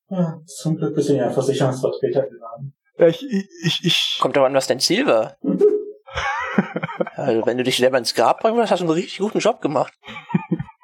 [0.10, 2.42] Ja, zum Glück bist du ja Versicherungsvertreter geworden.
[2.42, 3.24] Ja, ich, ich,
[3.64, 5.36] ich, ich, Kommt doch an, was dein Ziel war.
[7.16, 9.62] also, wenn du dich selber ins Grab bringen willst, hast du einen richtig guten Job
[9.62, 9.94] gemacht.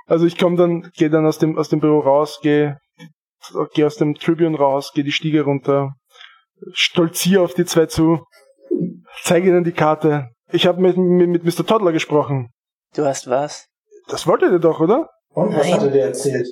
[0.05, 2.79] also ich komme dann, gehe dann aus dem, aus dem Büro raus, gehe,
[3.73, 5.93] gehe aus dem Tribune raus, gehe die Stiege runter,
[6.71, 8.25] stolziere auf die zwei zu,
[9.23, 10.29] zeige ihnen die Karte.
[10.51, 11.65] Ich habe mit, mit, mit Mr.
[11.65, 12.49] Toddler gesprochen.
[12.95, 13.67] Du hast was?
[14.07, 15.09] Das wolltet ihr doch, oder?
[15.29, 15.73] Und was Nein.
[15.73, 16.47] hat er dir erzählt?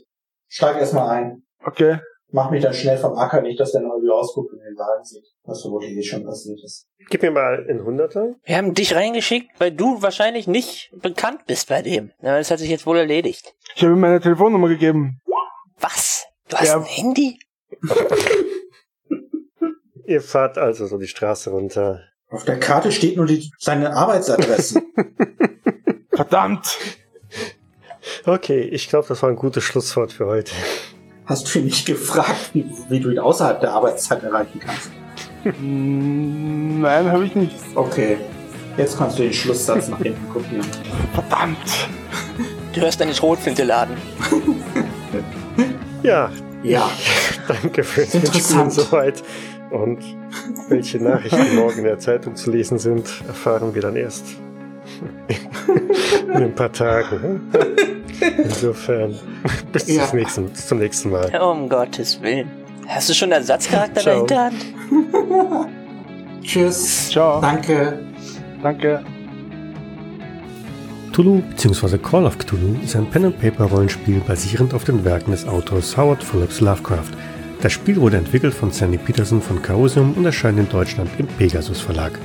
[0.47, 1.43] Steig erstmal ein.
[1.63, 1.99] Okay.
[2.35, 5.05] Mach mich dann schnell vom Acker, nicht, dass der noch irgendwie ausguckt und den Wagen
[5.05, 5.23] sieht.
[5.45, 6.85] Was vermutlich eh schon passiert ist.
[7.09, 8.35] Gib mir mal einen Hunderter.
[8.43, 12.11] Wir haben dich reingeschickt, weil du wahrscheinlich nicht bekannt bist bei dem.
[12.21, 13.55] Das hat sich jetzt wohl erledigt.
[13.77, 15.21] Ich habe ihm meine Telefonnummer gegeben.
[15.79, 16.25] Was?
[16.49, 16.75] Du hast Ja.
[16.75, 17.39] ein Handy?
[20.05, 22.01] Ihr fahrt also so die Straße runter.
[22.29, 24.81] Auf der Karte steht nur die, seine Arbeitsadresse.
[26.11, 26.77] Verdammt!
[28.25, 30.51] Okay, ich glaube, das war ein gutes Schlusswort für heute.
[31.25, 34.91] Hast du ihn nicht gefragt, wie, wie du ihn außerhalb der Arbeitszeit erreichen kannst?
[35.59, 37.55] Mm, Nein, habe ich nicht.
[37.73, 38.17] Okay.
[38.77, 40.65] Jetzt kannst du den Schlusssatz nach hinten kopieren.
[41.13, 41.87] Verdammt!
[42.73, 43.95] Du hörst deine Schrotflinte laden.
[46.03, 46.29] Ja,
[46.61, 46.89] Ja.
[47.47, 49.23] danke fürs Mitspielen soweit.
[49.71, 49.99] Und
[50.69, 54.25] welche Nachrichten morgen in der Zeitung zu lesen sind, erfahren wir dann erst
[56.27, 57.51] in ein paar Tagen.
[58.37, 59.15] Insofern,
[59.71, 60.07] bis Ja.
[60.07, 61.29] zum, nächsten, bis zum nächsten Mal.
[61.41, 62.49] Um Gottes Willen.
[62.87, 64.25] Hast du schon einen Ersatzcharakter Ciao.
[64.25, 64.51] dahinter?
[66.43, 67.09] Tschüss.
[67.09, 67.41] Ciao.
[67.41, 67.99] Danke.
[68.61, 69.03] Danke.
[71.11, 71.97] Cthulhu bzw.
[71.97, 77.11] Call of Cthulhu ist ein Pen-and-Paper-Rollenspiel basierend auf den Werken des Autors Howard Phillips Lovecraft.
[77.61, 81.79] Das Spiel wurde entwickelt von Sandy Peterson von Chaosium und erscheint in Deutschland im Pegasus
[81.79, 82.19] Verlag.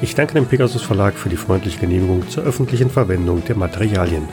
[0.00, 4.28] Ich danke dem Pegasus Verlag für die freundliche Genehmigung zur öffentlichen Verwendung der Materialien.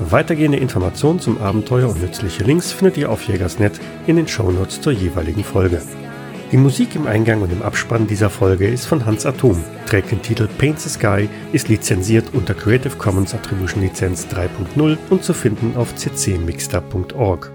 [0.00, 4.92] Weitergehende Informationen zum Abenteuer und nützliche Links findet ihr auf Jägersnet in den Shownotes zur
[4.92, 5.82] jeweiligen Folge.
[6.52, 10.22] Die Musik im Eingang und im Abspann dieser Folge ist von Hans Atom, trägt den
[10.22, 15.76] Titel Paint the Sky, ist lizenziert unter Creative Commons Attribution Lizenz 3.0 und zu finden
[15.76, 17.52] auf ccmixter.org.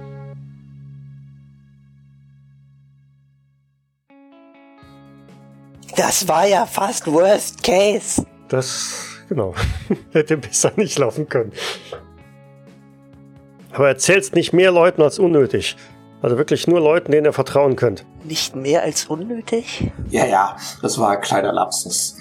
[5.95, 8.25] Das war ja fast Worst Case.
[8.49, 9.55] Das, genau,
[10.11, 11.53] hätte besser nicht laufen können.
[13.73, 15.75] Aber erzähl's nicht mehr Leuten als unnötig.
[16.21, 18.05] Also wirklich nur Leuten, denen ihr vertrauen könnt.
[18.23, 19.91] Nicht mehr als unnötig?
[20.09, 22.15] Ja, ja, das war ein kleiner Lapsus.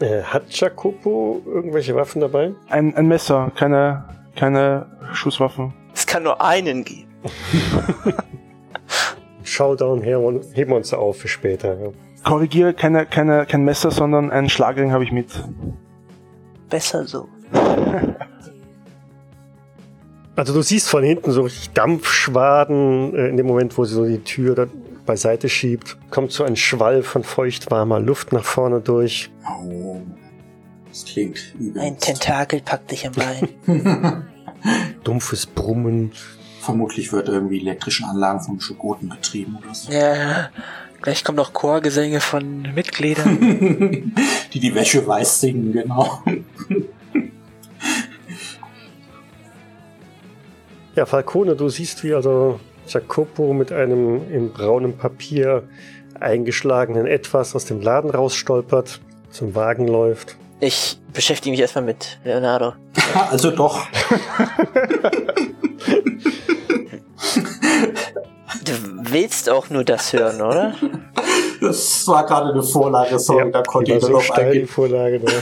[0.00, 2.52] Äh, hat Jacopo irgendwelche Waffen dabei?
[2.68, 4.04] Ein, ein Messer, keine,
[4.34, 5.72] keine Schusswaffen.
[5.94, 7.08] Es kann nur einen geben.
[9.42, 11.80] Showdown heben heben wir uns auf für später.
[11.80, 11.88] Ja.
[12.24, 15.28] Korrigiere, keine, keine, kein Messer, sondern einen Schlagring habe ich mit.
[16.68, 17.28] Besser so.
[20.36, 24.04] Also du siehst von hinten so richtig Dampfschwaden äh, in dem Moment, wo sie so
[24.04, 24.66] die Tür da
[25.06, 25.96] beiseite schiebt.
[26.10, 29.30] Kommt so ein Schwall von feuchtwarmer Luft nach vorne durch.
[29.62, 30.00] Oh,
[30.90, 31.80] das klingt übel.
[31.80, 33.48] Ein Tentakel packt dich am Bein.
[35.04, 36.12] Dumpfes Brummen.
[36.60, 39.92] Vermutlich wird irgendwie elektrischen Anlagen von Schokoten betrieben oder so.
[39.92, 40.50] ja,
[41.00, 44.12] gleich kommen noch Chorgesänge von Mitgliedern.
[44.52, 46.22] Die die Wäsche weiß singen, genau.
[50.96, 52.58] Ja, Falcone, du siehst, wie also
[52.88, 55.64] Jacopo mit einem in braunem Papier
[56.18, 60.36] eingeschlagenen Etwas aus dem Laden rausstolpert, zum Wagen läuft.
[60.58, 62.72] Ich beschäftige mich erstmal mit Leonardo.
[63.30, 63.86] Also doch.
[68.64, 68.72] Du
[69.12, 70.74] willst auch nur das hören, oder?
[71.60, 74.40] Das war gerade eine Vorlage, sorry, da konnte ich die war nur so noch die
[74.40, 74.66] eingehen.
[74.66, 75.20] Vorlage.
[75.20, 75.32] Da.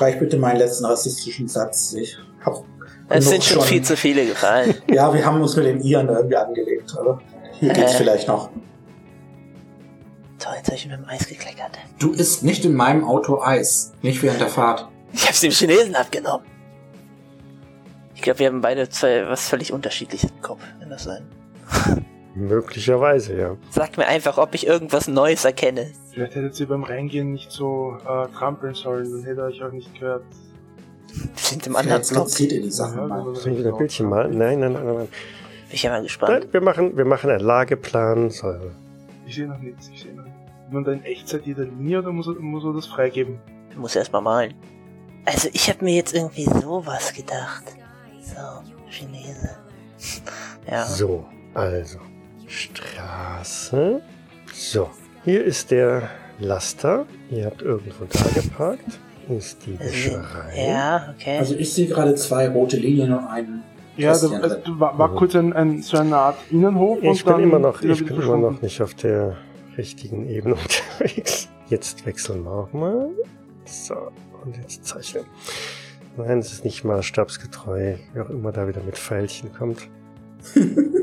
[0.00, 1.92] Streich bitte meinen letzten rassistischen Satz.
[1.92, 2.64] Ich hab
[3.10, 4.74] Es sind schon viel zu viele gefallen.
[4.90, 7.20] Ja, wir haben uns mit den Iren irgendwie angelegt, aber
[7.58, 7.96] hier geht's Äh.
[7.98, 8.48] vielleicht noch.
[10.38, 11.72] Toll, jetzt habe ich mit dem Eis gekleckert.
[11.98, 13.92] Du isst nicht in meinem Auto Eis.
[14.00, 14.88] Nicht während der Fahrt.
[15.12, 16.46] Ich hab's dem Chinesen abgenommen.
[18.14, 20.62] Ich glaube, wir haben beide zwei was völlig unterschiedliches im Kopf.
[20.80, 21.26] Kann das sein?
[22.40, 23.56] Möglicherweise, ja.
[23.70, 25.90] Sag mir einfach, ob ich irgendwas Neues erkenne.
[26.12, 29.92] Vielleicht hättet ihr beim Reingehen nicht so äh, trampeln sollen, dann hätte euch auch nicht
[29.98, 30.24] gehört.
[31.12, 32.28] Wir sind im anderen Block.
[32.28, 33.24] skizziert ihr die Sachen Ja, mal.
[33.24, 34.38] man Soll ich wieder ein Bildchen malen?
[34.38, 34.96] Nein, nein, nein, nein.
[34.96, 35.08] Bin
[35.72, 36.32] ich ja mal gespannt.
[36.44, 38.30] Nein, wir machen, wir machen einen Lageplan.
[38.30, 38.54] So,
[39.26, 40.38] Ich sehe noch nichts, ich sehe noch nichts.
[40.70, 43.40] Man da in Echtzeit jede Linie oder muss er, muss er das freigeben?
[43.74, 44.54] Du musst erst mal malen.
[45.24, 47.64] Also ich habe mir jetzt irgendwie sowas gedacht.
[48.22, 49.50] So, Chinese.
[50.70, 50.84] Ja.
[50.86, 51.98] So, also.
[52.50, 54.00] Straße.
[54.52, 54.90] So,
[55.24, 56.10] hier ist der
[56.40, 57.06] Laster.
[57.30, 58.98] Ihr habt irgendwo da geparkt.
[59.28, 60.66] Hier ist die Wäscherei.
[60.68, 61.38] Ja, okay.
[61.38, 63.62] Also ich sehe gerade zwei rote Linien und einen
[63.96, 65.16] Ja, da, also, war, war Mhm.
[65.16, 68.20] kurz ein, ein, so eine Art Innenhof Ich und bin dann immer noch, ich bin
[68.20, 69.36] immer noch nicht auf der
[69.78, 70.54] richtigen Ebene
[70.98, 71.48] unterwegs.
[71.68, 73.10] Jetzt wechseln wir auch mal.
[73.64, 73.94] So,
[74.44, 75.24] und jetzt zeichnen.
[76.16, 79.88] Nein, es ist nicht maßstabsgetreu, wie auch immer da wieder mit Pfeilchen kommt.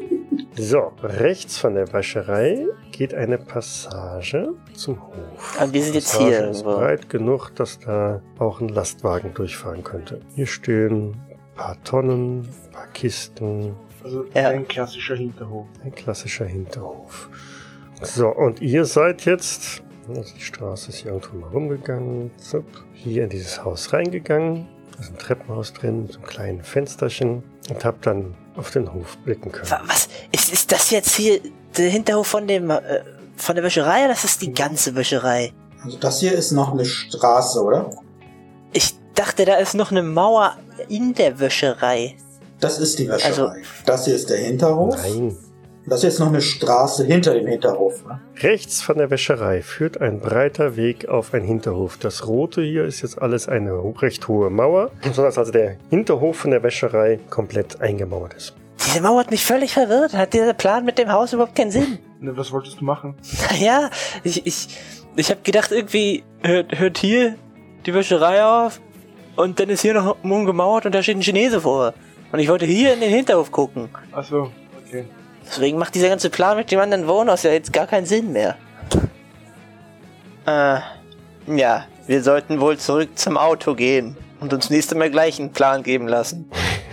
[0.60, 5.62] So, rechts von der Wäscherei geht eine Passage zum Hof.
[5.62, 6.78] Und wir sind jetzt Passage hier ist irgendwo.
[6.80, 10.20] breit genug, dass da auch ein Lastwagen durchfahren könnte.
[10.36, 14.50] Hier stehen ein paar Tonnen, ein paar Kisten, Also Ja.
[14.50, 15.68] ein klassischer Hinterhof.
[15.84, 17.30] ein klassischer Hinterhof.
[18.02, 23.24] So, und ihr seid jetzt, also die Straße ist hier irgendwo mal rumgegangen, zup, hier
[23.26, 24.68] in dieses Haus reingegangen.
[24.94, 28.92] Da ist ein Treppenhaus drin mit so einem kleinen Fensterchen und habt dann auf den
[28.94, 29.70] Hof blicken können.
[29.70, 30.10] Wa- Was?
[30.32, 31.40] Ist, ist das jetzt hier
[31.78, 32.82] der Hinterhof von dem äh,
[33.36, 35.54] von der Wäscherei oder das ist die ganze Wäscherei?
[35.84, 37.92] Also das hier ist noch eine Straße, oder?
[38.74, 40.58] Ich dachte, da ist noch eine Mauer
[40.90, 42.16] in der Wäscherei.
[42.60, 43.30] Das ist die Wäscherei.
[43.30, 43.52] Also-
[43.86, 44.96] das hier ist der Hinterhof.
[44.98, 45.38] Nein.
[45.90, 48.06] Das ist noch eine Straße hinter dem Hinterhof.
[48.06, 48.20] Ne?
[48.42, 51.98] Rechts von der Wäscherei führt ein breiter Weg auf einen Hinterhof.
[51.98, 56.52] Das rote hier ist jetzt alles eine recht hohe Mauer, sodass also der Hinterhof von
[56.52, 58.54] der Wäscherei komplett eingemauert ist.
[58.86, 60.14] Diese Mauer hat mich völlig verwirrt.
[60.14, 62.00] Hat dieser Plan mit dem Haus überhaupt keinen Sinn?
[62.20, 63.14] Ne, was wolltest du machen?
[63.52, 63.92] Naja,
[64.24, 64.70] ich, ich,
[65.16, 67.36] ich habe gedacht, irgendwie hört, hört hier
[67.86, 68.82] die Wäscherei auf
[69.36, 71.94] und dann ist hier noch umgemauert und da steht ein Chinese vor.
[72.32, 73.90] Und ich wollte hier in den Hinterhof gucken.
[74.12, 74.50] Achso,
[74.84, 75.06] okay.
[75.48, 78.56] Deswegen macht dieser ganze Plan mit dem anderen Wohnhaus ja jetzt gar keinen Sinn mehr.
[80.46, 80.80] Äh,
[81.48, 85.84] ja, wir sollten wohl zurück zum Auto gehen und uns nächste Mal gleich einen Plan
[85.84, 86.50] geben lassen.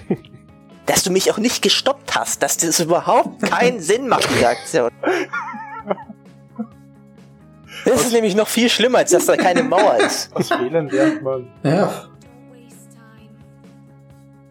[0.87, 4.91] Dass du mich auch nicht gestoppt hast, dass das überhaupt keinen Sinn macht, diese Aktion.
[7.87, 10.31] Das ist nämlich noch viel schlimmer, als dass da keine Mauer ist.
[10.35, 11.49] Aus Fehlern lernt man.
[11.63, 12.05] Ja.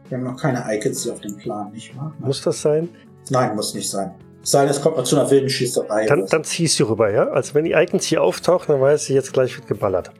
[0.09, 2.13] Wir haben noch keine Icons hier auf dem Plan, nicht wahr?
[2.19, 2.89] Muss das sein?
[3.29, 4.13] Nein, muss nicht sein.
[4.43, 6.05] Es sei denn, es kommt mal zu einer wilden Schießerei.
[6.05, 7.29] Dann, dann ziehst du rüber, ja?
[7.29, 10.11] Also wenn die Icons hier auftauchen, dann weiß ich, jetzt gleich wird geballert.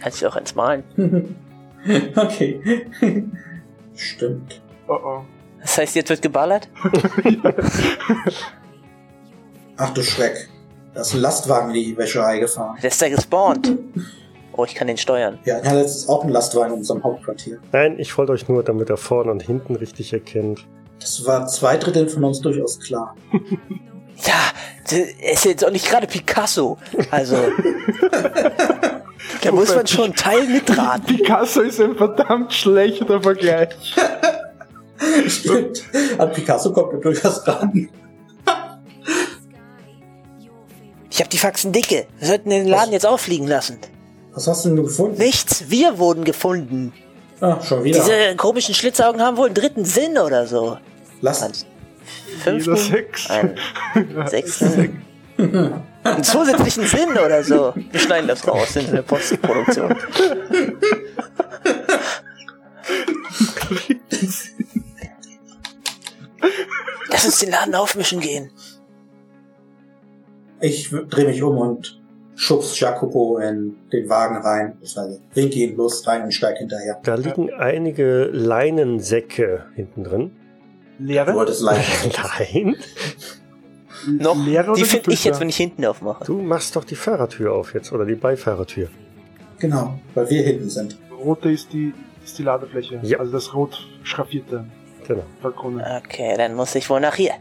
[0.00, 0.82] Kannst du auch eins malen.
[2.16, 2.86] okay.
[3.94, 4.60] Stimmt.
[4.88, 5.20] Oh oh.
[5.60, 6.68] Das heißt, jetzt wird geballert?
[9.76, 10.48] Ach du Schreck.
[10.94, 12.76] Da ist ein Lastwagen in die Wäscherei gefahren.
[12.82, 13.72] Der ist da gespawnt.
[14.58, 15.38] Oh, ich kann den steuern.
[15.44, 17.60] Ja, ja, das ist auch ein Lastwagen in unserem Hauptquartier.
[17.70, 20.66] Nein, ich wollte euch nur, damit er vorne und hinten richtig erkennt.
[20.98, 23.14] Das war zwei Drittel von uns durchaus klar.
[24.24, 24.34] Ja,
[24.82, 24.98] das
[25.32, 26.76] ist jetzt auch nicht gerade Picasso.
[27.12, 27.36] Also.
[29.42, 31.04] da muss man schon einen Teil mitraten.
[31.04, 33.94] Picasso ist ein verdammt schlechter Vergleich.
[35.28, 35.84] Stimmt.
[36.18, 37.88] An Picasso kommt er durchaus ran.
[41.12, 42.08] Ich habe die Faxen dicke.
[42.18, 43.78] Wir sollten den Laden jetzt auffliegen lassen.
[44.38, 45.18] Was hast du denn gefunden?
[45.18, 46.92] Nichts, wir wurden gefunden.
[47.40, 47.98] Ah, schon wieder.
[47.98, 50.78] Diese komischen Schlitzaugen haben wohl einen dritten Sinn oder so.
[51.20, 51.40] Lass.
[51.40, 53.26] Jeder fünften, sechs.
[54.30, 55.02] sechsten,
[55.36, 57.74] einen zusätzlichen Sinn oder so.
[57.90, 59.96] Wir schneiden das raus in der Postproduktion.
[67.08, 68.52] Lass uns den Laden aufmischen gehen.
[70.60, 71.97] Ich drehe mich um und
[72.38, 74.78] schubs Jacopo in den Wagen rein.
[74.80, 77.00] Also wink ihn los rein und steig hinterher.
[77.02, 80.30] Da liegen einige Leinensäcke hinten drin.
[80.98, 81.34] Du Leere?
[81.34, 81.84] wolltest leiden.
[82.38, 82.76] Nein.
[84.06, 86.24] Noch, Leere die finde ich jetzt, wenn ich hinten aufmache.
[86.24, 88.88] Du machst doch die Fahrertür auf jetzt oder die Beifahrertür.
[89.58, 90.96] Genau, weil wir hinten sind.
[91.10, 91.92] Rote ist die,
[92.24, 93.00] ist die Ladefläche.
[93.02, 93.18] Ja.
[93.18, 94.64] Also das rot schraffierte
[95.08, 95.24] Genau.
[95.42, 96.00] Balkone.
[96.04, 97.32] Okay, dann muss ich wohl nach hier.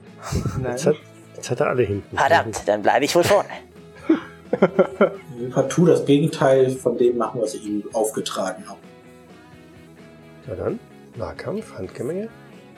[0.60, 0.72] Nein.
[0.72, 0.95] Jetzt hat,
[1.36, 2.18] jetzt hat er alle hinten.
[2.18, 3.49] Verdammt, dann bleibe ich wohl vorne.
[5.52, 8.80] Partout das Gegenteil von dem machen, was ich ihm aufgetragen habe.
[10.48, 10.80] Ja dann,
[11.15, 12.30] Nahkampf, Handgemenge.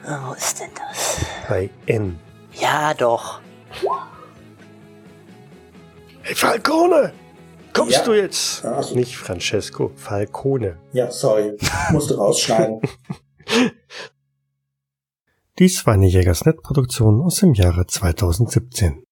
[0.03, 1.25] Wo ist denn das?
[1.47, 2.19] Bei N.
[2.53, 3.41] Ja, doch.
[6.21, 7.13] Hey Falcone!
[7.73, 8.03] Kommst Ja.
[8.03, 8.63] du jetzt?
[8.63, 10.77] Ja, also- Nicht Francesco, Falcone.
[10.93, 11.55] Ja, sorry.
[11.91, 12.81] Musste rausschneiden.
[15.59, 19.03] Dies war eine Jägersnet-Produktion aus dem Jahre 2017.